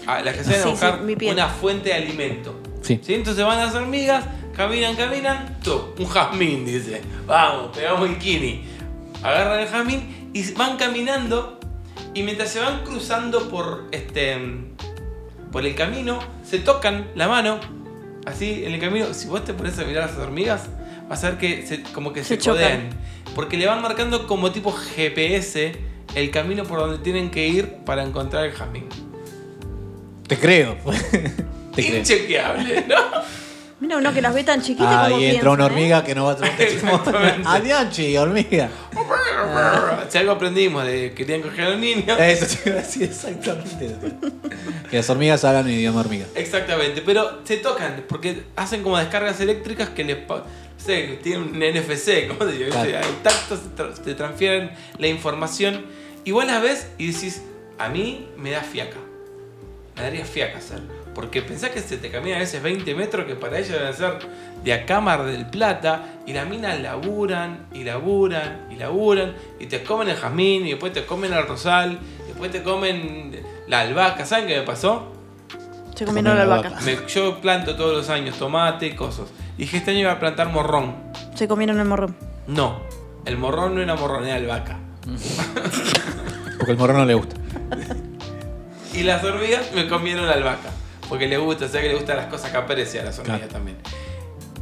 a- 0.07 0.21
las 0.23 0.37
que 0.37 0.45
salen 0.45 0.63
Sí, 0.63 0.69
a 0.69 0.71
buscar 0.71 1.01
sí, 1.19 1.27
una 1.29 1.49
fuente 1.49 1.89
de 1.89 1.95
alimento. 1.97 2.55
Sí. 2.83 3.01
Entonces 3.09 3.45
van 3.45 3.59
las 3.59 3.75
hormigas, 3.75 4.25
caminan, 4.57 4.95
caminan, 4.95 5.59
tú, 5.61 5.93
un 5.99 6.07
jazmín, 6.07 6.65
dice. 6.65 7.03
Vamos, 7.27 7.77
pegamos 7.77 8.09
el 8.09 8.17
kini. 8.19 8.65
Agarran 9.25 9.59
el 9.59 9.67
jazmín 9.69 10.22
y 10.33 10.51
van 10.53 10.77
caminando. 10.77 11.59
Y 12.15 12.23
mientras 12.23 12.51
se 12.51 12.61
van 12.61 12.85
cruzando 12.85 13.49
por 13.49 13.89
este. 13.93 14.37
por 15.51 15.65
el 15.67 15.75
camino, 15.75 16.19
se 16.49 16.59
tocan 16.59 17.09
la 17.15 17.29
mano. 17.29 17.59
Así 18.27 18.65
en 18.65 18.73
el 18.73 18.81
camino. 18.81 19.13
Si 19.15 19.27
vos 19.29 19.45
te 19.45 19.53
pones 19.55 19.79
a 19.79 19.85
mirar 19.85 20.05
a 20.05 20.07
las 20.07 20.17
hormigas, 20.19 20.69
vas 21.09 21.23
a 21.25 21.31
ver 21.31 21.39
que 21.39 21.67
se- 21.67 21.83
como 21.93 22.13
que 22.13 22.23
se, 22.25 22.35
Se. 22.39 22.91
Porque 23.35 23.57
le 23.57 23.67
van 23.67 23.81
marcando 23.83 24.27
como 24.27 24.53
tipo 24.53 24.73
GPS 24.73 25.73
el 26.15 26.31
camino 26.31 26.65
por 26.65 26.79
donde 26.81 26.99
tienen 26.99 27.31
que 27.31 27.49
ir 27.49 27.77
para 27.87 28.03
encontrar 28.05 28.45
el 28.45 28.53
jazmín. 28.53 28.85
Te 30.29 30.39
creo. 30.39 30.77
Te 31.75 31.85
creo. 31.87 31.99
Inchequeable, 31.99 32.85
¿no? 32.89 32.97
Mira 33.83 33.97
uno 33.97 34.15
que 34.15 34.23
las 34.23 34.33
ve 34.33 34.45
tan 34.45 34.63
chiquitas 34.63 35.09
como 35.09 35.17
Ahí 35.17 35.25
entra 35.27 35.51
una 35.51 35.57
piensan, 35.57 35.61
¿eh? 35.61 35.65
hormiga 35.65 36.05
que 36.05 36.15
no 36.15 36.25
va 36.27 36.33
a 36.33 36.37
tener. 36.37 37.41
Adianchi, 37.45 38.17
hormiga. 38.17 38.69
Si 40.09 40.19
algo 40.19 40.31
aprendimos 40.33 40.85
de 40.87 41.09
que 41.11 41.15
querían 41.27 41.43
coger 41.43 41.65
a 41.65 41.71
los 41.71 41.79
niños. 41.81 42.17
Eso 42.21 42.47
te 42.63 42.69
iba 42.71 42.79
a 42.79 42.83
decir 42.83 43.03
exactamente. 43.03 43.97
Que 44.89 44.97
las 44.99 45.11
hormigas 45.11 45.45
hablan 45.45 45.67
en 45.69 45.75
idioma 45.75 45.99
hormiga. 46.01 46.27
Exactamente, 46.37 47.03
pero 47.05 47.41
se 47.45 47.57
tocan 47.57 48.05
porque 48.09 48.45
hacen 48.55 48.85
como 48.85 48.99
descargas 48.99 49.41
eléctricas 49.41 49.89
que 49.89 50.05
les. 50.05 50.19
sé, 50.77 51.19
tienen 51.21 51.43
un 51.43 51.59
NFC, 51.59 52.29
¿cómo 52.29 52.49
se 52.49 52.57
dice? 52.59 52.71
Claro. 52.71 52.99
Al 52.99 53.23
tacto 53.23 53.57
se, 53.57 53.83
tra- 53.83 53.93
te 53.95 54.15
transfieren 54.15 54.71
la 54.99 55.09
información. 55.09 55.87
Igual 56.25 56.47
la 56.47 56.61
ves 56.61 56.87
y 56.99 57.11
decís, 57.11 57.43
a 57.79 57.89
mí 57.89 58.29
me 58.37 58.53
da 58.53 58.61
fiaca. 58.61 58.99
Me 59.97 60.03
daría 60.03 60.25
fiaca 60.25 60.59
hacer. 60.59 60.79
Porque 61.15 61.43
pensás 61.43 61.71
que 61.71 61.81
se 61.81 61.99
te 61.99 62.11
camina 62.11 62.37
a 62.37 62.39
veces 62.39 62.63
20 62.63 62.95
metros 62.95 63.27
que 63.27 63.35
para 63.35 63.59
ellos 63.59 63.73
deben 63.79 63.93
ser 63.95 64.19
de 64.65 64.73
acá 64.73 64.97
a 64.97 65.01
Mar 65.01 65.25
del 65.25 65.45
Plata 65.47 66.05
y 66.27 66.33
las 66.33 66.49
minas 66.49 66.81
laburan 66.81 67.67
y 67.75 67.85
laburan 67.85 68.67
y 68.71 68.77
laburan 68.77 69.35
y 69.61 69.67
te 69.67 69.83
comen 69.83 70.09
el 70.09 70.17
jazmín 70.17 70.67
y 70.67 70.71
después 70.71 70.93
te 70.93 71.05
comen 71.05 71.33
el 71.35 71.47
rosal 71.47 71.99
y 72.25 72.29
después 72.29 72.51
te 72.51 72.63
comen 72.63 73.43
la 73.69 73.81
albahaca. 73.81 74.25
¿Saben 74.25 74.47
qué 74.47 74.57
me 74.61 74.63
pasó? 74.63 75.13
Se 75.95 76.07
comieron 76.07 76.35
la 76.37 76.43
albahaca. 76.45 76.81
Me- 76.81 77.07
yo 77.07 77.41
planto 77.43 77.77
todos 77.77 77.95
los 77.95 78.09
años 78.09 78.37
tomate 78.39 78.87
y 78.87 78.95
cosas. 78.95 79.27
Y 79.59 79.63
dije, 79.63 79.77
este 79.77 79.91
año 79.91 80.01
iba 80.01 80.13
a 80.13 80.19
plantar 80.19 80.49
morrón. 80.49 80.95
Se 81.35 81.47
comieron 81.47 81.79
el 81.79 81.85
morrón. 81.85 82.17
No, 82.47 82.81
el 83.27 83.37
morrón 83.37 83.75
no 83.75 83.83
era 83.83 83.95
morrón, 83.97 84.25
era 84.25 84.37
albahaca. 84.37 84.79
Porque 86.59 86.73
el 86.73 86.79
morro 86.79 86.95
no 86.95 87.05
le 87.05 87.15
gusta. 87.15 87.37
Y 88.95 89.05
las 89.05 89.25
hormigas 89.25 89.73
me 89.75 89.89
comieron 89.89 90.27
la 90.27 90.35
albahaca. 90.35 90.69
Porque 91.09 91.27
le 91.29 91.37
gusta, 91.39 91.67
o 91.67 91.69
sea 91.69 91.81
que 91.83 91.89
le 91.89 91.95
gustan 91.95 92.17
las 92.17 92.27
cosas 92.27 92.51
que 92.51 92.57
aprecian 92.57 93.03
a 93.05 93.07
las 93.11 93.19
hormigas 93.19 93.39
Claro. 93.41 93.53
también. 93.53 93.77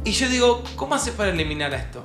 Y 0.03 0.11
yo 0.11 0.27
digo, 0.29 0.63
¿cómo 0.75 0.95
haces 0.95 1.13
para 1.13 1.29
eliminar 1.31 1.73
a 1.73 1.77
esto? 1.77 2.03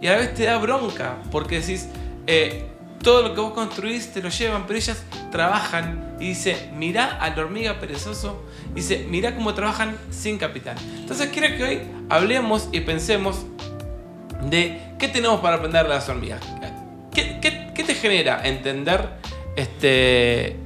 Y 0.00 0.06
a 0.06 0.12
la 0.12 0.18
vez 0.18 0.34
te 0.34 0.44
da 0.44 0.58
bronca, 0.58 1.16
porque 1.30 1.60
decís, 1.60 1.88
eh, 2.26 2.64
todo 3.02 3.22
lo 3.22 3.34
que 3.34 3.40
vos 3.40 3.52
construís 3.52 4.12
te 4.12 4.22
lo 4.22 4.28
llevan, 4.28 4.64
pero 4.66 4.78
ellas 4.78 5.02
trabajan 5.32 6.14
y 6.20 6.28
dice, 6.28 6.70
mirá 6.76 7.18
al 7.20 7.36
hormiga 7.38 7.80
perezoso, 7.80 8.42
dice, 8.74 9.06
mirá 9.10 9.34
cómo 9.34 9.54
trabajan 9.54 9.96
sin 10.10 10.38
capital. 10.38 10.76
Entonces 10.98 11.30
quiero 11.32 11.56
que 11.56 11.64
hoy 11.64 11.82
hablemos 12.08 12.68
y 12.72 12.80
pensemos 12.80 13.44
de 14.48 14.80
qué 14.98 15.08
tenemos 15.08 15.40
para 15.40 15.56
aprender 15.56 15.82
de 15.84 15.88
las 15.88 16.08
hormigas. 16.08 16.40
¿Qué, 17.12 17.38
qué- 17.40 17.70
qué 17.74 17.84
te 17.84 17.94
genera 17.94 18.40
entender 18.46 19.08
este, 19.56 20.56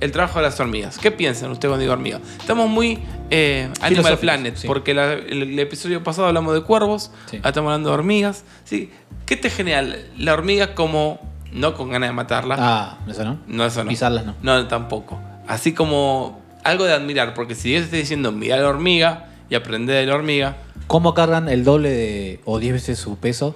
el 0.00 0.12
trabajo 0.12 0.38
de 0.38 0.44
las 0.46 0.58
hormigas? 0.60 0.98
¿Qué 0.98 1.10
piensan 1.10 1.50
ustedes 1.50 1.70
cuando 1.70 1.80
digo 1.82 1.92
hormiga? 1.92 2.20
Estamos 2.38 2.68
muy 2.68 2.98
eh, 3.30 3.68
Animal 3.80 4.18
Planet, 4.18 4.56
sí. 4.56 4.66
porque 4.66 4.94
la- 4.94 5.12
el, 5.14 5.42
el 5.42 5.58
episodio 5.58 6.02
pasado 6.02 6.28
hablamos 6.28 6.54
de 6.54 6.60
cuervos, 6.62 7.10
Sí. 7.30 7.36
ahora 7.38 7.48
estamos 7.50 7.68
hablando 7.70 7.88
de 7.90 7.94
hormigas. 7.94 8.44
¿sí? 8.64 8.90
¿Qué 9.26 9.36
te 9.36 9.48
genera 9.50 9.82
la 10.18 10.32
hormiga 10.34 10.74
como, 10.74 11.18
no 11.52 11.74
con 11.74 11.90
ganas 11.90 12.10
de 12.10 12.14
matarla? 12.14 12.56
Ah, 12.58 12.98
eso 13.08 13.24
no. 13.24 13.38
No, 13.46 13.64
eso 13.64 13.82
no. 13.84 13.90
Pisarlas 13.90 14.26
no. 14.26 14.34
No, 14.42 14.66
tampoco. 14.68 15.18
Así 15.48 15.72
como 15.72 16.42
algo 16.62 16.84
de 16.84 16.92
admirar, 16.92 17.34
porque 17.34 17.54
si 17.54 17.72
yo 17.72 17.78
te 17.78 17.84
estoy 17.84 17.98
diciendo 18.00 18.32
mirar 18.32 18.60
la 18.60 18.68
hormiga 18.68 19.28
y 19.50 19.54
aprender 19.54 19.96
de 19.96 20.06
la 20.06 20.14
hormiga, 20.14 20.56
¿Cómo 20.86 21.14
cargan 21.14 21.48
el 21.48 21.64
doble 21.64 21.88
de, 21.90 22.40
o 22.44 22.58
10 22.58 22.74
veces 22.74 22.98
su 22.98 23.16
peso 23.16 23.54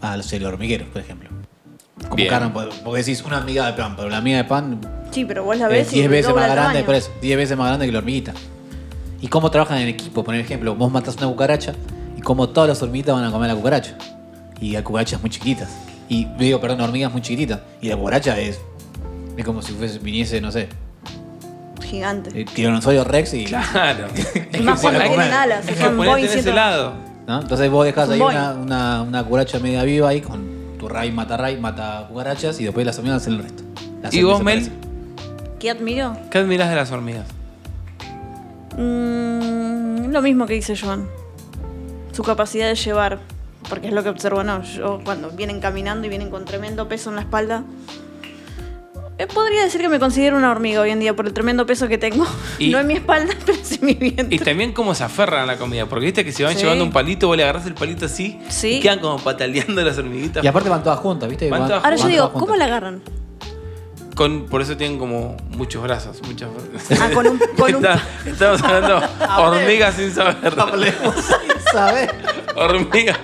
a 0.00 0.16
los 0.16 0.32
el 0.32 0.44
hormiguero, 0.46 0.86
por 0.86 1.02
ejemplo? 1.02 1.23
¿Cómo 2.04 2.16
Bien. 2.16 2.28
cargan? 2.28 2.52
Porque 2.52 2.98
decís 3.02 3.22
una 3.24 3.40
miga 3.40 3.66
de 3.66 3.72
pan, 3.74 3.96
pero 3.96 4.08
la 4.08 4.20
miga 4.20 4.38
de 4.38 4.44
pan 4.44 4.80
Sí, 5.10 5.24
pero 5.24 5.44
vos 5.44 5.56
la 5.56 5.68
ves 5.68 5.88
es 5.88 5.92
y 5.92 5.96
10 5.98 6.10
veces 6.10 6.34
más 6.34 6.50
grande, 6.50 6.82
por 6.82 6.94
eso, 6.96 7.10
10 7.22 7.36
veces 7.36 7.56
más 7.56 7.68
grande 7.68 7.86
que 7.86 7.92
la 7.92 7.98
hormiguita. 7.98 8.32
¿Y 9.20 9.28
cómo 9.28 9.50
trabajan 9.50 9.78
en 9.78 9.88
equipo? 9.88 10.24
Por 10.24 10.34
ejemplo, 10.34 10.74
vos 10.74 10.90
matas 10.90 11.16
una 11.16 11.28
cucaracha 11.28 11.72
y 12.16 12.20
como 12.20 12.48
todas 12.48 12.68
las 12.68 12.82
hormiguitas 12.82 13.14
van 13.14 13.24
a 13.24 13.30
comer 13.30 13.48
la 13.48 13.54
cucaracha. 13.54 13.96
Y 14.60 14.74
hay 14.76 14.82
cucarachas 14.82 15.20
muy 15.20 15.30
chiquitas. 15.30 15.70
Y 16.08 16.24
digo, 16.38 16.60
perdón, 16.60 16.80
hormigas 16.80 17.12
muy 17.12 17.22
chiquititas. 17.22 17.60
Y 17.80 17.88
la 17.88 17.96
cucaracha 17.96 18.38
es. 18.38 18.60
Es 19.36 19.44
como 19.44 19.62
si 19.62 19.72
fuese, 19.72 19.98
viniese, 20.00 20.40
no 20.40 20.50
sé, 20.52 20.68
Gigante. 21.82 22.30
el 22.38 22.44
tiranosaurio 22.46 23.04
Rex 23.04 23.34
y. 23.34 23.44
claro. 23.44 24.06
Y 24.52 24.62
más 24.62 24.80
cuando 24.80 25.00
tienen 25.00 25.20
alas. 25.32 25.68
Es 25.68 25.78
son 25.78 25.90
que 25.90 25.96
ponete 25.96 26.18
en 26.20 26.24
ese 26.26 26.42
100. 26.42 26.54
lado. 26.54 26.94
¿no? 27.26 27.40
Entonces 27.40 27.70
vos 27.70 27.84
dejás 27.84 28.08
Un 28.08 28.14
ahí 28.14 28.20
una, 28.20 28.52
una, 28.52 29.02
una 29.02 29.24
cucaracha 29.24 29.58
media 29.58 29.82
viva 29.84 30.08
ahí 30.08 30.20
con 30.20 30.53
ray 30.88 31.10
mata 31.12 31.36
ray, 31.36 31.58
mata 31.58 32.06
cucarachas 32.08 32.60
y 32.60 32.64
después 32.64 32.86
las 32.86 32.98
hormigas 32.98 33.22
hacen 33.22 33.34
el 33.34 33.42
resto. 33.42 33.62
Las 34.02 34.14
¿Y 34.14 34.22
vos, 34.22 34.42
Mel? 34.42 34.70
¿Qué 35.58 35.70
admiro? 35.70 36.16
¿Qué 36.30 36.38
admiras 36.38 36.68
de 36.68 36.76
las 36.76 36.90
hormigas? 36.92 37.26
Mm, 38.76 40.10
lo 40.10 40.22
mismo 40.22 40.46
que 40.46 40.54
dice 40.54 40.76
Joan. 40.76 41.08
Su 42.12 42.22
capacidad 42.22 42.68
de 42.68 42.74
llevar. 42.74 43.18
Porque 43.68 43.88
es 43.88 43.94
lo 43.94 44.02
que 44.02 44.10
observo, 44.10 44.44
¿no? 44.44 44.62
Yo 44.62 45.00
cuando 45.04 45.30
vienen 45.30 45.60
caminando 45.60 46.06
y 46.06 46.10
vienen 46.10 46.30
con 46.30 46.44
tremendo 46.44 46.88
peso 46.88 47.10
en 47.10 47.16
la 47.16 47.22
espalda. 47.22 47.64
Eh, 49.18 49.26
podría 49.26 49.62
decir 49.64 49.80
que 49.80 49.88
me 49.88 49.98
considero 50.00 50.36
una 50.36 50.50
hormiga 50.50 50.80
hoy 50.80 50.90
en 50.90 50.98
día 51.00 51.14
por 51.14 51.26
el 51.26 51.32
tremendo 51.32 51.64
peso 51.66 51.86
que 51.88 51.98
tengo. 51.98 52.26
Y- 52.58 52.70
no 52.70 52.78
en 52.80 52.86
mi 52.86 52.94
espalda, 52.94 53.32
pero 53.46 53.58
sí 53.62 53.78
en 53.80 53.86
mi 53.86 53.94
vientre. 53.94 54.34
Y 54.34 54.38
también 54.38 54.72
cómo 54.72 54.94
se 54.94 55.04
aferran 55.04 55.42
a 55.42 55.46
la 55.46 55.56
comida, 55.56 55.86
porque 55.86 56.06
viste 56.06 56.24
que 56.24 56.32
si 56.32 56.42
van 56.42 56.54
Sí. 56.54 56.60
llevando 56.62 56.84
un 56.84 56.90
palito, 56.92 57.26
vos 57.28 57.36
le 57.36 57.42
agarrás 57.44 57.66
el 57.66 57.74
palito 57.74 58.06
así 58.06 58.38
Sí. 58.48 58.74
y 58.76 58.80
quedan 58.80 58.98
como 59.00 59.18
pataleando 59.18 59.82
las 59.82 59.96
hormiguitas. 59.98 60.42
Y 60.42 60.46
aparte 60.46 60.68
van 60.68 60.82
todas 60.82 60.98
juntas, 60.98 61.28
¿viste? 61.28 61.48
Van 61.50 61.66
todas 61.68 61.84
Ahora 61.84 61.96
yo 61.96 62.08
digo, 62.08 62.32
¿cómo 62.32 62.56
la 62.56 62.64
agarran? 62.64 63.02
Con, 64.14 64.46
por 64.46 64.62
eso 64.62 64.76
tienen 64.76 64.96
como 64.96 65.36
muchos 65.56 65.82
brazos, 65.82 66.22
muchas 66.24 66.48
Ah, 67.00 67.10
con 67.12 67.26
un- 67.26 67.38
con 67.58 67.74
un- 67.74 67.84
Está- 67.84 68.00
Estamos 68.24 68.62
hablando 68.62 69.00
hormigas 69.38 69.94
sin 69.96 70.12
saber. 70.12 70.54
Hablemos 70.56 71.14
sin 71.16 71.72
saber. 71.72 72.14
Hormigas. 72.54 73.18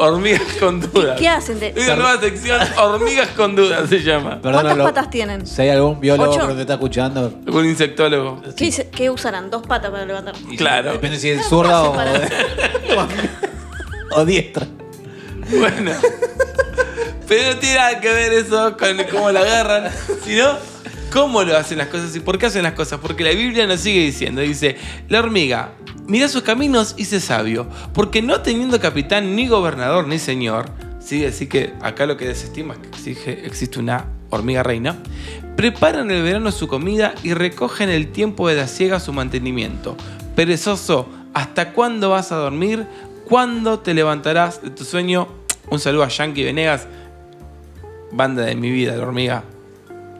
Hormigas 0.00 0.42
con 0.60 0.80
dudas. 0.80 1.18
¿Qué 1.18 1.28
hacen 1.28 1.58
de- 1.58 1.74
Una 1.76 1.96
nueva 1.96 2.20
sección, 2.20 2.60
hormigas 2.78 3.28
con 3.30 3.56
dudas 3.56 3.88
se 3.88 4.00
llama. 4.02 4.40
Perdón, 4.40 4.52
¿Cuántas 4.52 4.76
lo- 4.78 4.84
patas 4.84 5.10
tienen? 5.10 5.46
Si 5.46 5.62
hay 5.62 5.70
algún 5.70 5.98
biólogo 5.98 6.30
¿Ocho? 6.30 6.46
que 6.48 6.54
te 6.54 6.60
está 6.60 6.74
escuchando, 6.74 7.32
Un 7.46 7.64
insectólogo. 7.66 8.40
¿Qué, 8.56 8.64
dice- 8.66 8.88
qué 8.90 9.10
usarán? 9.10 9.50
Dos 9.50 9.66
patas 9.66 9.90
para 9.90 10.04
levantar. 10.04 10.34
Claro. 10.56 10.92
depende 10.92 11.18
si 11.18 11.30
es 11.30 11.44
zurda 11.46 11.82
o, 11.82 11.96
o 14.12 14.24
diestra. 14.24 14.66
Bueno. 15.50 15.92
Pero 17.26 17.52
no 17.54 17.58
tiene 17.58 17.74
nada 17.76 18.00
que 18.00 18.12
ver 18.12 18.32
eso 18.32 18.76
con 18.76 18.96
cómo 19.10 19.30
la 19.30 19.40
agarran, 19.40 19.90
sino 20.24 20.46
cómo 21.12 21.42
lo 21.42 21.56
hacen 21.56 21.78
las 21.78 21.88
cosas 21.88 22.14
y 22.16 22.20
por 22.20 22.38
qué 22.38 22.46
hacen 22.46 22.62
las 22.62 22.72
cosas. 22.72 23.00
Porque 23.02 23.22
la 23.24 23.30
Biblia 23.30 23.66
nos 23.66 23.80
sigue 23.80 24.00
diciendo, 24.00 24.40
dice, 24.40 24.76
la 25.08 25.18
hormiga, 25.18 25.72
mira 26.08 26.26
sus 26.28 26.42
caminos 26.42 26.94
y 26.96 27.04
sé 27.04 27.20
sabio, 27.20 27.68
porque 27.94 28.20
no 28.22 28.40
teniendo 28.40 28.80
capitán, 28.80 29.36
ni 29.36 29.46
gobernador, 29.46 30.08
ni 30.08 30.18
señor, 30.18 30.70
¿sí? 30.98 31.24
así 31.24 31.46
que 31.46 31.72
acá 31.80 32.06
lo 32.06 32.16
que 32.16 32.26
desestima 32.26 32.74
es 32.74 32.80
que 32.80 32.90
exige- 32.90 33.44
existe 33.44 33.78
una 33.78 34.06
hormiga 34.30 34.62
reina, 34.64 34.96
preparan 35.56 36.10
el 36.10 36.22
verano 36.22 36.50
su 36.50 36.66
comida 36.66 37.14
y 37.22 37.34
recogen 37.34 37.88
el 37.88 38.08
tiempo 38.12 38.48
de 38.48 38.56
la 38.56 38.66
siega 38.66 38.98
su 39.00 39.12
mantenimiento. 39.12 39.96
Perezoso, 40.34 41.08
¿hasta 41.34 41.72
cuándo 41.72 42.10
vas 42.10 42.32
a 42.32 42.36
dormir? 42.36 42.86
¿Cuándo 43.24 43.78
te 43.80 43.94
levantarás 43.94 44.62
de 44.62 44.70
tu 44.70 44.84
sueño? 44.84 45.28
Un 45.70 45.78
saludo 45.80 46.04
a 46.04 46.08
Yankee 46.08 46.44
Venegas. 46.44 46.86
banda 48.10 48.44
de 48.44 48.54
mi 48.54 48.70
vida, 48.70 48.96
la 48.96 49.02
hormiga, 49.02 49.44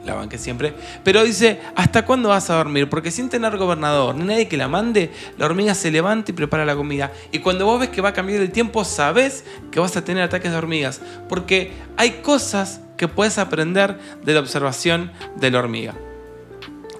la 0.05 0.15
banqué 0.15 0.37
siempre. 0.37 0.73
Pero 1.03 1.23
dice, 1.23 1.59
¿hasta 1.75 2.05
cuándo 2.05 2.29
vas 2.29 2.49
a 2.49 2.55
dormir? 2.55 2.89
Porque 2.89 3.11
sin 3.11 3.29
tener 3.29 3.57
gobernador 3.57 4.15
ni 4.15 4.23
nadie 4.23 4.47
que 4.47 4.57
la 4.57 4.67
mande, 4.67 5.11
la 5.37 5.45
hormiga 5.45 5.73
se 5.73 5.91
levanta 5.91 6.31
y 6.31 6.33
prepara 6.33 6.65
la 6.65 6.75
comida. 6.75 7.11
Y 7.31 7.39
cuando 7.39 7.65
vos 7.65 7.79
ves 7.79 7.89
que 7.89 8.01
va 8.01 8.09
a 8.09 8.13
cambiar 8.13 8.41
el 8.41 8.51
tiempo, 8.51 8.83
sabes 8.85 9.43
que 9.71 9.79
vas 9.79 9.95
a 9.97 10.03
tener 10.03 10.23
ataques 10.23 10.51
de 10.51 10.57
hormigas. 10.57 11.01
Porque 11.27 11.71
hay 11.97 12.21
cosas 12.21 12.81
que 12.97 13.07
puedes 13.07 13.37
aprender 13.37 13.97
de 14.23 14.33
la 14.33 14.39
observación 14.39 15.11
de 15.35 15.51
la 15.51 15.59
hormiga. 15.59 15.93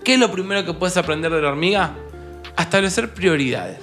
¿Qué 0.04 0.14
es 0.14 0.20
lo 0.20 0.32
primero 0.32 0.66
que 0.66 0.74
puedes 0.74 0.98
aprender 0.98 1.32
de 1.32 1.42
la 1.42 1.50
hormiga? 1.50 1.92
A 2.56 2.64
establecer 2.64 3.14
prioridades. 3.14 3.80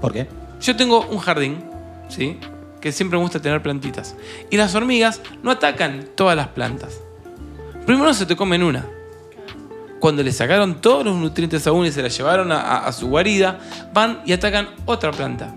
¿Por 0.00 0.12
qué? 0.12 0.26
Yo 0.60 0.76
tengo 0.76 1.06
un 1.06 1.18
jardín, 1.18 1.64
¿sí? 2.08 2.38
Que 2.80 2.92
siempre 2.92 3.18
me 3.18 3.22
gusta 3.22 3.40
tener 3.40 3.62
plantitas. 3.62 4.16
Y 4.50 4.56
las 4.56 4.74
hormigas 4.74 5.20
no 5.42 5.50
atacan 5.50 6.08
todas 6.14 6.36
las 6.36 6.48
plantas. 6.48 7.00
Primero 7.86 8.14
se 8.14 8.26
te 8.26 8.36
comen 8.36 8.62
una. 8.62 8.86
Cuando 9.98 10.22
le 10.22 10.32
sacaron 10.32 10.80
todos 10.80 11.04
los 11.04 11.16
nutrientes 11.16 11.66
a 11.66 11.72
una 11.72 11.88
y 11.88 11.92
se 11.92 12.02
la 12.02 12.08
llevaron 12.08 12.50
a, 12.52 12.90
su 12.92 13.08
guarida, 13.08 13.58
van 13.92 14.20
y 14.26 14.32
atacan 14.32 14.68
otra 14.84 15.12
planta. 15.12 15.54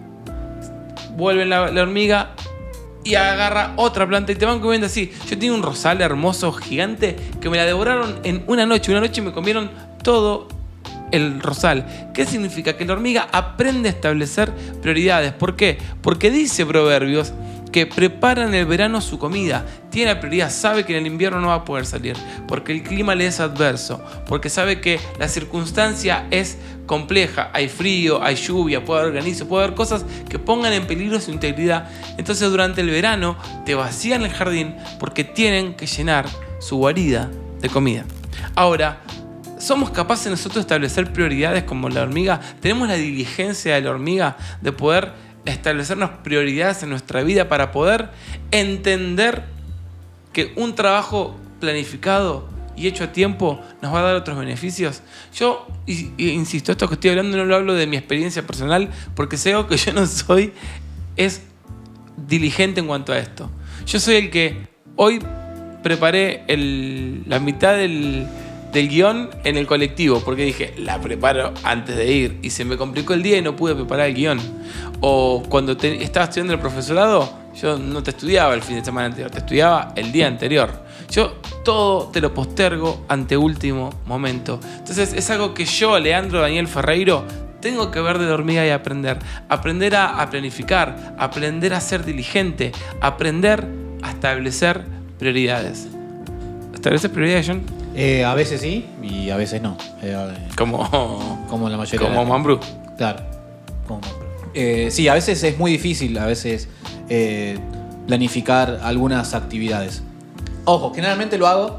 Vuelven 1.16 1.50
la, 1.50 1.72
la 1.72 1.82
hormiga 1.82 2.36
y 3.04 3.16
agarra 3.16 3.74
otra 3.76 4.08
planta 4.08 4.32
y 4.32 4.36
te 4.36 4.46
van 4.46 4.60
comiendo 4.60 4.88
así. 4.88 5.12
Yo 5.24 5.38
tenía 5.38 5.54
un 5.54 5.64
rosal 5.64 6.02
hermoso, 6.02 6.52
gigante, 6.52 7.16
que 7.40 7.50
me 7.50 7.58
la 7.58 7.66
devoraron 7.66 8.20
en 8.24 8.44
una 8.48 8.66
noche. 8.66 8.92
Una 8.92 9.02
noche 9.02 9.22
me 9.22 9.32
comieron 9.32 9.72
todo 10.04 10.48
el 11.12 11.40
rosal. 11.40 12.12
¿Qué 12.14 12.26
significa? 12.26 12.76
Que 12.78 12.86
la 12.86 12.94
hormiga 12.94 13.28
aprende 13.32 13.90
a 13.90 13.92
establecer 13.92 14.52
prioridades. 14.82 15.34
¿Por 15.34 15.56
qué? 15.56 15.78
Porque 16.02 16.30
dice 16.30 16.66
Proverbios 16.66 17.34
que 17.76 17.86
prepara 17.86 18.46
en 18.46 18.54
el 18.54 18.66
verano 18.66 19.02
su 19.02 19.20
comida. 19.20 19.66
Tiene 19.90 20.16
prioridad, 20.16 20.50
sabe 20.50 20.86
que 20.86 20.94
en 20.94 21.00
el 21.00 21.12
invierno 21.12 21.42
no 21.42 21.50
va 21.50 21.56
a 21.56 21.66
poder 21.66 21.86
salir, 21.86 22.16
porque 22.48 22.72
el 22.72 22.84
clima 22.84 23.16
le 23.16 23.28
es 23.28 23.42
adverso, 23.42 24.02
porque 24.30 24.50
sabe 24.50 24.80
que 24.80 24.98
la 25.20 25.28
circunstancia 25.28 26.26
es 26.32 26.58
compleja, 26.86 27.50
hay 27.52 27.68
frío, 27.68 28.24
hay 28.24 28.38
lluvia, 28.38 28.86
puede 28.86 29.02
haber 29.02 29.14
granizo, 29.16 29.50
puede 29.50 29.66
haber 29.66 29.76
cosas 29.76 30.06
que 30.30 30.40
pongan 30.40 30.72
en 30.72 30.88
peligro 30.88 31.20
su 31.20 31.32
integridad. 31.32 31.90
Entonces 32.18 32.50
durante 32.50 32.80
el 32.80 32.90
verano 32.90 33.36
te 33.66 33.76
vacían 33.76 34.24
el 34.24 34.32
jardín 34.32 34.74
porque 34.98 35.26
tienen 35.26 35.74
que 35.74 35.86
llenar 35.86 36.28
su 36.62 36.78
guarida 36.78 37.30
de 37.60 37.68
comida. 37.68 38.06
Ahora, 38.56 39.02
¿Somos 39.58 39.90
capaces 39.90 40.30
nosotros 40.30 40.56
de 40.56 40.62
establecer 40.62 41.12
prioridades 41.12 41.64
como 41.64 41.90
la 41.90 42.04
hormiga? 42.04 42.40
¿Tenemos 42.60 42.88
la 42.88 42.96
diligencia 42.96 43.74
de 43.74 43.82
la 43.82 43.92
hormiga 43.92 44.38
de 44.62 44.72
poder 44.74 45.14
establecernos 45.46 46.10
prioridades 46.24 46.84
en 46.84 46.90
nuestra 46.90 47.24
vida 47.24 47.48
para 47.48 47.72
poder 47.72 48.10
entender 48.52 49.44
que 50.34 50.54
un 50.56 50.76
trabajo 50.76 51.36
planificado 51.60 52.48
y 52.76 52.88
hecho 52.88 53.06
a 53.06 53.12
tiempo 53.14 53.62
nos 53.82 53.94
va 53.94 54.00
a 54.00 54.04
dar 54.04 54.16
otros 54.16 54.38
beneficios? 54.38 55.02
Yo, 55.34 55.68
insisto, 56.18 56.72
esto 56.72 56.88
que 56.88 56.96
estoy 56.96 57.12
hablando 57.12 57.38
no 57.38 57.46
lo 57.46 57.56
hablo 57.56 57.74
de 57.74 57.88
mi 57.88 57.96
experiencia 57.98 58.46
personal 58.46 58.90
porque 59.16 59.38
sé 59.38 59.56
que 59.70 59.78
yo 59.78 59.94
no 59.94 60.06
soy, 60.06 60.52
es 61.16 61.42
diligente 62.28 62.80
en 62.80 62.88
cuanto 62.88 63.14
a 63.14 63.20
esto. 63.20 63.50
Yo 63.86 64.00
soy 64.00 64.16
el 64.16 64.30
que 64.32 64.68
hoy 64.96 65.20
preparé 65.84 66.44
el- 66.48 67.24
la 67.28 67.40
mitad 67.40 67.76
del, 67.76 68.28
del 68.76 68.90
guion 68.90 69.30
en 69.44 69.58
el 69.58 69.66
colectivo, 69.66 70.20
porque 70.24 70.44
dije, 70.46 70.74
la 70.78 71.00
preparo 71.02 71.54
antes 71.64 71.96
de 71.96 72.12
ir, 72.12 72.40
y 72.44 72.52
se 72.52 72.64
me 72.66 72.78
complicó 72.78 73.14
el 73.14 73.24
día 73.24 73.38
y 73.38 73.42
no 73.42 73.56
pude 73.56 73.74
preparar 73.74 74.08
el 74.08 74.14
guion. 74.14 74.40
O 75.02 75.42
cuando 75.50 75.76
te- 75.76 76.04
estaba 76.04 76.26
estudiando 76.26 76.54
el 76.54 76.60
profesorado, 76.60 77.32
yo 77.60 77.78
no 77.80 78.04
te 78.04 78.12
estudiaba 78.12 78.54
el 78.54 78.62
fin 78.62 78.76
de 78.76 78.86
semana 78.86 79.08
anterior, 79.08 79.32
te 79.32 79.40
estudiaba 79.40 79.94
el 79.96 80.12
día 80.12 80.28
anterior. 80.28 80.70
Yo 81.10 81.36
todo 81.64 82.10
te 82.10 82.20
lo 82.20 82.34
postergo 82.34 83.06
ante 83.08 83.38
último 83.38 83.90
momento. 84.06 84.60
Entonces 84.78 85.14
es 85.14 85.30
algo 85.30 85.54
que 85.54 85.66
yo, 85.66 85.98
Leandro 86.00 86.42
Daniel 86.42 86.68
Ferreiro, 86.68 87.24
tengo 87.62 87.92
que 87.92 88.02
ver 88.02 88.18
de 88.20 88.30
hormiga 88.32 88.66
y 88.66 88.70
aprender. 88.72 89.20
Aprender 89.50 89.96
a, 89.96 90.22
a 90.22 90.30
planificar, 90.30 91.16
aprender 91.18 91.74
a 91.74 91.80
ser 91.80 92.04
diligente, 92.04 92.72
aprender 93.02 93.66
a 94.02 94.12
establecer 94.12 94.84
prioridades. 95.18 95.88
¿Estableces 96.74 97.10
prioridades, 97.10 97.48
John? 97.48 97.62
Eh, 97.96 98.26
a 98.26 98.34
veces 98.36 98.62
sí 98.62 98.86
y 99.02 99.30
a 99.30 99.38
veces 99.38 99.62
no. 99.62 99.78
Eh, 100.02 100.16
Como, 100.58 101.46
como 101.50 101.70
la 101.70 101.78
mayoría. 101.78 102.08
como 102.08 102.26
Mambrú. 102.26 102.60
Claro. 102.98 103.24
Como 103.88 104.02
Mambrú. 104.02 104.26
Eh, 104.54 104.90
sí, 104.92 105.08
a 105.08 105.14
veces 105.14 105.42
es 105.44 105.58
muy 105.58 105.72
difícil, 105.72 106.18
a 106.18 106.26
veces 106.26 106.68
eh, 107.10 107.58
planificar 108.08 108.80
algunas 108.84 109.34
actividades. 109.34 110.04
Ojo, 110.66 110.94
generalmente 110.94 111.38
lo 111.38 111.48
hago, 111.48 111.78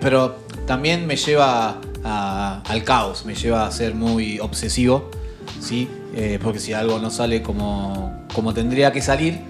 pero 0.00 0.36
también 0.66 1.06
me 1.06 1.16
lleva 1.16 1.78
a- 2.04 2.62
al 2.66 2.84
caos, 2.84 3.24
me 3.26 3.34
lleva 3.34 3.66
a 3.66 3.70
ser 3.72 3.94
muy 3.94 4.38
obsesivo, 4.40 5.10
¿sí? 5.60 5.88
Porque 6.42 6.58
si 6.58 6.72
algo 6.72 6.98
no 6.98 7.10
sale 7.10 7.42
como, 7.42 8.24
como 8.34 8.52
tendría 8.54 8.92
que 8.92 9.00
salir, 9.02 9.40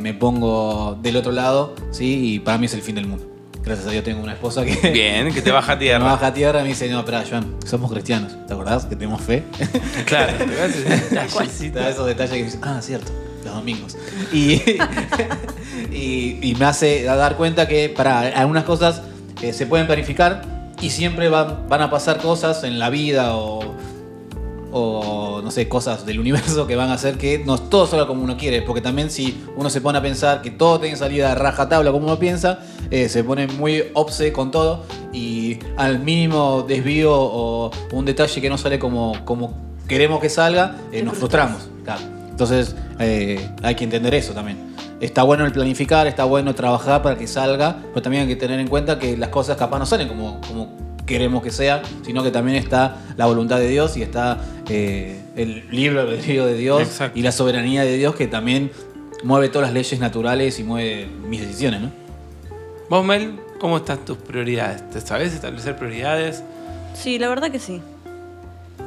me 0.00 0.14
pongo 0.14 0.98
del 1.02 1.16
otro 1.16 1.32
lado, 1.32 1.74
¿sí? 1.90 2.34
Y 2.34 2.38
para 2.40 2.58
mí 2.58 2.66
es 2.66 2.74
el 2.74 2.82
fin 2.82 2.94
del 2.94 3.06
mundo. 3.06 3.26
Gracias 3.62 3.86
a 3.86 3.90
Dios 3.90 4.02
tengo 4.04 4.22
una 4.22 4.32
esposa 4.32 4.64
que... 4.64 4.90
Bien, 4.90 5.32
que 5.32 5.40
te 5.40 5.52
baja 5.52 5.72
a 5.72 5.76
Me 5.76 5.80
tierra. 5.82 6.04
baja 6.04 6.26
a 6.26 6.34
tierra 6.34 6.60
y 6.60 6.62
me 6.64 6.68
dice, 6.70 6.88
no, 6.90 7.00
espera, 7.00 7.24
Joan, 7.28 7.54
somos 7.64 7.90
cristianos, 7.92 8.32
¿te 8.46 8.54
acordás 8.54 8.86
que 8.86 8.96
tenemos 8.96 9.20
fe? 9.20 9.44
Claro, 10.06 10.32
te 10.38 11.90
esos 11.90 12.06
detalles 12.06 12.32
que 12.32 12.44
dices, 12.44 12.58
ah, 12.62 12.80
cierto, 12.82 13.12
los 13.44 13.54
domingos. 13.54 13.96
Y, 14.32 14.60
y, 15.92 16.38
y 16.42 16.56
me 16.58 16.64
hace 16.64 17.04
dar 17.04 17.36
cuenta 17.36 17.68
que 17.68 17.88
para 17.88 18.20
algunas 18.20 18.64
cosas 18.64 19.02
eh, 19.42 19.52
se 19.52 19.66
pueden 19.66 19.86
planificar 19.86 20.42
y 20.80 20.90
siempre 20.90 21.28
van, 21.28 21.68
van 21.68 21.82
a 21.82 21.90
pasar 21.90 22.18
cosas 22.18 22.64
en 22.64 22.78
la 22.80 22.90
vida 22.90 23.36
o, 23.36 23.60
o, 24.72 25.40
no 25.42 25.50
sé, 25.50 25.68
cosas 25.68 26.04
del 26.06 26.18
universo 26.18 26.66
que 26.66 26.76
van 26.76 26.90
a 26.90 26.94
hacer 26.94 27.18
que 27.18 27.38
no 27.38 27.58
todo 27.58 27.86
salga 27.86 28.06
como 28.06 28.22
uno 28.22 28.36
quiere. 28.36 28.62
Porque 28.62 28.80
también 28.80 29.10
si 29.10 29.44
uno 29.56 29.70
se 29.70 29.80
pone 29.80 29.98
a 29.98 30.02
pensar 30.02 30.42
que 30.42 30.50
todo 30.50 30.80
tiene 30.80 30.96
salida 30.96 31.34
rajatabla 31.34 31.92
como 31.92 32.06
uno 32.06 32.18
piensa, 32.18 32.60
eh, 32.90 33.08
se 33.08 33.22
pone 33.22 33.46
muy 33.46 33.84
obse 33.94 34.32
con 34.32 34.50
todo 34.50 34.84
y 35.12 35.58
al 35.76 36.00
mínimo 36.00 36.64
desvío 36.66 37.12
o 37.14 37.70
un 37.92 38.04
detalle 38.04 38.40
que 38.40 38.48
no 38.48 38.58
sale 38.58 38.78
como, 38.78 39.24
como 39.24 39.54
queremos 39.86 40.20
que 40.20 40.28
salga, 40.28 40.76
eh, 40.90 41.02
nos 41.02 41.18
frustramos. 41.18 41.68
Claro. 41.84 42.02
Entonces 42.30 42.74
eh, 42.98 43.50
hay 43.62 43.74
que 43.74 43.84
entender 43.84 44.14
eso 44.14 44.32
también. 44.32 44.72
Está 45.00 45.22
bueno 45.24 45.44
el 45.44 45.52
planificar, 45.52 46.06
está 46.06 46.24
bueno 46.24 46.54
trabajar 46.54 47.02
para 47.02 47.16
que 47.16 47.26
salga, 47.26 47.76
pero 47.88 48.02
también 48.02 48.22
hay 48.22 48.28
que 48.28 48.36
tener 48.36 48.60
en 48.60 48.68
cuenta 48.68 48.98
que 48.98 49.16
las 49.16 49.30
cosas 49.30 49.56
capaz 49.56 49.78
no 49.78 49.86
salen 49.86 50.08
como, 50.08 50.40
como 50.46 50.91
queremos 51.06 51.42
que 51.42 51.50
sean, 51.50 51.82
sino 52.04 52.22
que 52.22 52.30
también 52.30 52.56
está 52.56 52.98
la 53.16 53.26
voluntad 53.26 53.58
de 53.58 53.68
Dios 53.68 53.96
y 53.96 54.02
está 54.02 54.40
eh, 54.68 55.20
el 55.36 55.68
libre 55.70 56.00
albedrío 56.00 56.46
de 56.46 56.54
Dios 56.54 56.82
Exacto. 56.82 57.18
y 57.18 57.22
la 57.22 57.32
soberanía 57.32 57.82
de 57.82 57.96
Dios 57.96 58.14
que 58.14 58.26
también 58.26 58.70
mueve 59.24 59.48
todas 59.48 59.68
las 59.68 59.74
leyes 59.74 60.00
naturales 60.00 60.58
y 60.58 60.64
mueve 60.64 61.06
mis 61.06 61.40
decisiones, 61.40 61.80
¿no? 61.80 61.90
Vos, 62.88 63.04
Mel, 63.04 63.38
¿cómo 63.58 63.78
están 63.78 64.04
tus 64.04 64.18
prioridades? 64.18 64.88
¿Te 64.90 65.00
sabes 65.00 65.32
establecer 65.32 65.76
prioridades? 65.76 66.42
Sí, 66.94 67.18
la 67.18 67.28
verdad 67.28 67.50
que 67.50 67.58
sí. 67.58 67.80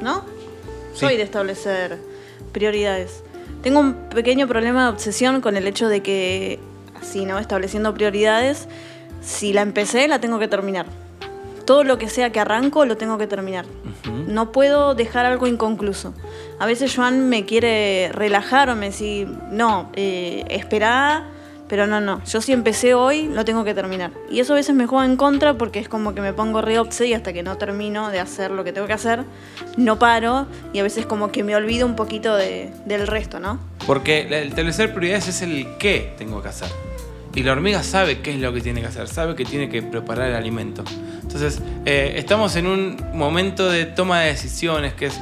¿No? 0.00 0.24
Sí. 0.92 1.00
Soy 1.00 1.16
de 1.16 1.22
establecer 1.22 1.98
prioridades. 2.52 3.22
Tengo 3.62 3.80
un 3.80 3.94
pequeño 4.10 4.46
problema 4.46 4.84
de 4.84 4.90
obsesión 4.90 5.40
con 5.40 5.56
el 5.56 5.66
hecho 5.66 5.88
de 5.88 6.02
que, 6.02 6.60
así, 7.00 7.24
¿no? 7.24 7.38
Estableciendo 7.38 7.92
prioridades, 7.94 8.68
si 9.22 9.52
la 9.52 9.62
empecé, 9.62 10.06
la 10.06 10.20
tengo 10.20 10.38
que 10.38 10.46
terminar. 10.46 10.86
Todo 11.66 11.84
lo 11.84 11.98
que 11.98 12.08
sea 12.08 12.30
que 12.30 12.40
arranco, 12.40 12.84
lo 12.86 12.96
tengo 12.96 13.18
que 13.18 13.26
terminar. 13.26 13.66
No 14.28 14.52
puedo 14.52 14.94
dejar 14.94 15.26
algo 15.26 15.46
inconcluso. 15.46 16.14
A 16.58 16.64
veces 16.66 16.94
Joan 16.96 17.28
me 17.28 17.44
quiere 17.44 18.10
relajar 18.12 18.70
o 18.70 18.76
me 18.76 18.86
dice, 18.86 19.26
no, 19.50 19.90
eh, 19.94 20.44
espera, 20.48 21.28
pero 21.68 21.88
no, 21.88 22.00
no. 22.00 22.22
Yo 22.24 22.40
si 22.40 22.52
empecé 22.52 22.94
hoy, 22.94 23.24
lo 23.26 23.44
tengo 23.44 23.64
que 23.64 23.74
terminar. 23.74 24.12
Y 24.30 24.38
eso 24.38 24.52
a 24.52 24.56
veces 24.56 24.76
me 24.76 24.86
juega 24.86 25.04
en 25.04 25.16
contra 25.16 25.54
porque 25.54 25.80
es 25.80 25.88
como 25.88 26.14
que 26.14 26.20
me 26.20 26.32
pongo 26.32 26.62
re 26.62 26.78
obse 26.78 27.06
y 27.08 27.14
hasta 27.14 27.32
que 27.32 27.42
no 27.42 27.56
termino 27.58 28.10
de 28.10 28.20
hacer 28.20 28.52
lo 28.52 28.62
que 28.62 28.72
tengo 28.72 28.86
que 28.86 28.92
hacer, 28.92 29.24
no 29.76 29.98
paro 29.98 30.46
y 30.72 30.78
a 30.78 30.84
veces 30.84 31.04
como 31.04 31.32
que 31.32 31.42
me 31.42 31.56
olvido 31.56 31.84
un 31.86 31.96
poquito 31.96 32.36
de- 32.36 32.70
del 32.84 33.08
resto, 33.08 33.40
¿no? 33.40 33.58
Porque 33.88 34.20
el 34.20 34.32
establecer 34.34 34.90
prioridades 34.94 35.26
es 35.28 35.42
el 35.42 35.66
qué 35.78 36.14
tengo 36.16 36.40
que 36.42 36.48
hacer. 36.48 36.68
Y 37.36 37.42
la 37.42 37.52
hormiga 37.52 37.82
sabe 37.84 38.20
qué 38.20 38.32
es 38.32 38.40
lo 38.40 38.52
que 38.52 38.60
tiene 38.62 38.80
que 38.80 38.86
hacer, 38.88 39.06
sabe 39.08 39.36
que 39.36 39.44
tiene 39.44 39.68
que 39.68 39.82
preparar 39.82 40.30
el 40.30 40.34
alimento. 40.34 40.82
Entonces, 41.22 41.60
eh, 41.84 42.14
estamos 42.16 42.56
en 42.56 42.66
un 42.66 42.96
momento 43.12 43.68
de 43.70 43.84
toma 43.84 44.20
de 44.22 44.28
decisiones 44.28 44.94
que 44.94 45.06
es 45.06 45.20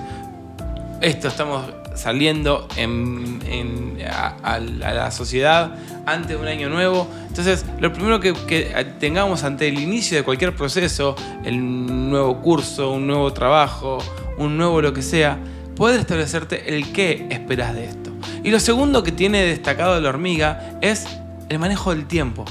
esto, 1.00 1.28
estamos 1.28 1.66
saliendo 1.96 2.68
en- 2.76 3.40
en- 3.46 3.98
a, 4.08 4.36
a 4.42 4.58
la 4.60 5.10
sociedad 5.10 5.72
antes 6.06 6.28
de 6.30 6.36
un 6.36 6.46
año 6.46 6.68
nuevo. 6.68 7.08
Entonces, 7.28 7.64
lo 7.80 7.92
primero 7.92 8.20
que, 8.20 8.32
que 8.46 8.72
tengamos 9.00 9.42
ante 9.44 9.66
el 9.68 9.78
inicio 9.80 10.16
de 10.16 10.22
cualquier 10.22 10.54
proceso, 10.54 11.16
el 11.44 12.10
nuevo 12.10 12.40
curso, 12.42 12.90
un 12.92 13.06
nuevo 13.08 13.32
trabajo, 13.32 13.98
un 14.38 14.56
nuevo 14.56 14.80
lo 14.80 14.92
que 14.94 15.02
sea, 15.02 15.38
poder 15.76 15.98
establecerte 16.00 16.76
el 16.76 16.92
qué 16.92 17.26
esperas 17.30 17.74
de 17.74 17.86
esto. 17.86 18.10
Y 18.44 18.50
lo 18.50 18.60
segundo 18.60 19.02
que 19.02 19.10
tiene 19.12 19.42
destacado 19.42 20.00
la 20.00 20.08
hormiga 20.10 20.74
es 20.80 21.06
el 21.48 21.58
manejo 21.58 21.94
del 21.94 22.06
tiempo. 22.06 22.44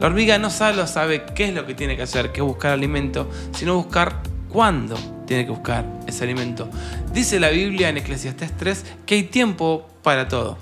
La 0.00 0.06
hormiga 0.06 0.38
no 0.38 0.50
solo 0.50 0.86
sabe 0.86 1.24
qué 1.34 1.48
es 1.48 1.54
lo 1.54 1.66
que 1.66 1.74
tiene 1.74 1.96
que 1.96 2.02
hacer, 2.02 2.30
que 2.30 2.40
es 2.40 2.46
buscar 2.46 2.72
alimento, 2.72 3.28
sino 3.52 3.74
buscar 3.74 4.22
cuándo 4.48 4.96
tiene 5.26 5.44
que 5.44 5.50
buscar 5.50 5.84
ese 6.06 6.24
alimento. 6.24 6.68
Dice 7.12 7.40
la 7.40 7.50
Biblia 7.50 7.88
en 7.88 7.96
Eclesiastés 7.96 8.56
3 8.56 8.84
que 9.04 9.16
hay 9.16 9.22
tiempo 9.24 9.88
para 10.02 10.28
todo. 10.28 10.56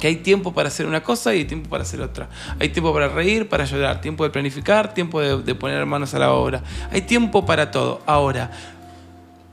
Que 0.00 0.08
hay 0.08 0.16
tiempo 0.16 0.52
para 0.52 0.68
hacer 0.68 0.86
una 0.86 1.02
cosa 1.02 1.34
y 1.34 1.40
hay 1.40 1.44
tiempo 1.44 1.68
para 1.68 1.82
hacer 1.84 2.00
otra. 2.00 2.28
Hay 2.58 2.70
tiempo 2.70 2.92
para 2.92 3.08
reír, 3.08 3.48
para 3.48 3.64
llorar, 3.64 4.00
tiempo 4.00 4.24
de 4.24 4.30
planificar, 4.30 4.94
tiempo 4.94 5.20
de, 5.20 5.42
de 5.42 5.54
poner 5.54 5.86
manos 5.86 6.12
a 6.14 6.18
la 6.18 6.32
obra. 6.32 6.62
Hay 6.90 7.02
tiempo 7.02 7.46
para 7.46 7.70
todo. 7.70 8.02
Ahora, 8.06 8.50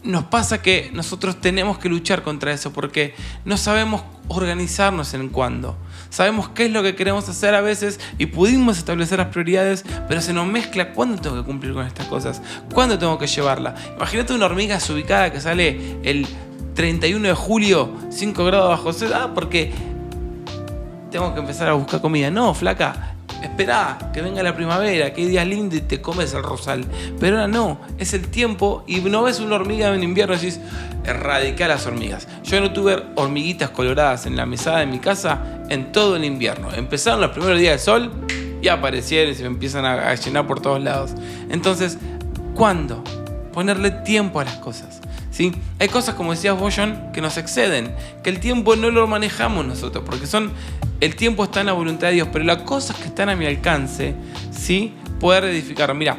nos 0.01 0.23
pasa 0.23 0.61
que 0.61 0.89
nosotros 0.93 1.39
tenemos 1.41 1.77
que 1.77 1.89
luchar 1.89 2.23
contra 2.23 2.51
eso 2.51 2.71
porque 2.71 3.13
no 3.45 3.57
sabemos 3.57 4.01
organizarnos 4.27 5.13
en 5.13 5.29
cuándo. 5.29 5.77
Sabemos 6.09 6.49
qué 6.49 6.65
es 6.65 6.71
lo 6.71 6.81
que 6.81 6.95
queremos 6.95 7.27
hacer 7.29 7.53
a 7.53 7.61
veces 7.61 7.99
y 8.17 8.27
pudimos 8.27 8.77
establecer 8.77 9.19
las 9.19 9.27
prioridades, 9.27 9.85
pero 10.07 10.21
se 10.21 10.33
nos 10.33 10.47
mezcla 10.47 10.93
cuándo 10.93 11.21
tengo 11.21 11.35
que 11.37 11.43
cumplir 11.43 11.73
con 11.73 11.85
estas 11.85 12.07
cosas, 12.07 12.41
cuándo 12.73 12.97
tengo 12.97 13.17
que 13.17 13.27
llevarla. 13.27 13.75
Imagínate 13.95 14.33
una 14.33 14.45
hormiga 14.45 14.75
desubicada 14.75 15.31
que 15.31 15.39
sale 15.39 15.97
el 16.03 16.27
31 16.73 17.27
de 17.27 17.33
julio, 17.33 17.93
5 18.09 18.45
grados 18.45 18.69
bajo 18.69 18.93
cero, 18.93 19.15
ah, 19.15 19.31
porque 19.35 19.71
tengo 21.11 21.33
que 21.33 21.39
empezar 21.39 21.67
a 21.67 21.73
buscar 21.73 22.01
comida. 22.01 22.31
No, 22.31 22.53
flaca, 22.53 23.08
espera 23.43 24.11
que 24.13 24.21
venga 24.21 24.43
la 24.43 24.55
primavera, 24.55 25.13
que 25.13 25.21
hay 25.21 25.27
días 25.27 25.47
lindos 25.47 25.79
y 25.79 25.81
te 25.81 26.01
comes 26.01 26.33
el 26.33 26.43
rosal. 26.43 26.85
Pero 27.19 27.37
ahora 27.37 27.47
no, 27.47 27.79
es 27.97 28.13
el 28.13 28.27
tiempo 28.27 28.83
y 28.87 28.99
no 29.01 29.23
ves 29.23 29.39
una 29.39 29.55
hormiga 29.55 29.93
en 29.93 30.03
invierno 30.03 30.35
y 30.35 30.37
decís, 30.37 30.59
erradicar 31.05 31.69
las 31.69 31.85
hormigas. 31.85 32.27
Yo 32.43 32.59
no 32.61 32.73
tuve 32.73 33.03
hormiguitas 33.15 33.69
coloradas 33.69 34.25
en 34.25 34.35
la 34.35 34.45
mesada 34.45 34.79
de 34.79 34.85
mi 34.85 34.99
casa 34.99 35.63
en 35.69 35.91
todo 35.91 36.15
el 36.15 36.25
invierno. 36.25 36.73
Empezaron 36.73 37.21
los 37.21 37.31
primeros 37.31 37.59
días 37.59 37.73
de 37.73 37.79
sol 37.79 38.11
y 38.61 38.67
aparecieron 38.67 39.33
y 39.33 39.35
se 39.35 39.45
empiezan 39.45 39.85
a 39.85 40.13
llenar 40.15 40.47
por 40.47 40.61
todos 40.61 40.81
lados. 40.81 41.11
Entonces, 41.49 41.97
¿cuándo? 42.55 43.03
Ponerle 43.53 43.91
tiempo 43.91 44.39
a 44.39 44.45
las 44.45 44.55
cosas. 44.55 45.01
Hay 45.79 45.87
cosas, 45.87 46.15
como 46.15 46.31
decías 46.31 46.59
vos, 46.59 46.75
que 47.13 47.21
nos 47.21 47.37
exceden, 47.37 47.95
que 48.23 48.29
el 48.29 48.39
tiempo 48.39 48.75
no 48.75 48.91
lo 48.91 49.07
manejamos 49.07 49.65
nosotros, 49.65 50.03
porque 50.05 50.27
son 50.27 50.51
el 50.99 51.15
tiempo 51.15 51.45
está 51.45 51.61
en 51.61 51.67
la 51.67 51.73
voluntad 51.73 52.07
de 52.07 52.15
Dios, 52.15 52.27
pero 52.31 52.43
las 52.43 52.63
cosas 52.63 52.97
que 52.97 53.05
están 53.05 53.29
a 53.29 53.35
mi 53.35 53.45
alcance, 53.45 54.15
¿sí? 54.51 54.93
Poder 55.19 55.45
edificar. 55.45 55.93
Mira, 55.93 56.17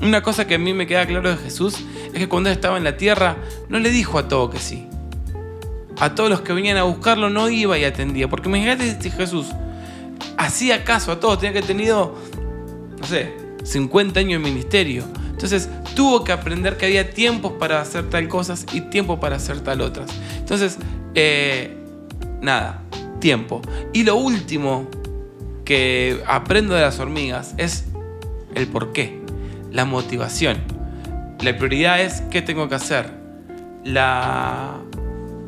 una 0.00 0.22
cosa 0.22 0.46
que 0.46 0.54
a 0.54 0.58
mí 0.58 0.72
me 0.72 0.86
queda 0.86 1.04
claro 1.04 1.30
de 1.30 1.36
Jesús 1.36 1.78
es 2.06 2.12
que 2.12 2.28
cuando 2.28 2.48
estaba 2.50 2.76
en 2.76 2.84
la 2.84 2.96
tierra, 2.96 3.36
no 3.68 3.80
le 3.80 3.90
dijo 3.90 4.18
a 4.18 4.28
todo 4.28 4.50
que 4.50 4.58
sí. 4.58 4.86
A 5.98 6.14
todos 6.14 6.30
los 6.30 6.42
que 6.42 6.52
venían 6.52 6.76
a 6.76 6.84
buscarlo 6.84 7.30
no 7.30 7.48
iba 7.48 7.76
y 7.76 7.84
atendía. 7.84 8.28
Porque 8.28 8.48
imagínate 8.48 9.00
si 9.00 9.10
Jesús 9.10 9.48
hacía 10.36 10.84
caso 10.84 11.10
a 11.10 11.18
todos, 11.18 11.40
tenía 11.40 11.60
que 11.60 11.66
tenido, 11.66 12.16
no 13.00 13.06
sé, 13.06 13.32
50 13.64 14.20
años 14.20 14.40
de 14.42 14.48
ministerio. 14.48 15.04
Entonces 15.30 15.68
tuvo 15.94 16.24
que 16.24 16.32
aprender 16.32 16.76
que 16.76 16.86
había 16.86 17.10
tiempos 17.10 17.52
para 17.52 17.80
hacer 17.80 18.10
tal 18.10 18.28
cosas 18.28 18.66
y 18.72 18.82
tiempo 18.82 19.20
para 19.20 19.36
hacer 19.36 19.60
tal 19.60 19.80
otras. 19.80 20.10
Entonces, 20.38 20.78
eh, 21.14 21.76
nada, 22.40 22.82
tiempo. 23.20 23.62
Y 23.92 24.04
lo 24.04 24.16
último 24.16 24.88
que 25.64 26.22
aprendo 26.26 26.74
de 26.74 26.82
las 26.82 26.98
hormigas 26.98 27.54
es 27.56 27.86
el 28.54 28.66
por 28.66 28.92
qué, 28.92 29.20
la 29.72 29.84
motivación. 29.84 30.58
La 31.40 31.56
prioridad 31.56 32.00
es 32.00 32.22
qué 32.30 32.42
tengo 32.42 32.68
que 32.68 32.74
hacer. 32.74 33.10
La, 33.84 34.78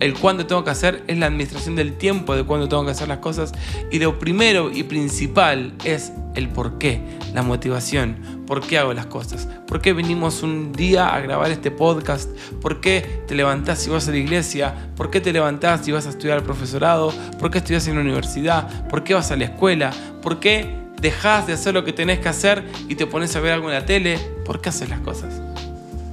el 0.00 0.14
cuándo 0.14 0.46
tengo 0.46 0.64
que 0.64 0.70
hacer 0.70 1.02
es 1.06 1.18
la 1.18 1.26
administración 1.26 1.76
del 1.76 1.96
tiempo 1.96 2.36
de 2.36 2.44
cuándo 2.44 2.68
tengo 2.68 2.84
que 2.84 2.90
hacer 2.90 3.08
las 3.08 3.18
cosas. 3.18 3.52
Y 3.90 3.98
lo 3.98 4.18
primero 4.18 4.70
y 4.70 4.82
principal 4.82 5.72
es 5.84 6.12
el 6.34 6.48
por 6.48 6.78
qué, 6.78 7.00
la 7.34 7.42
motivación. 7.42 8.16
¿Por 8.46 8.60
qué 8.60 8.78
hago 8.78 8.92
las 8.92 9.06
cosas? 9.06 9.48
¿Por 9.66 9.80
qué 9.80 9.92
venimos 9.92 10.42
un 10.42 10.72
día 10.72 11.08
a 11.08 11.20
grabar 11.20 11.50
este 11.50 11.70
podcast? 11.70 12.30
¿Por 12.60 12.80
qué 12.80 13.22
te 13.26 13.34
levantás 13.34 13.86
y 13.86 13.90
vas 13.90 14.06
a 14.06 14.10
la 14.10 14.18
iglesia? 14.18 14.74
¿Por 14.96 15.10
qué 15.10 15.20
te 15.20 15.32
levantás 15.32 15.86
y 15.88 15.92
vas 15.92 16.06
a 16.06 16.10
estudiar 16.10 16.38
al 16.38 16.44
profesorado? 16.44 17.12
¿Por 17.40 17.50
qué 17.50 17.58
estudias 17.58 17.88
en 17.88 17.96
la 17.96 18.02
universidad? 18.02 18.88
¿Por 18.88 19.02
qué 19.02 19.14
vas 19.14 19.30
a 19.30 19.36
la 19.36 19.44
escuela? 19.44 19.92
¿Por 20.22 20.38
qué 20.38 20.76
dejas 21.00 21.46
de 21.46 21.54
hacer 21.54 21.74
lo 21.74 21.84
que 21.84 21.92
tenés 21.92 22.20
que 22.20 22.28
hacer 22.28 22.64
y 22.88 22.94
te 22.94 23.06
pones 23.06 23.34
a 23.34 23.40
ver 23.40 23.52
algo 23.52 23.68
en 23.68 23.74
la 23.74 23.86
tele? 23.86 24.18
¿Por 24.44 24.60
qué 24.60 24.68
haces 24.68 24.88
las 24.88 25.00
cosas? 25.00 25.40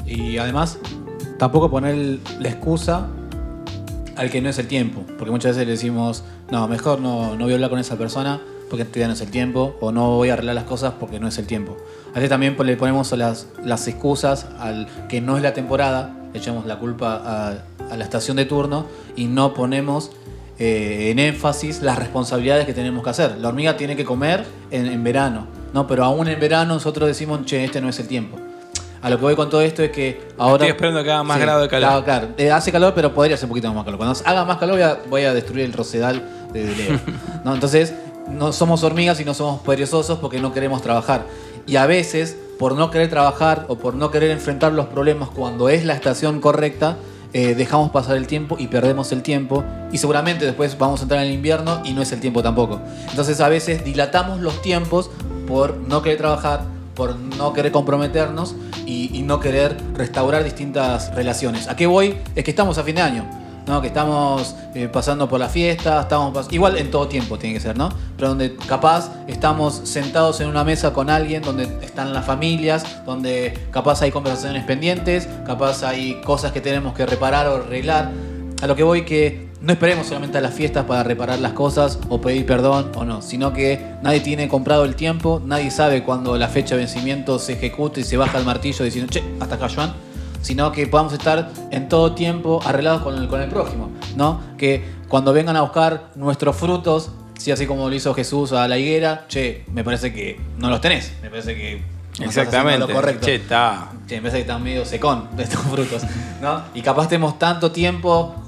Y 0.05 0.37
además, 0.37 0.79
tampoco 1.37 1.69
poner 1.69 2.19
la 2.39 2.49
excusa 2.49 3.07
al 4.15 4.29
que 4.29 4.41
no 4.41 4.49
es 4.49 4.59
el 4.59 4.67
tiempo. 4.67 5.03
Porque 5.17 5.31
muchas 5.31 5.55
veces 5.55 5.67
le 5.67 5.73
decimos, 5.73 6.23
no, 6.51 6.67
mejor 6.67 6.99
no, 6.99 7.35
no 7.35 7.45
voy 7.45 7.53
a 7.53 7.55
hablar 7.55 7.69
con 7.69 7.79
esa 7.79 7.97
persona 7.97 8.41
porque 8.73 8.85
todavía 8.85 9.05
no 9.05 9.13
es 9.13 9.21
el 9.21 9.29
tiempo, 9.29 9.75
o 9.81 9.91
no 9.91 10.15
voy 10.15 10.29
a 10.29 10.33
arreglar 10.33 10.55
las 10.55 10.63
cosas 10.63 10.95
porque 10.99 11.19
no 11.19 11.27
es 11.27 11.37
el 11.37 11.45
tiempo. 11.45 11.77
A 12.09 12.15
veces 12.15 12.29
también 12.29 12.57
le 12.63 12.75
ponemos 12.75 13.11
las, 13.11 13.47
las 13.63 13.87
excusas 13.87 14.47
al 14.57 14.87
que 15.07 15.21
no 15.21 15.37
es 15.37 15.43
la 15.43 15.53
temporada, 15.53 16.15
le 16.33 16.39
echamos 16.39 16.65
la 16.65 16.79
culpa 16.79 17.21
a, 17.23 17.95
la 17.95 18.03
estación 18.03 18.35
de 18.37 18.45
turno 18.45 18.87
y 19.15 19.25
no 19.25 19.53
ponemos 19.53 20.09
eh, 20.57 21.09
en 21.11 21.19
énfasis 21.19 21.83
las 21.83 21.99
responsabilidades 21.99 22.65
que 22.65 22.73
tenemos 22.73 23.03
que 23.03 23.11
hacer. 23.11 23.37
La 23.37 23.49
hormiga 23.49 23.77
tiene 23.77 23.95
que 23.95 24.05
comer 24.05 24.43
en, 24.71 24.87
en 24.87 25.03
verano, 25.03 25.45
¿no? 25.71 25.85
pero 25.85 26.03
aún 26.03 26.27
en 26.27 26.39
verano 26.39 26.73
nosotros 26.73 27.07
decimos, 27.07 27.45
che, 27.45 27.63
este 27.63 27.79
no 27.79 27.89
es 27.89 27.99
el 27.99 28.07
tiempo. 28.07 28.39
A 29.03 29.09
lo 29.09 29.17
que 29.17 29.23
voy 29.23 29.35
con 29.35 29.49
todo 29.49 29.61
esto 29.61 29.83
es 29.83 29.91
que 29.91 30.29
ahora. 30.37 30.63
Estoy 30.63 30.69
esperando 30.69 31.03
que 31.03 31.11
haga 31.11 31.23
más 31.23 31.37
grado 31.37 31.61
de 31.61 31.67
calor. 31.67 31.89
Claro, 31.89 32.05
claro. 32.05 32.27
Eh, 32.37 32.49
hace 32.49 32.71
calor, 32.71 32.93
pero 32.95 33.13
podría 33.13 33.35
hacer 33.35 33.47
un 33.47 33.49
poquito 33.49 33.71
más 33.73 33.83
calor. 33.83 33.97
Cuando 33.97 34.17
haga 34.23 34.45
más 34.45 34.57
calor, 34.57 34.75
voy 34.75 34.83
a, 34.83 34.99
voy 35.09 35.23
a 35.23 35.33
destruir 35.33 35.65
el 35.65 35.73
rosedal 35.73 36.23
de, 36.53 36.65
de 36.65 36.75
Leo. 36.75 36.99
¿no? 37.43 37.53
Entonces, 37.53 37.93
no 38.29 38.53
somos 38.53 38.81
hormigas 38.83 39.19
y 39.19 39.25
no 39.25 39.33
somos 39.33 39.59
perezosos 39.61 40.19
porque 40.19 40.39
no 40.39 40.53
queremos 40.53 40.81
trabajar. 40.81 41.25
Y 41.67 41.75
a 41.75 41.85
veces, 41.85 42.37
por 42.57 42.75
no 42.75 42.91
querer 42.91 43.09
trabajar 43.09 43.65
o 43.67 43.77
por 43.77 43.93
no 43.93 44.09
querer 44.09 44.31
enfrentar 44.31 44.71
los 44.71 44.85
problemas 44.85 45.27
cuando 45.27 45.67
es 45.67 45.83
la 45.83 45.95
estación 45.95 46.39
correcta, 46.39 46.95
eh, 47.33 47.55
dejamos 47.55 47.91
pasar 47.91 48.15
el 48.15 48.27
tiempo 48.27 48.55
y 48.57 48.67
perdemos 48.67 49.11
el 49.11 49.21
tiempo. 49.21 49.65
Y 49.91 49.97
seguramente 49.97 50.45
después 50.45 50.77
vamos 50.77 51.01
a 51.01 51.03
entrar 51.03 51.21
en 51.21 51.27
el 51.27 51.33
invierno 51.33 51.81
y 51.83 51.91
no 51.91 52.01
es 52.01 52.13
el 52.13 52.21
tiempo 52.21 52.41
tampoco. 52.41 52.79
Entonces, 53.09 53.41
a 53.41 53.49
veces 53.49 53.83
dilatamos 53.83 54.39
los 54.39 54.61
tiempos 54.61 55.09
por 55.45 55.75
no 55.75 56.01
querer 56.01 56.19
trabajar, 56.19 56.63
por 56.95 57.15
no 57.15 57.53
querer 57.53 57.71
comprometernos 57.71 58.55
y, 58.85 59.21
no 59.23 59.39
querer 59.39 59.77
restaurar 59.93 60.43
distintas 60.43 61.15
relaciones. 61.15 61.69
¿A 61.69 61.75
qué 61.77 61.87
voy? 61.87 62.17
Es 62.35 62.43
que 62.43 62.51
estamos 62.51 62.77
a 62.77 62.83
fin 62.83 62.95
de 62.95 63.01
año. 63.01 63.43
¿no? 63.65 63.79
que 63.79 63.87
estamos 63.87 64.57
eh, 64.75 64.89
pasando 64.91 65.29
por 65.29 65.39
la 65.39 65.47
fiesta, 65.47 66.01
estamos 66.01 66.51
igual 66.51 66.77
en 66.77 66.91
todo 66.91 67.07
tiempo 67.07 67.39
tiene 67.39 67.53
que 67.53 67.61
ser, 67.61 67.77
¿no? 67.77 67.87
Pero 68.17 68.27
donde 68.27 68.57
capaz 68.57 69.09
estamos 69.25 69.83
sentados 69.85 70.41
en 70.41 70.49
una 70.49 70.65
mesa 70.65 70.91
con 70.91 71.09
alguien, 71.09 71.41
donde 71.41 71.63
están 71.81 72.11
las 72.11 72.25
familias, 72.25 73.05
donde 73.05 73.57
capaz 73.71 74.01
hay 74.01 74.11
conversaciones 74.11 74.65
pendientes, 74.65 75.29
capaz 75.45 75.81
hay 75.83 76.19
cosas 76.25 76.51
que 76.51 76.59
tenemos 76.59 76.93
que 76.93 77.05
reparar 77.05 77.47
o 77.47 77.55
arreglar. 77.55 78.11
A 78.61 78.67
lo 78.67 78.75
que 78.75 78.83
voy 78.83 79.05
que 79.05 79.52
no 79.63 79.71
esperemos 79.71 80.07
solamente 80.07 80.37
a 80.37 80.41
las 80.41 80.53
fiestas 80.53 80.85
para 80.85 81.03
reparar 81.03 81.39
las 81.39 81.53
cosas 81.53 81.97
o 82.09 82.19
pedir 82.19 82.45
perdón 82.45 82.91
o 82.95 83.05
no, 83.05 83.21
sino 83.21 83.53
que 83.53 83.79
nadie 84.01 84.19
tiene 84.19 84.49
comprado 84.49 84.83
el 84.83 84.95
tiempo, 84.95 85.41
nadie 85.43 85.71
sabe 85.71 86.03
cuándo 86.03 86.37
la 86.37 86.49
fecha 86.49 86.75
de 86.75 86.81
vencimiento 86.81 87.39
se 87.39 87.53
ejecuta 87.53 88.01
y 88.01 88.03
se 88.03 88.17
baja 88.17 88.37
el 88.37 88.45
martillo 88.45 88.83
diciendo, 88.83 89.09
che, 89.09 89.23
hasta 89.39 89.55
acá, 89.55 89.69
Joan 89.73 89.93
sino 90.41 90.73
que 90.73 90.85
podamos 90.87 91.13
estar 91.13 91.49
en 91.71 91.87
todo 91.87 92.13
tiempo 92.13 92.59
arreglados 92.65 93.01
con 93.01 93.17
el, 93.17 93.29
con 93.29 93.41
el 93.41 93.49
prójimo, 93.49 93.89
¿no? 94.17 94.41
Que 94.57 94.83
cuando 95.07 95.31
vengan 95.31 95.55
a 95.55 95.61
buscar 95.61 96.09
nuestros 96.15 96.57
frutos, 96.57 97.11
sí, 97.37 97.49
así 97.49 97.65
como 97.65 97.87
lo 97.87 97.95
hizo 97.95 98.13
Jesús 98.13 98.51
a 98.51 98.67
la 98.67 98.77
higuera, 98.77 99.23
che, 99.29 99.63
me 99.71 99.85
parece 99.85 100.13
que 100.13 100.37
no 100.57 100.69
los 100.69 100.81
tenés, 100.81 101.13
me 101.21 101.29
parece 101.29 101.55
que 101.55 101.81
no 102.19 102.25
Exactamente. 102.25 102.79
lo 102.79 102.89
correcto. 102.89 103.25
Che, 103.25 103.35
está. 103.35 103.89
Che, 104.05 104.15
me 104.15 104.23
parece 104.23 104.37
que 104.39 104.41
están 104.41 104.61
medio 104.61 104.83
secón 104.83 105.29
estos 105.37 105.61
frutos, 105.61 106.03
¿no? 106.41 106.61
Y 106.73 106.81
capaz 106.81 107.07
tenemos 107.07 107.39
tanto 107.39 107.71
tiempo 107.71 108.42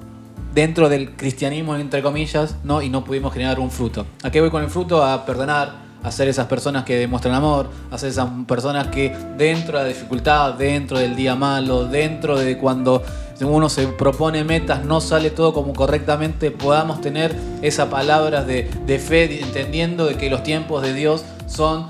dentro 0.55 0.87
del 0.87 1.15
cristianismo, 1.17 1.75
entre 1.75 2.01
comillas, 2.01 2.55
¿no? 2.63 2.81
Y 2.81 2.89
no 2.89 3.03
pudimos 3.03 3.33
generar 3.33 3.59
un 3.59 3.69
fruto. 3.69 4.07
¿A 4.23 4.31
qué 4.31 4.39
voy 4.39 4.49
con 4.49 4.63
el 4.63 4.69
fruto? 4.69 5.03
A 5.03 5.25
perdonar, 5.25 5.73
a 6.01 6.11
ser 6.11 6.29
esas 6.29 6.47
personas 6.47 6.85
que 6.85 6.95
demuestran 6.95 7.35
amor, 7.35 7.69
a 7.91 7.97
ser 7.97 8.09
esas 8.09 8.29
personas 8.47 8.87
que 8.87 9.13
dentro 9.37 9.77
de 9.77 9.83
la 9.83 9.89
dificultad, 9.89 10.53
dentro 10.53 10.97
del 10.97 11.15
día 11.15 11.35
malo, 11.35 11.85
dentro 11.85 12.39
de 12.39 12.57
cuando 12.57 13.03
uno 13.41 13.67
se 13.67 13.85
propone 13.87 14.45
metas, 14.45 14.85
no 14.85 15.01
sale 15.01 15.29
todo 15.29 15.53
como 15.53 15.73
correctamente, 15.73 16.51
podamos 16.51 17.01
tener 17.01 17.35
esa 17.61 17.89
palabra 17.89 18.45
de, 18.45 18.71
de 18.85 18.97
fe, 18.97 19.41
entendiendo 19.43 20.05
de 20.05 20.15
que 20.15 20.29
los 20.29 20.41
tiempos 20.41 20.81
de 20.83 20.93
Dios 20.93 21.25
son 21.47 21.87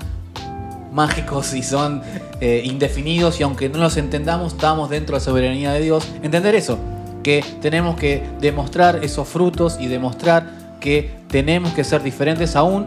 mágicos 0.90 1.54
y 1.54 1.62
son 1.62 2.02
eh, 2.40 2.62
indefinidos 2.64 3.38
y 3.38 3.44
aunque 3.44 3.68
no 3.68 3.78
los 3.78 3.96
entendamos, 3.96 4.54
estamos 4.54 4.90
dentro 4.90 5.14
de 5.14 5.20
la 5.20 5.24
soberanía 5.24 5.72
de 5.72 5.82
Dios. 5.82 6.08
Entender 6.22 6.56
eso, 6.56 6.78
que 7.26 7.44
tenemos 7.60 7.96
que 7.96 8.22
demostrar 8.40 9.00
esos 9.02 9.26
frutos 9.26 9.78
y 9.80 9.88
demostrar 9.88 10.46
que 10.78 11.10
tenemos 11.26 11.72
que 11.72 11.82
ser 11.82 12.00
diferentes 12.04 12.54
aún 12.54 12.86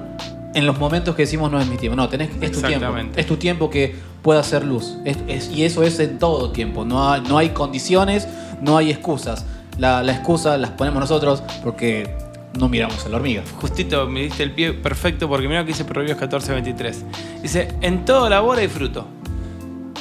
en 0.53 0.65
los 0.65 0.79
momentos 0.79 1.13
que 1.13 1.23
decimos 1.23 1.51
no 1.51 1.59
es 1.59 1.67
mi 1.67 1.75
tiempo. 1.75 1.97
No, 1.97 2.07
tenés, 2.07 2.29
es 2.29 2.51
tu 2.53 2.59
tiempo. 2.69 2.85
Es 3.19 3.25
tu 3.25 3.35
tiempo 3.35 3.69
que 3.69 3.95
pueda 4.21 4.39
hacer 4.39 4.63
luz. 4.63 4.95
Es- 5.03 5.17
es- 5.27 5.49
y 5.49 5.65
eso 5.65 5.83
es 5.83 5.99
en 5.99 6.19
todo 6.19 6.51
tiempo. 6.53 6.85
No 6.85 7.11
hay, 7.11 7.19
no 7.19 7.37
hay 7.37 7.49
condiciones, 7.49 8.29
no 8.61 8.77
hay 8.77 8.91
excusas. 8.91 9.45
La, 9.77 10.03
la 10.03 10.13
excusa 10.13 10.57
las 10.57 10.69
ponemos 10.71 11.01
nosotros 11.01 11.43
porque 11.61 12.09
no 12.57 12.69
miramos 12.69 13.05
a 13.05 13.09
la 13.09 13.17
hormiga. 13.17 13.43
Justito 13.59 14.07
me 14.07 14.21
diste 14.21 14.43
el 14.43 14.53
pie 14.53 14.71
perfecto 14.71 15.27
porque 15.27 15.49
mira 15.49 15.59
lo 15.59 15.65
que 15.65 15.73
dice 15.73 15.83
Proverbios 15.83 16.17
14, 16.17 16.53
23. 16.53 17.03
Dice, 17.41 17.67
en 17.81 18.05
todo 18.05 18.29
labor 18.29 18.57
hay 18.57 18.69
fruto. 18.69 19.05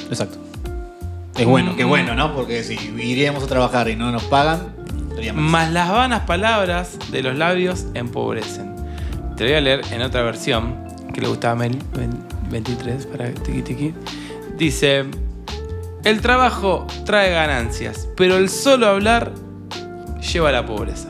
Exacto. 0.08 0.38
Es 1.38 1.46
bueno, 1.46 1.76
qué 1.76 1.84
bueno, 1.84 2.14
¿no? 2.14 2.34
Porque 2.34 2.62
si 2.64 2.74
iríamos 2.74 3.44
a 3.44 3.46
trabajar 3.46 3.88
y 3.88 3.96
no 3.96 4.10
nos 4.10 4.24
pagan, 4.24 4.74
sería 5.14 5.32
más. 5.32 5.42
Más 5.50 5.72
las 5.72 5.90
vanas 5.90 6.20
palabras 6.22 6.98
de 7.10 7.22
los 7.22 7.36
labios 7.36 7.86
empobrecen. 7.94 8.74
Te 9.36 9.44
voy 9.44 9.54
a 9.54 9.60
leer 9.60 9.82
en 9.92 10.02
otra 10.02 10.22
versión 10.22 10.76
que 11.14 11.20
le 11.20 11.28
gustaba 11.28 11.52
a 11.52 11.56
Mel, 11.56 11.78
ven- 11.94 12.24
23 12.50 13.06
para 13.06 13.30
tiki 13.32 13.62
tiki. 13.62 13.94
Dice: 14.56 15.04
El 16.04 16.20
trabajo 16.20 16.86
trae 17.04 17.30
ganancias, 17.30 18.08
pero 18.16 18.36
el 18.36 18.48
solo 18.48 18.88
hablar 18.88 19.32
lleva 20.32 20.48
a 20.48 20.52
la 20.52 20.66
pobreza. 20.66 21.08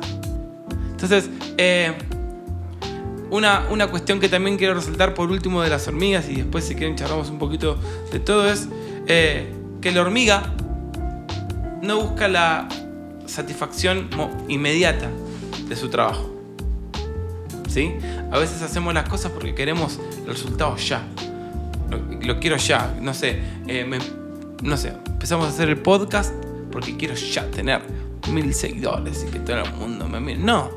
Entonces, 0.91 1.31
eh, 1.57 1.93
una, 3.31 3.65
una 3.71 3.87
cuestión 3.87 4.21
que 4.21 4.29
también 4.29 4.57
quiero 4.59 4.75
resaltar 4.75 5.15
por 5.15 5.31
último 5.31 5.63
de 5.63 5.71
las 5.71 5.87
hormigas, 5.89 6.29
y 6.29 6.37
después 6.37 6.65
si 6.65 6.75
quieren 6.75 6.97
charlamos 6.97 7.31
un 7.31 7.39
poquito 7.39 7.79
de 8.13 8.21
todo, 8.21 8.51
es 8.51 8.69
eh, 9.07 9.55
que 9.81 9.93
la 9.93 10.01
hormiga 10.03 10.43
no 11.83 12.01
busca 12.03 12.29
la 12.29 12.69
satisfacción 13.27 14.09
inmediata 14.49 15.09
de 15.69 15.77
su 15.77 15.89
trabajo. 15.89 16.35
¿Sí? 17.69 17.95
A 18.33 18.39
veces 18.39 18.63
hacemos 18.63 18.95
las 18.95 19.09
cosas 19.09 19.31
porque 19.33 19.55
queremos 19.55 20.01
el 20.23 20.27
resultado 20.27 20.77
ya. 20.77 21.03
Lo, 21.91 21.99
lo 22.27 22.41
quiero 22.41 22.57
ya. 22.57 22.95
No 23.01 23.15
sé, 23.15 23.41
eh, 23.67 23.85
me- 23.85 23.99
no 24.63 24.77
sé, 24.77 24.93
empezamos 25.07 25.47
a 25.47 25.51
hacer 25.51 25.69
el 25.69 25.77
podcast 25.79 26.33
porque 26.73 26.97
quiero 26.97 27.15
ya 27.15 27.49
tener 27.51 27.83
mil 28.33 28.53
seguidores 28.55 29.25
y 29.27 29.31
que 29.31 29.39
todo 29.41 29.59
el 29.63 29.73
mundo 29.75 30.09
me 30.09 30.19
mire. 30.21 30.39
No, 30.39 30.71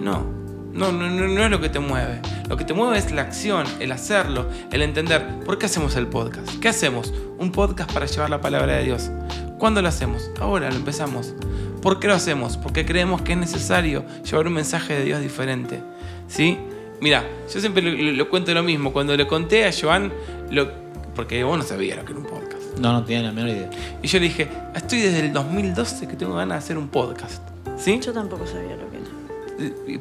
no. 0.00 0.33
No, 0.74 0.90
no, 0.90 1.08
no, 1.08 1.28
no 1.28 1.44
es 1.44 1.50
lo 1.50 1.60
que 1.60 1.68
te 1.68 1.78
mueve. 1.78 2.20
Lo 2.48 2.56
que 2.56 2.64
te 2.64 2.74
mueve 2.74 2.98
es 2.98 3.12
la 3.12 3.22
acción, 3.22 3.64
el 3.78 3.92
hacerlo, 3.92 4.48
el 4.72 4.82
entender. 4.82 5.24
¿Por 5.46 5.56
qué 5.56 5.66
hacemos 5.66 5.94
el 5.94 6.08
podcast? 6.08 6.58
¿Qué 6.58 6.68
hacemos? 6.68 7.14
Un 7.38 7.52
podcast 7.52 7.92
para 7.92 8.06
llevar 8.06 8.28
la 8.28 8.40
palabra 8.40 8.74
de 8.74 8.84
Dios. 8.84 9.12
¿Cuándo 9.58 9.80
lo 9.82 9.88
hacemos? 9.88 10.32
Ahora 10.40 10.68
lo 10.70 10.76
empezamos. 10.76 11.32
¿Por 11.80 12.00
qué 12.00 12.08
lo 12.08 12.14
hacemos? 12.14 12.56
Porque 12.56 12.84
creemos 12.84 13.22
que 13.22 13.34
es 13.34 13.38
necesario 13.38 14.04
llevar 14.24 14.48
un 14.48 14.54
mensaje 14.54 14.94
de 14.94 15.04
Dios 15.04 15.20
diferente. 15.20 15.80
¿Sí? 16.26 16.58
Mira, 17.00 17.24
yo 17.52 17.60
siempre 17.60 17.80
le, 17.80 18.12
le 18.12 18.24
cuento 18.24 18.52
lo 18.52 18.64
mismo. 18.64 18.92
Cuando 18.92 19.16
le 19.16 19.28
conté 19.28 19.66
a 19.66 19.70
Joan, 19.72 20.12
lo, 20.50 20.68
porque 21.14 21.44
vos 21.44 21.56
no 21.56 21.62
sabías 21.62 21.98
lo 21.98 22.04
que 22.04 22.12
era 22.12 22.20
un 22.20 22.26
podcast. 22.26 22.78
No, 22.80 22.92
no 22.92 23.04
tenía 23.04 23.22
la 23.22 23.32
menor 23.32 23.50
idea. 23.50 23.70
Y 24.02 24.08
yo 24.08 24.18
le 24.18 24.24
dije, 24.24 24.48
estoy 24.74 25.02
desde 25.02 25.20
el 25.20 25.32
2012 25.32 26.08
que 26.08 26.16
tengo 26.16 26.34
ganas 26.34 26.58
de 26.58 26.64
hacer 26.64 26.78
un 26.78 26.88
podcast. 26.88 27.42
¿Sí? 27.76 28.00
Yo 28.00 28.12
tampoco 28.12 28.44
sabía 28.44 28.74
lo 28.74 28.90
que 28.90 28.93
era. 28.93 28.93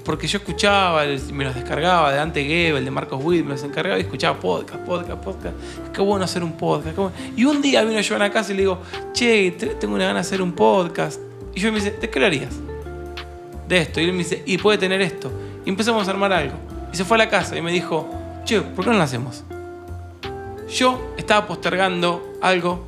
Porque 0.04 0.28
yo 0.28 0.40
escuchaba, 0.40 1.04
me 1.32 1.44
los 1.46 1.56
descargaba 1.56 2.12
de 2.12 2.20
Ante 2.20 2.44
Gebel, 2.44 2.84
de 2.86 2.92
Marcos 2.92 3.20
Witt, 3.24 3.44
me 3.46 3.52
los 3.52 3.64
encargaba 3.64 3.98
y 4.00 4.02
escuchaba 4.02 4.40
podcast, 4.40 4.84
podcast, 4.86 5.24
podcast. 5.24 5.56
Qué 5.94 6.02
bueno 6.02 6.26
hacer 6.26 6.44
un 6.44 6.54
podcast. 6.54 6.98
Y 7.36 7.46
un 7.46 7.62
día 7.62 7.84
vino 7.84 8.00
Joan 8.08 8.22
a 8.24 8.32
casa 8.32 8.52
y 8.52 8.56
le 8.56 8.62
digo, 8.64 8.80
che, 9.14 9.52
te- 9.52 9.68
tengo 9.76 9.96
una 9.96 10.06
gana 10.06 10.16
de 10.16 10.22
hacer 10.22 10.42
un 10.42 10.54
podcast. 10.54 11.20
Y 11.54 11.60
yo 11.60 11.72
me 11.72 11.80
dice, 11.80 11.92
¿de 12.00 12.10
qué 12.10 12.20
lo 12.20 12.26
harías? 12.26 12.54
De 13.68 13.78
esto. 13.78 14.02
Y 14.02 14.06
él 14.06 14.12
me 14.14 14.20
dice, 14.20 14.42
y 14.46 14.58
puede 14.58 14.78
tener 14.78 15.02
esto. 15.02 15.32
Y 15.66 15.70
empezamos 15.70 16.08
a 16.08 16.12
armar 16.12 16.34
algo. 16.34 16.56
Y 16.92 16.98
se 16.98 17.06
fue 17.06 17.16
a 17.16 17.20
la 17.20 17.30
casa 17.30 17.58
y 17.58 17.62
me 17.62 17.72
dijo, 17.72 18.10
che, 18.46 18.62
¿por 18.62 18.86
qué 18.86 18.92
no 18.92 18.98
lo 18.98 19.04
hacemos? 19.04 19.44
Yo 20.70 21.14
estaba 21.18 21.46
postergando 21.48 22.34
algo. 22.42 22.88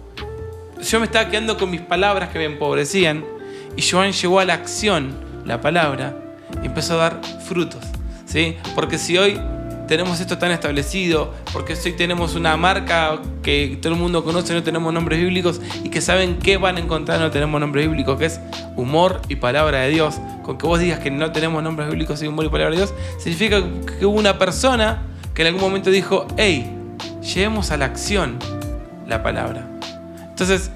Yo 0.82 1.00
me 1.00 1.06
estaba 1.06 1.30
quedando 1.30 1.58
con 1.58 1.70
mis 1.70 1.82
palabras 1.82 2.30
que 2.30 2.40
me 2.40 2.46
empobrecían. 2.46 3.24
Y 3.76 3.82
Joan 3.82 4.12
llegó 4.14 4.40
a 4.40 4.46
la 4.46 4.54
acción, 4.56 5.14
la 5.46 5.62
palabra, 5.62 6.18
empezó 6.64 6.94
a 6.96 6.98
dar 6.98 7.22
frutos. 7.46 7.84
¿sí? 8.26 8.58
Porque 8.74 8.98
si 8.98 9.18
hoy 9.18 9.40
tenemos 9.88 10.20
esto 10.20 10.38
tan 10.38 10.52
establecido, 10.52 11.34
porque 11.54 11.74
hoy 11.74 11.94
tenemos 11.94 12.36
una 12.36 12.58
marca 12.58 13.20
que 13.44 13.78
todo 13.82 13.94
el 13.94 14.00
mundo 14.00 14.24
conoce, 14.24 14.54
no 14.54 14.64
tenemos 14.64 14.94
nombres 14.94 15.20
bíblicos 15.20 15.62
y 15.84 15.90
que 15.90 16.02
saben 16.02 16.38
qué 16.40 16.58
van 16.58 16.78
a 16.78 16.80
encontrar, 16.80 17.20
no 17.20 17.32
tenemos 17.32 17.60
nombres 17.60 17.88
bíblicos, 17.88 18.18
que 18.18 18.26
es 18.26 18.40
humor 18.76 19.22
y 19.30 19.36
palabra 19.36 19.82
de 19.82 19.90
Dios. 19.90 20.16
Con 20.44 20.58
que 20.58 20.68
vos 20.68 20.80
digas 20.80 21.00
que 21.00 21.12
no 21.12 21.32
tenemos 21.32 21.64
nombres 21.64 21.90
bíblicos 21.90 22.22
y 22.22 22.28
humor 22.28 22.46
y 22.46 22.50
palabra 22.50 22.72
de 22.72 22.78
Dios, 22.78 22.94
significa 23.18 23.62
que 24.00 24.06
hubo 24.06 24.18
una 24.18 24.38
persona 24.38 25.04
que 25.34 25.42
en 25.42 25.50
algún 25.50 25.62
momento 25.62 25.90
dijo, 25.90 26.28
hey, 26.38 26.72
llevemos 27.22 27.72
a 27.72 27.78
la 27.78 27.86
acción 27.86 28.38
la 29.08 29.22
palabra. 29.24 29.68
Entonces, 30.30 30.72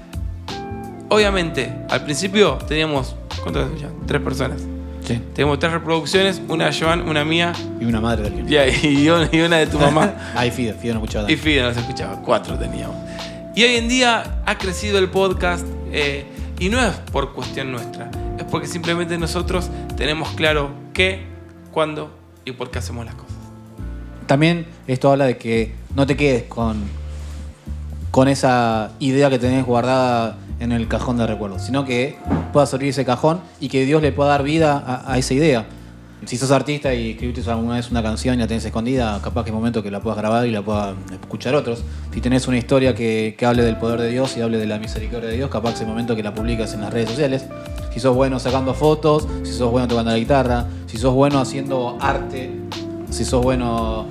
obviamente, 1.08 1.72
al 1.88 2.04
principio 2.04 2.58
teníamos, 2.66 3.16
¿cuántas? 3.42 3.68
Tres 4.06 4.22
personas. 4.22 4.69
Sí. 5.10 5.20
Teníamos 5.34 5.58
tres 5.58 5.72
reproducciones, 5.72 6.40
una 6.46 6.70
de 6.70 6.78
Joan, 6.78 7.08
una 7.08 7.24
mía 7.24 7.52
Y 7.80 7.84
una 7.84 8.00
madre 8.00 8.30
del 8.30 8.48
y, 8.48 8.86
y 8.86 9.10
una 9.10 9.28
y 9.32 9.40
una 9.40 9.56
de 9.56 9.66
tu 9.66 9.76
mamá. 9.76 10.14
Ay, 10.36 10.52
Fido, 10.52 10.76
Fido 10.76 10.94
no 10.94 11.00
escuchaba 11.00 11.28
y 11.28 11.34
nada. 11.34 11.42
Fide 11.42 11.62
no 11.62 11.74
se 11.74 11.80
escuchaba, 11.80 12.22
cuatro 12.22 12.56
teníamos. 12.56 12.94
Y 13.56 13.64
hoy 13.64 13.74
en 13.74 13.88
día 13.88 14.42
ha 14.46 14.56
crecido 14.56 15.00
el 15.00 15.10
podcast 15.10 15.66
eh, 15.90 16.26
y 16.60 16.68
no 16.68 16.80
es 16.80 16.94
por 17.10 17.32
cuestión 17.32 17.72
nuestra, 17.72 18.08
es 18.38 18.44
porque 18.44 18.68
simplemente 18.68 19.18
nosotros 19.18 19.68
tenemos 19.96 20.28
claro 20.36 20.70
qué, 20.92 21.24
cuándo 21.72 22.16
y 22.44 22.52
por 22.52 22.70
qué 22.70 22.78
hacemos 22.78 23.04
las 23.04 23.16
cosas. 23.16 23.34
También 24.26 24.64
esto 24.86 25.10
habla 25.10 25.24
de 25.24 25.38
que 25.38 25.74
no 25.96 26.06
te 26.06 26.16
quedes 26.16 26.44
con, 26.44 26.84
con 28.12 28.28
esa 28.28 28.92
idea 29.00 29.28
que 29.28 29.40
tenés 29.40 29.66
guardada 29.66 30.38
en 30.60 30.72
el 30.72 30.86
cajón 30.88 31.16
de 31.16 31.26
recuerdos, 31.26 31.62
sino 31.62 31.84
que 31.84 32.16
puedas 32.52 32.72
abrir 32.72 32.90
ese 32.90 33.04
cajón 33.04 33.40
y 33.60 33.68
que 33.68 33.84
Dios 33.84 34.02
le 34.02 34.12
pueda 34.12 34.30
dar 34.30 34.42
vida 34.42 34.82
a, 34.86 35.12
a 35.12 35.18
esa 35.18 35.34
idea. 35.34 35.66
Si 36.26 36.36
sos 36.36 36.50
artista 36.50 36.92
y 36.92 37.12
escribiste 37.12 37.50
alguna 37.50 37.76
vez 37.76 37.90
una 37.90 38.02
canción 38.02 38.34
y 38.34 38.38
la 38.38 38.46
tenés 38.46 38.64
escondida, 38.66 39.18
capaz 39.22 39.42
que 39.42 39.50
es 39.50 39.54
momento 39.54 39.82
que 39.82 39.90
la 39.90 40.00
puedas 40.00 40.18
grabar 40.18 40.46
y 40.46 40.50
la 40.50 40.60
puedan 40.60 40.96
escuchar 41.10 41.54
otros. 41.54 41.82
Si 42.12 42.20
tenés 42.20 42.46
una 42.46 42.58
historia 42.58 42.94
que, 42.94 43.34
que 43.38 43.46
hable 43.46 43.62
del 43.62 43.78
poder 43.78 44.00
de 44.02 44.10
Dios 44.10 44.36
y 44.36 44.42
hable 44.42 44.58
de 44.58 44.66
la 44.66 44.78
misericordia 44.78 45.30
de 45.30 45.36
Dios, 45.36 45.48
capaz 45.48 45.76
que 45.76 45.84
es 45.84 45.88
momento 45.88 46.14
que 46.14 46.22
la 46.22 46.34
publicas 46.34 46.74
en 46.74 46.82
las 46.82 46.92
redes 46.92 47.08
sociales. 47.08 47.46
Si 47.94 48.00
sos 48.00 48.14
bueno 48.14 48.38
sacando 48.38 48.74
fotos, 48.74 49.26
si 49.44 49.52
sos 49.52 49.70
bueno 49.70 49.88
tocando 49.88 50.10
la 50.10 50.18
guitarra, 50.18 50.66
si 50.86 50.98
sos 50.98 51.14
bueno 51.14 51.40
haciendo 51.40 51.96
arte, 52.00 52.50
si 53.08 53.24
sos 53.24 53.42
bueno 53.42 54.06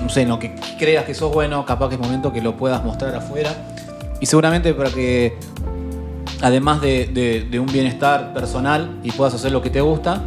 no 0.00 0.08
sé, 0.08 0.22
en 0.22 0.28
lo 0.28 0.38
que 0.38 0.54
creas 0.78 1.04
que 1.04 1.14
sos 1.14 1.32
bueno, 1.32 1.64
capaz 1.66 1.88
que 1.88 1.96
es 1.96 2.00
momento 2.00 2.32
que 2.32 2.40
lo 2.40 2.56
puedas 2.56 2.82
mostrar 2.84 3.14
afuera. 3.14 3.50
Y 4.20 4.26
seguramente 4.26 4.74
para 4.74 4.90
que, 4.90 5.36
además 6.42 6.80
de, 6.80 7.06
de- 7.06 7.46
de 7.50 7.60
un 7.60 7.66
bienestar 7.66 8.32
personal 8.32 8.90
y 9.02 9.10
puedas 9.12 9.34
hacer 9.34 9.52
lo 9.52 9.62
que 9.62 9.70
te 9.70 9.80
gusta, 9.80 10.22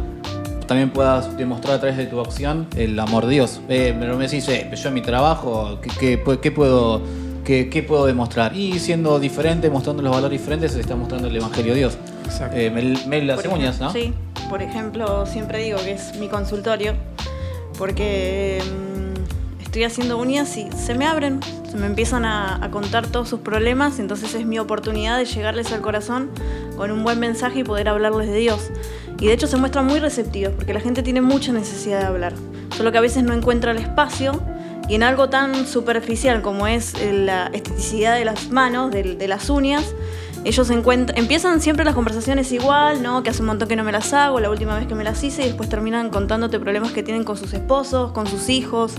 también 0.66 0.90
puedas 0.90 1.36
demostrar 1.36 1.74
a 1.76 1.80
través 1.80 1.96
de 1.98 2.06
tu 2.06 2.20
acción 2.20 2.66
el 2.76 2.98
amor 2.98 3.26
de 3.26 3.32
Dios. 3.34 3.60
Eh, 3.68 3.94
pero 3.98 4.16
me 4.16 4.24
decís, 4.28 4.48
eh, 4.48 4.70
yo 4.74 4.88
en 4.88 4.94
mi 4.94 5.02
trabajo, 5.02 5.78
¿qué, 5.82 5.90
qué 5.98 6.24
pu- 6.24 6.38
qué 6.40 6.50
puedo, 6.50 7.02
qué, 7.44 7.68
qué 7.68 7.82
puedo 7.82 8.06
demostrar? 8.06 8.56
Y 8.56 8.78
siendo 8.78 9.18
diferente, 9.18 9.68
mostrando 9.70 10.02
los 10.02 10.12
valores 10.14 10.38
diferentes, 10.40 10.72
se 10.72 10.80
está 10.80 10.96
mostrando 10.96 11.28
el 11.28 11.36
Evangelio 11.36 11.72
de 11.72 11.78
Dios. 11.80 11.98
Exacto. 12.24 12.56
Eh, 12.56 12.70
Mel, 12.70 12.96
Mel 13.06 13.26
las 13.26 13.44
uñas, 13.44 13.80
¿no? 13.80 13.92
Sí, 13.92 14.14
por 14.48 14.62
ejemplo, 14.62 15.26
siempre 15.26 15.62
digo 15.62 15.78
que 15.78 15.92
es 15.92 16.16
mi 16.18 16.28
consultorio, 16.28 16.94
porque 17.76 18.62
estoy 19.72 19.84
haciendo 19.84 20.18
uñas 20.18 20.54
y 20.58 20.68
se 20.76 20.94
me 20.94 21.06
abren, 21.06 21.40
se 21.70 21.78
me 21.78 21.86
empiezan 21.86 22.26
a, 22.26 22.62
a 22.62 22.70
contar 22.70 23.06
todos 23.06 23.30
sus 23.30 23.40
problemas, 23.40 24.00
entonces 24.00 24.34
es 24.34 24.44
mi 24.44 24.58
oportunidad 24.58 25.16
de 25.16 25.24
llegarles 25.24 25.72
al 25.72 25.80
corazón 25.80 26.28
con 26.76 26.90
un 26.90 27.02
buen 27.02 27.18
mensaje 27.18 27.60
y 27.60 27.64
poder 27.64 27.88
hablarles 27.88 28.28
de 28.28 28.36
Dios. 28.36 28.68
Y 29.18 29.28
de 29.28 29.32
hecho 29.32 29.46
se 29.46 29.56
muestran 29.56 29.86
muy 29.86 29.98
receptivos, 29.98 30.52
porque 30.54 30.74
la 30.74 30.80
gente 30.80 31.02
tiene 31.02 31.22
mucha 31.22 31.52
necesidad 31.54 32.00
de 32.00 32.04
hablar, 32.04 32.34
solo 32.76 32.92
que 32.92 32.98
a 32.98 33.00
veces 33.00 33.24
no 33.24 33.32
encuentra 33.32 33.70
el 33.72 33.78
espacio. 33.78 34.42
Y 34.90 34.94
en 34.96 35.04
algo 35.04 35.30
tan 35.30 35.66
superficial 35.66 36.42
como 36.42 36.66
es 36.66 36.92
eh, 37.00 37.10
la 37.24 37.46
esteticidad 37.46 38.16
de 38.16 38.26
las 38.26 38.50
manos, 38.50 38.90
de- 38.90 39.16
de 39.16 39.26
las 39.28 39.48
uñas, 39.48 39.94
ellos 40.44 40.68
empiezan 40.70 41.62
siempre 41.62 41.84
las 41.86 41.94
conversaciones 41.94 42.52
igual, 42.52 43.00
¿no? 43.02 43.22
Que 43.22 43.30
hace 43.30 43.40
un 43.40 43.46
montón 43.46 43.68
que 43.68 43.76
no 43.76 43.84
me 43.84 43.92
las 43.92 44.12
hago, 44.12 44.38
la 44.40 44.50
última 44.50 44.76
vez 44.76 44.86
que 44.86 44.94
me 44.96 45.04
las 45.04 45.22
hice, 45.24 45.42
y 45.42 45.46
después 45.46 45.70
terminan 45.70 46.10
contándote 46.10 46.58
problemas 46.58 46.90
que 46.92 47.02
tienen 47.02 47.24
con 47.24 47.38
sus 47.38 47.54
esposos, 47.54 48.10
con 48.12 48.26
sus 48.26 48.48
hijos, 48.50 48.94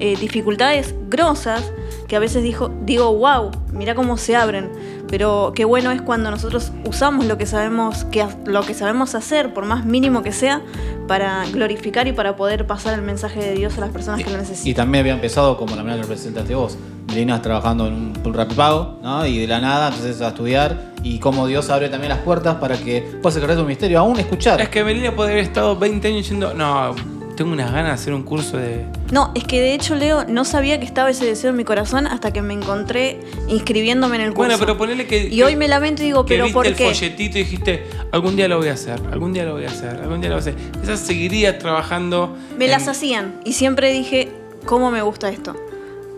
eh, 0.00 0.16
dificultades 0.18 0.94
grosas 1.08 1.72
que 2.08 2.16
a 2.16 2.18
veces 2.18 2.42
dijo, 2.42 2.72
digo, 2.84 3.14
wow, 3.16 3.50
mira 3.72 3.94
cómo 3.94 4.16
se 4.16 4.34
abren. 4.34 4.70
Pero 5.08 5.52
qué 5.54 5.64
bueno 5.64 5.90
es 5.90 6.02
cuando 6.02 6.30
nosotros 6.30 6.72
usamos 6.84 7.24
lo 7.26 7.38
que 7.38 7.46
sabemos, 7.46 8.04
que, 8.04 8.26
lo 8.46 8.62
que 8.62 8.74
sabemos 8.74 9.14
hacer, 9.14 9.52
por 9.54 9.64
más 9.64 9.84
mínimo 9.84 10.22
que 10.22 10.32
sea, 10.32 10.62
para 11.06 11.44
glorificar 11.52 12.08
y 12.08 12.12
para 12.12 12.36
poder 12.36 12.66
pasar 12.66 12.94
el 12.94 13.02
mensaje 13.02 13.40
de 13.40 13.54
Dios 13.54 13.76
a 13.76 13.80
las 13.80 13.90
personas 13.90 14.22
que 14.24 14.30
lo 14.30 14.36
Y 14.36 14.40
necesitan. 14.40 14.84
también 14.84 15.02
había 15.02 15.12
empezado 15.14 15.56
como 15.56 15.76
la 15.76 15.82
manera 15.82 15.96
que 15.96 16.02
lo 16.02 16.08
presentaste 16.08 16.54
vos. 16.54 16.78
Venías 17.14 17.42
trabajando 17.42 17.86
en 17.86 17.94
un, 17.94 18.12
un 18.24 18.34
rapipago, 18.34 18.98
¿no? 19.02 19.26
Y 19.26 19.38
de 19.38 19.46
la 19.46 19.60
nada, 19.60 19.88
entonces 19.88 20.20
a 20.22 20.28
estudiar. 20.28 20.90
Y 21.02 21.18
cómo 21.18 21.46
Dios 21.46 21.70
abre 21.70 21.88
también 21.88 22.10
las 22.10 22.20
puertas 22.20 22.56
para 22.56 22.76
que 22.76 23.02
puedas 23.22 23.36
ejercer 23.36 23.56
tu 23.58 23.64
misterio, 23.64 23.98
aún 23.98 24.18
escuchar. 24.18 24.60
Es 24.60 24.68
que 24.68 24.84
Melina 24.84 25.14
podría 25.14 25.34
haber 25.34 25.44
estado 25.44 25.76
20 25.76 26.08
años 26.08 26.18
diciendo, 26.18 26.54
no, 26.54 26.94
tengo 27.40 27.52
unas 27.54 27.72
ganas 27.72 27.86
de 27.86 27.92
hacer 27.94 28.12
un 28.12 28.22
curso 28.22 28.58
de. 28.58 28.84
No, 29.12 29.32
es 29.34 29.44
que 29.44 29.62
de 29.62 29.72
hecho, 29.72 29.94
Leo, 29.94 30.26
no 30.28 30.44
sabía 30.44 30.78
que 30.78 30.84
estaba 30.84 31.08
ese 31.08 31.24
deseo 31.24 31.48
en 31.48 31.56
mi 31.56 31.64
corazón 31.64 32.06
hasta 32.06 32.34
que 32.34 32.42
me 32.42 32.52
encontré 32.52 33.18
inscribiéndome 33.48 34.16
en 34.16 34.20
el 34.22 34.28
curso. 34.34 34.42
Bueno, 34.42 34.58
pero 34.58 34.76
ponele 34.76 35.06
que. 35.06 35.28
Y 35.28 35.42
hoy 35.42 35.56
me 35.56 35.66
lamento 35.66 36.02
y 36.02 36.06
digo, 36.06 36.26
que 36.26 36.34
¿pero 36.34 36.44
viste 36.44 36.54
por 36.54 36.66
el 36.66 36.74
qué? 36.76 36.84
folletito 36.92 37.38
y 37.38 37.42
dijiste, 37.44 37.86
algún 38.12 38.36
día 38.36 38.46
lo 38.46 38.58
voy 38.58 38.68
a 38.68 38.74
hacer, 38.74 39.00
algún 39.10 39.32
día 39.32 39.44
lo 39.44 39.54
voy 39.54 39.64
a 39.64 39.68
hacer, 39.68 40.00
algún 40.02 40.20
día 40.20 40.28
lo 40.28 40.36
voy 40.36 40.40
a 40.46 40.50
hacer. 40.50 40.54
Quizás 40.82 41.00
seguirías 41.00 41.58
trabajando. 41.58 42.36
Me 42.58 42.66
en- 42.66 42.72
las 42.72 42.88
hacían 42.88 43.40
y 43.46 43.54
siempre 43.54 43.90
dije, 43.90 44.28
¿cómo 44.66 44.90
me 44.90 45.00
gusta 45.00 45.30
esto? 45.30 45.56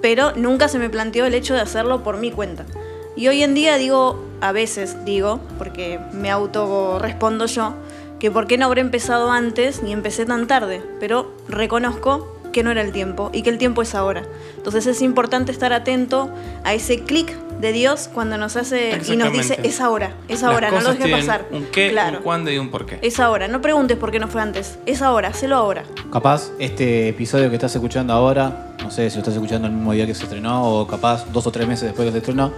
Pero 0.03 0.33
nunca 0.35 0.67
se 0.67 0.81
me 0.81 0.91
planteó 0.91 1.25
el 1.27 1.35
hecho 1.35 1.55
de 1.55 1.61
hacerlo 1.61 2.03
por 2.03 2.17
mi 2.17 2.33
cuenta. 2.33 2.67
Y 3.15 3.29
hoy 3.29 3.45
en 3.45 3.55
día 3.55 3.79
digo, 3.79 4.25
a 4.41 4.51
veces 4.51 5.05
digo, 5.05 5.39
porque 5.57 6.01
me 6.13 6.31
auto 6.31 6.99
respondo 6.99 7.47
yo, 7.47 7.75
que 8.23 8.31
por 8.31 8.47
qué 8.47 8.57
no 8.57 8.67
habré 8.67 8.83
empezado 8.83 9.33
antes 9.33 9.83
ni 9.83 9.93
empecé 9.93 10.25
tan 10.25 10.47
tarde. 10.47 10.81
Pero 11.01 11.35
reconozco 11.49 12.39
que 12.53 12.63
no 12.63 12.71
era 12.71 12.81
el 12.81 12.93
tiempo 12.93 13.31
y 13.33 13.43
que 13.43 13.51
el 13.51 13.59
tiempo 13.59 13.83
es 13.83 13.97
ahora. 13.97 14.23
Entonces 14.57 14.87
es 14.87 15.03
importante 15.03 15.51
estar 15.51 15.73
atento 15.73 16.31
a 16.63 16.73
ese 16.73 17.01
clic 17.01 17.37
de 17.61 17.73
Dios 17.73 18.09
cuando 18.15 18.39
nos 18.39 18.55
hace 18.55 18.97
y 19.09 19.17
nos 19.17 19.33
dice, 19.33 19.59
es 19.65 19.81
ahora, 19.81 20.15
es 20.29 20.43
Las 20.43 20.53
ahora, 20.53 20.71
no 20.71 20.81
lo 20.83 20.95
dejes 20.95 21.11
pasar. 21.11 21.47
Un 21.51 21.65
qué, 21.65 21.91
claro. 21.91 22.19
un 22.19 22.23
cuándo 22.23 22.53
y 22.53 22.59
un 22.59 22.71
por 22.71 22.87
qué. 22.87 23.01
Es 23.03 23.19
ahora, 23.19 23.49
no 23.49 23.61
preguntes 23.61 23.97
por 23.97 24.13
qué 24.13 24.21
no 24.21 24.29
fue 24.29 24.41
antes, 24.41 24.79
es 24.87 25.03
ahora, 25.03 25.29
hacelo 25.29 25.57
ahora. 25.57 25.83
Capaz 26.13 26.53
este 26.61 27.09
episodio 27.09 27.49
que 27.49 27.57
estás 27.57 27.75
escuchando 27.75 28.13
ahora, 28.13 28.77
no 28.85 28.93
sé 28.93 29.11
si 29.11 29.17
lo 29.17 29.23
estás 29.23 29.35
escuchando 29.35 29.67
el 29.67 29.75
mismo 29.75 29.95
día 29.95 30.07
que 30.07 30.15
se 30.15 30.25
estrenó 30.25 30.65
o 30.65 30.87
capaz 30.87 31.27
dos 31.33 31.45
o 31.49 31.51
tres 31.51 31.67
meses 31.67 31.87
después 31.87 32.07
que 32.07 32.13
se 32.13 32.19
estrenó, 32.19 32.53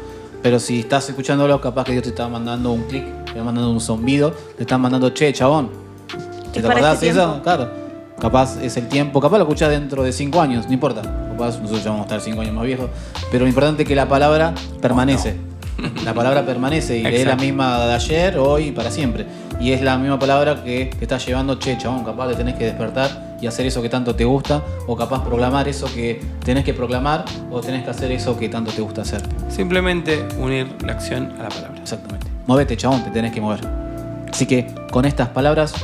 pero 0.45 0.61
si 0.61 0.81
estás 0.81 1.09
escuchándolo, 1.09 1.59
capaz 1.59 1.85
que 1.85 1.93
Dios 1.93 2.03
te 2.05 2.11
está 2.11 2.29
mandando 2.29 2.71
un 2.71 2.83
clic, 2.83 3.03
te 3.25 3.31
está 3.31 3.43
mandando 3.43 3.71
un 3.71 3.81
zumbido, 3.81 4.31
te 4.59 4.65
está 4.65 4.77
mandando, 4.77 5.09
che, 5.09 5.33
chabón. 5.33 5.71
¿Te, 6.53 6.59
acordás 6.59 6.97
este 6.97 7.09
eso? 7.09 7.41
Claro. 7.43 7.71
Capaz 8.21 8.59
es 8.63 8.77
el 8.77 8.87
tiempo, 8.89 9.21
capaz 9.21 9.39
lo 9.39 9.45
escuchás 9.45 9.71
dentro 9.71 10.03
de 10.03 10.13
cinco 10.13 10.43
años, 10.43 10.67
no 10.67 10.75
importa. 10.75 11.01
Capaz 11.01 11.59
nosotros 11.59 11.83
ya 11.83 11.93
vamos 11.93 12.03
a 12.03 12.09
estar 12.09 12.21
cinco 12.21 12.43
años 12.43 12.53
más 12.53 12.67
viejos. 12.67 12.91
Pero 13.31 13.45
lo 13.45 13.49
importante 13.49 13.85
es 13.85 13.89
que 13.89 13.95
la 13.95 14.07
palabra 14.07 14.53
permanece. 14.83 15.35
La 16.05 16.13
palabra 16.13 16.45
permanece 16.45 16.99
y 16.99 17.07
es 17.07 17.27
la 17.27 17.37
misma 17.37 17.87
de 17.87 17.95
ayer, 17.95 18.37
hoy 18.37 18.65
y 18.65 18.73
para 18.73 18.91
siempre. 18.91 19.25
Y 19.61 19.73
es 19.73 19.81
la 19.81 19.97
misma 19.97 20.19
palabra 20.19 20.63
que 20.63 20.91
te 20.99 21.05
está 21.07 21.17
llevando, 21.17 21.59
che, 21.59 21.79
chabón, 21.79 22.05
capaz 22.05 22.29
te 22.29 22.35
tenés 22.35 22.57
que 22.57 22.67
despertar 22.67 23.24
y 23.41 23.47
hacer 23.47 23.67
eso 23.67 23.83
que 23.83 23.89
tanto 23.89 24.15
te 24.15 24.25
gusta, 24.25 24.63
o 24.87 24.97
capaz 24.97 25.25
proclamar 25.25 25.69
eso 25.69 25.87
que 25.95 26.21
tenés 26.45 26.65
que 26.65 26.75
proclamar, 26.75 27.25
o 27.51 27.61
tenés 27.61 27.85
que 27.85 27.91
hacer 27.91 28.11
eso 28.13 28.39
que 28.39 28.49
tanto 28.49 28.73
te 28.73 28.83
gusta 28.83 29.03
hacer. 29.03 29.23
Simplemente 29.49 30.27
unir 30.39 30.69
la 30.85 30.93
acción 30.93 31.33
a 31.39 31.45
la 31.45 31.49
palabra. 31.49 31.81
Exactamente. 31.81 32.27
Movete, 32.47 32.77
chabón, 32.77 33.05
te 33.05 33.11
tenés 33.11 33.33
que 33.33 33.41
mover. 33.41 33.61
Así 34.31 34.47
que 34.47 34.67
con 34.91 35.05
estas 35.05 35.29
palabras 35.29 35.75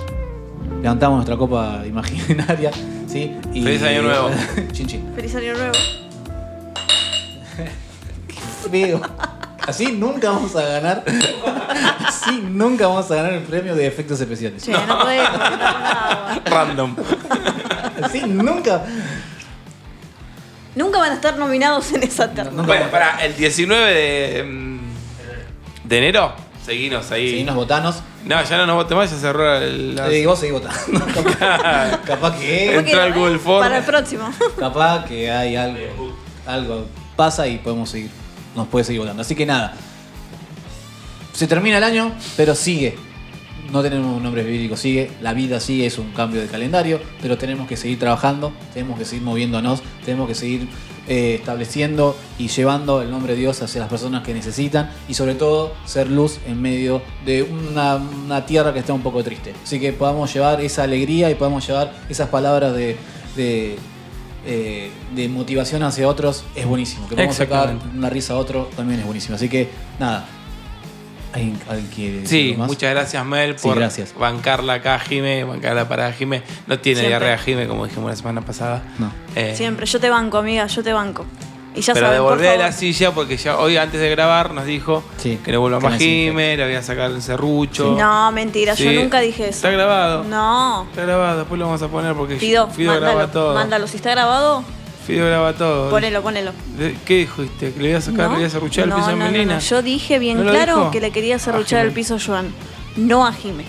levantamos 0.83 1.17
nuestra 1.17 1.37
copa 1.37 1.83
imaginaria, 1.87 2.71
¿sí? 3.07 3.37
Y, 3.53 3.63
Feliz 3.63 3.83
año 3.83 4.03
nuevo. 4.03 4.31
chin, 4.73 4.87
chin. 4.87 5.13
Feliz 5.15 5.35
año 5.35 5.55
nuevo. 5.55 5.73
Feo. 8.71 9.01
Así 9.71 9.93
nunca 9.93 10.31
vamos 10.31 10.55
a 10.57 10.63
ganar. 10.63 11.05
Así 12.07 12.43
nunca 12.49 12.87
vamos 12.89 13.11
a 13.11 13.15
ganar 13.17 13.33
el 13.35 13.43
premio 13.43 13.75
de 13.75 13.87
efectos 13.87 14.21
especiales. 14.21 14.63
Che, 14.63 14.73
no, 14.73 14.79
con 14.99 15.09
agua. 15.09 16.41
Random. 16.45 16.97
Así 18.03 18.21
nunca. 18.27 18.83
Nunca 20.75 20.99
van 20.99 21.13
a 21.13 21.15
estar 21.15 21.37
nominados 21.37 21.93
en 21.93 22.03
esa 22.03 22.31
terna. 22.31 22.63
bueno, 22.63 22.87
para 22.91 23.25
el 23.25 23.35
19 23.37 23.93
de, 23.93 24.43
mm, 24.45 24.79
de 25.85 25.99
enero, 25.99 26.33
seguinos 26.65 27.11
ahí. 27.11 27.31
Sí, 27.31 27.43
unos 27.43 27.57
botanos. 27.57 27.97
No, 28.25 28.43
ya 28.45 28.57
no 28.59 28.67
nos 28.67 28.77
votemos, 28.77 29.11
ya 29.11 29.17
cerró 29.17 29.57
el. 29.57 29.97
la- 29.97 30.09
Eh, 30.11 30.27
vos 30.27 30.39
seguís 30.39 30.55
votando. 30.61 31.05
capaz, 31.15 31.99
capaz 32.05 32.37
que. 32.39 32.77
Entró 32.77 33.03
al 33.03 33.13
Google 33.15 33.39
Form. 33.39 33.61
Para 33.65 33.79
el 33.79 33.85
próximo. 33.85 34.31
Capaz 34.59 35.05
que 35.07 35.31
hay 35.31 35.57
algo. 35.57 36.15
Algo 36.47 36.87
pasa 37.17 37.47
y 37.49 37.59
podemos 37.59 37.91
seguir. 37.91 38.11
Nos 38.57 38.69
puede 38.69 38.85
seguir 38.85 39.01
votando. 39.01 39.23
Así 39.23 39.35
que 39.35 39.47
nada. 39.47 39.75
Se 41.33 41.47
termina 41.47 41.79
el 41.79 41.85
año, 41.85 42.13
pero 42.37 42.55
sigue. 42.55 42.97
No 43.73 43.83
tenemos 43.83 44.21
nombres 44.21 44.47
bíblicos, 44.47 44.81
sigue. 44.81 45.11
La 45.21 45.33
vida 45.33 45.61
sigue, 45.61 45.87
es 45.87 45.99
un 45.99 46.11
cambio 46.11 46.41
de 46.41 46.49
calendario. 46.49 47.01
Pero 47.23 47.39
tenemos 47.39 47.69
que 47.69 47.77
seguir 47.77 47.99
trabajando, 47.99 48.53
tenemos 48.75 48.99
que 48.99 49.05
seguir 49.05 49.23
moviéndonos, 49.23 49.83
tenemos 50.05 50.27
que 50.29 50.35
seguir 50.35 50.69
eh, 51.07 51.37
estableciendo 51.37 52.17
y 52.39 52.49
llevando 52.49 53.01
el 53.01 53.11
nombre 53.11 53.35
de 53.35 53.41
Dios 53.41 53.63
hacia 53.63 53.81
las 53.81 53.89
personas 53.89 54.25
que 54.25 54.35
necesitan. 54.35 54.91
Y 55.09 55.15
sobre 55.15 55.35
todo, 55.35 55.73
ser 55.85 56.11
luz 56.11 56.39
en 56.47 56.61
medio 56.61 57.01
de 57.25 57.45
una, 57.45 58.45
tierra 58.47 58.73
que 58.73 58.81
está 58.81 58.93
un 58.93 59.03
poco 59.03 59.23
triste. 59.23 59.55
Así 59.63 59.79
que 59.79 59.93
podamos 59.93 60.35
llevar 60.35 60.61
esa 60.61 60.83
alegría 60.83 61.31
y 61.31 61.37
podamos 61.37 61.67
llevar 61.67 61.93
esas 62.09 62.29
palabras 62.29 62.75
de 62.75 62.97
eh, 64.47 64.91
de 65.15 65.29
motivación 65.29 65.83
hacia 65.83 66.09
otros 66.09 66.45
es 66.55 66.67
buenísimo. 66.67 67.09
Que 67.09 67.15
podamos 67.15 67.37
sacar 67.37 67.75
una 67.97 68.11
risa 68.11 68.35
a 68.35 68.37
otro 68.37 68.71
también 68.77 69.01
es 69.01 69.07
buenísimo. 69.07 69.35
Así 69.37 69.49
que, 69.49 69.69
nada. 69.99 70.27
¿Alguien, 71.33 71.57
alguien 71.69 71.87
quiere 71.95 72.21
decir 72.23 72.53
Sí, 72.53 72.57
más? 72.59 72.67
muchas 72.67 72.91
gracias 72.91 73.25
Mel 73.25 73.57
Sí, 73.57 73.63
por 73.69 73.77
gracias. 73.79 74.13
bancarla 74.19 74.75
acá, 74.75 74.99
Jime, 74.99 75.45
bancarla 75.45 75.89
para 75.89 76.13
Jime. 76.13 76.43
No 76.67 76.81
tiene 76.81 77.01
Siempre. 77.03 77.19
diarrea 77.19 77.39
Jime, 77.39 77.69
como 77.69 77.87
dijimos 77.87 78.11
la 78.11 78.17
semana 78.17 78.41
pasada. 78.41 78.83
No. 78.99 79.13
Eh, 79.37 79.55
Siempre, 79.57 79.87
yo 79.87 80.01
te 80.01 80.11
banco, 80.11 80.39
amiga, 80.39 80.67
yo 80.67 80.83
te 80.83 80.93
banco. 80.93 81.25
Y 81.75 81.83
ya 81.83 81.95
pero 81.95 82.07
saben, 82.07 82.19
favor. 82.23 82.59
la 82.59 82.73
silla 82.73 83.13
porque 83.13 83.37
ya 83.37 83.57
hoy 83.59 83.77
antes 83.77 84.01
de 84.01 84.11
grabar 84.11 84.53
nos 84.53 84.67
dijo 84.67 85.05
Sí, 85.19 85.39
que 85.45 85.53
no 85.53 85.61
vuelva 85.61 85.79
que 85.79 85.89
más 85.89 85.99
Jime, 85.99 86.57
le 86.57 86.65
voy 86.65 86.75
a 86.75 86.83
sacar 86.83 87.11
el 87.13 87.23
serrucho. 87.23 87.95
No, 87.97 88.33
mentira, 88.33 88.75
Sí. 88.75 88.85
yo 88.93 89.01
nunca 89.01 89.21
dije 89.21 89.45
eso. 89.45 89.51
Está 89.57 89.71
grabado. 89.71 90.25
No. 90.25 90.87
Está 90.91 91.03
grabado, 91.03 91.39
después 91.39 91.59
lo 91.61 91.67
vamos 91.67 91.81
a 91.83 91.89
poner 91.89 92.15
porque 92.15 92.37
Fido, 92.37 92.69
Fido 92.71 92.93
graba 92.95 93.07
mándalo, 93.15 93.33
todo. 93.33 93.55
mándalo. 93.55 93.87
Si 93.87 93.97
está 93.99 94.11
grabado, 94.11 94.65
Fido 95.07 95.27
graba 95.27 95.53
todo. 95.53 95.91
ponelo, 95.91 96.23
ponelo. 96.23 96.51
¿De- 96.77 96.97
¿Qué 97.05 97.19
dijiste? 97.19 97.73
¿Que 97.73 97.81
le 97.81 97.89
voy 97.91 97.97
a 97.97 98.01
sacar, 98.01 98.27
¿No? 98.27 98.31
le 98.33 98.37
voy 98.39 98.45
a 98.47 98.51
serruchar 98.51 98.89
no, 98.89 98.97
el 98.97 99.01
piso 99.03 99.17
no, 99.17 99.25
a 99.25 99.29
Melina? 99.31 99.55
no. 99.55 99.61
Yo 99.61 99.83
dije 99.83 100.19
bien 100.19 100.39
¿No 100.39 100.43
lo 100.45 100.51
claro 100.51 100.77
dijo? 100.77 100.91
que 100.91 101.01
le 101.01 101.11
quería 101.13 101.39
serruchar 101.39 101.87
el 101.87 101.93
piso 101.93 102.17
a 102.17 102.19
Joan, 102.19 102.53
no 102.97 103.25
a 103.25 103.33
Jime. 103.33 103.65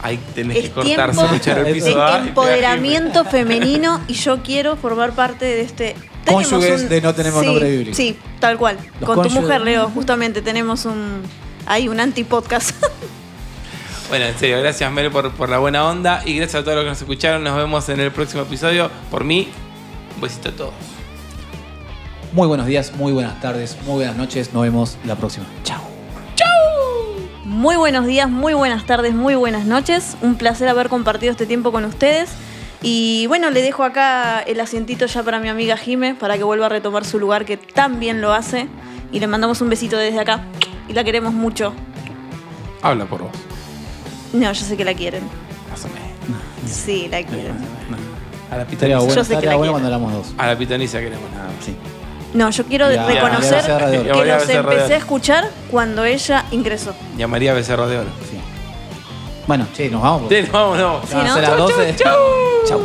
Ahí 0.00 0.20
tenés 0.34 0.58
que 0.58 0.64
Es 0.66 0.70
cortar, 0.70 1.10
tiempo 1.10 1.22
serruchar 1.22 1.58
el 1.58 1.64
de 1.64 1.72
piso. 1.74 2.00
a- 2.00 2.14
a 2.14 2.18
empoderamiento 2.20 3.24
femenino 3.24 4.00
y 4.06 4.14
yo 4.14 4.42
quiero 4.44 4.76
formar 4.76 5.10
parte 5.12 5.44
de 5.44 5.62
este. 5.62 5.96
Tenemos 6.26 6.48
Cónyuges 6.48 6.88
de 6.88 7.00
no 7.00 7.14
tenemos 7.14 7.40
sí, 7.40 7.46
nombre 7.46 7.70
bíblico. 7.70 7.96
Sí, 7.96 8.18
tal 8.38 8.58
cual. 8.58 8.78
Los 9.00 9.08
Con 9.08 9.22
tu 9.22 9.30
mujer, 9.30 9.60
Leo, 9.62 9.88
justamente 9.88 10.42
tenemos 10.42 10.84
un. 10.84 11.22
Hay 11.66 11.88
un 11.88 12.00
anti-podcast. 12.00 12.70
Bueno, 14.08 14.26
en 14.26 14.38
serio, 14.38 14.60
gracias 14.60 14.92
Mel 14.92 15.10
por, 15.10 15.32
por 15.32 15.48
la 15.48 15.58
buena 15.58 15.84
onda 15.84 16.22
y 16.24 16.36
gracias 16.36 16.60
a 16.60 16.62
todos 16.62 16.76
los 16.76 16.84
que 16.84 16.90
nos 16.90 17.00
escucharon. 17.00 17.42
Nos 17.42 17.56
vemos 17.56 17.88
en 17.88 17.98
el 17.98 18.12
próximo 18.12 18.42
episodio. 18.42 18.88
Por 19.10 19.24
mí, 19.24 19.48
un 20.14 20.20
besito 20.20 20.50
a 20.50 20.52
todos. 20.52 20.74
Muy 22.32 22.46
buenos 22.46 22.66
días, 22.66 22.92
muy 22.94 23.12
buenas 23.12 23.40
tardes, 23.40 23.76
muy 23.84 23.96
buenas 23.96 24.16
noches. 24.16 24.54
Nos 24.54 24.62
vemos 24.62 24.96
la 25.04 25.16
próxima. 25.16 25.46
Chao. 25.64 25.80
Muy 27.44 27.76
buenos 27.76 28.06
días, 28.06 28.28
muy 28.28 28.54
buenas 28.54 28.86
tardes, 28.86 29.14
muy 29.14 29.34
buenas 29.34 29.64
noches. 29.64 30.16
Un 30.20 30.36
placer 30.36 30.68
haber 30.68 30.88
compartido 30.88 31.32
este 31.32 31.46
tiempo 31.46 31.72
con 31.72 31.84
ustedes. 31.84 32.30
Y 32.82 33.26
bueno, 33.26 33.50
le 33.50 33.62
dejo 33.62 33.82
acá 33.84 34.40
el 34.40 34.60
asientito 34.60 35.06
ya 35.06 35.22
para 35.22 35.40
mi 35.40 35.48
amiga 35.48 35.76
Jime, 35.76 36.14
para 36.14 36.36
que 36.36 36.44
vuelva 36.44 36.66
a 36.66 36.68
retomar 36.68 37.04
su 37.04 37.18
lugar 37.18 37.44
que 37.44 37.56
tan 37.56 37.98
bien 38.00 38.20
lo 38.20 38.32
hace. 38.32 38.68
Y 39.12 39.20
le 39.20 39.26
mandamos 39.26 39.60
un 39.60 39.68
besito 39.68 39.96
desde 39.96 40.20
acá. 40.20 40.40
Y 40.88 40.92
la 40.92 41.02
queremos 41.04 41.32
mucho. 41.32 41.72
Habla 42.82 43.06
por 43.06 43.22
vos. 43.22 43.30
No, 44.32 44.52
yo 44.52 44.64
sé 44.64 44.76
que 44.76 44.84
la 44.84 44.94
quieren. 44.94 45.22
Más 45.70 45.84
o 45.84 45.88
menos. 45.88 46.70
Sí, 46.70 47.08
la 47.10 47.22
quieren. 47.24 47.54
A 48.50 48.56
la 48.58 48.64
pitoniza. 48.66 48.98
bueno, 48.98 49.14
Yo 49.14 49.24
sé 49.24 49.38
que 49.38 49.46
la 49.46 49.56
bueno 49.56 49.72
cuando 49.72 49.88
éramos 49.88 50.12
dos. 50.12 50.34
A 50.38 50.46
la 50.46 50.56
pitoniza 50.58 51.00
queremos 51.00 51.30
nada. 51.32 51.48
Sí. 51.64 51.74
No, 52.34 52.50
yo 52.50 52.64
quiero 52.66 52.86
a- 52.86 52.88
reconocer 52.90 53.70
a 53.70 53.90
que 53.90 54.24
los 54.26 54.48
empecé 54.48 54.94
a 54.94 54.96
escuchar 54.98 55.50
cuando 55.70 56.04
ella 56.04 56.44
ingresó. 56.50 56.94
Y 57.16 57.22
a 57.22 57.28
María 57.28 57.54
Becerra 57.54 57.86
de 57.86 57.98
Oro. 57.98 58.08
sí. 58.30 58.35
Bueno, 59.46 59.66
che, 59.74 59.88
nos 59.90 60.02
vamos. 60.02 60.28
Sí, 60.28 60.42
no, 60.46 60.52
vamos, 60.52 60.78
no. 60.78 61.00
Sí, 61.04 61.12
Ya 61.12 61.18
van 61.18 61.26
a 61.26 61.28
¿no? 61.28 61.34
ser 61.34 61.42
las 61.42 61.56
Chau, 61.56 61.68
12. 61.68 61.96
Chau. 61.96 62.16
Chau. 62.68 62.80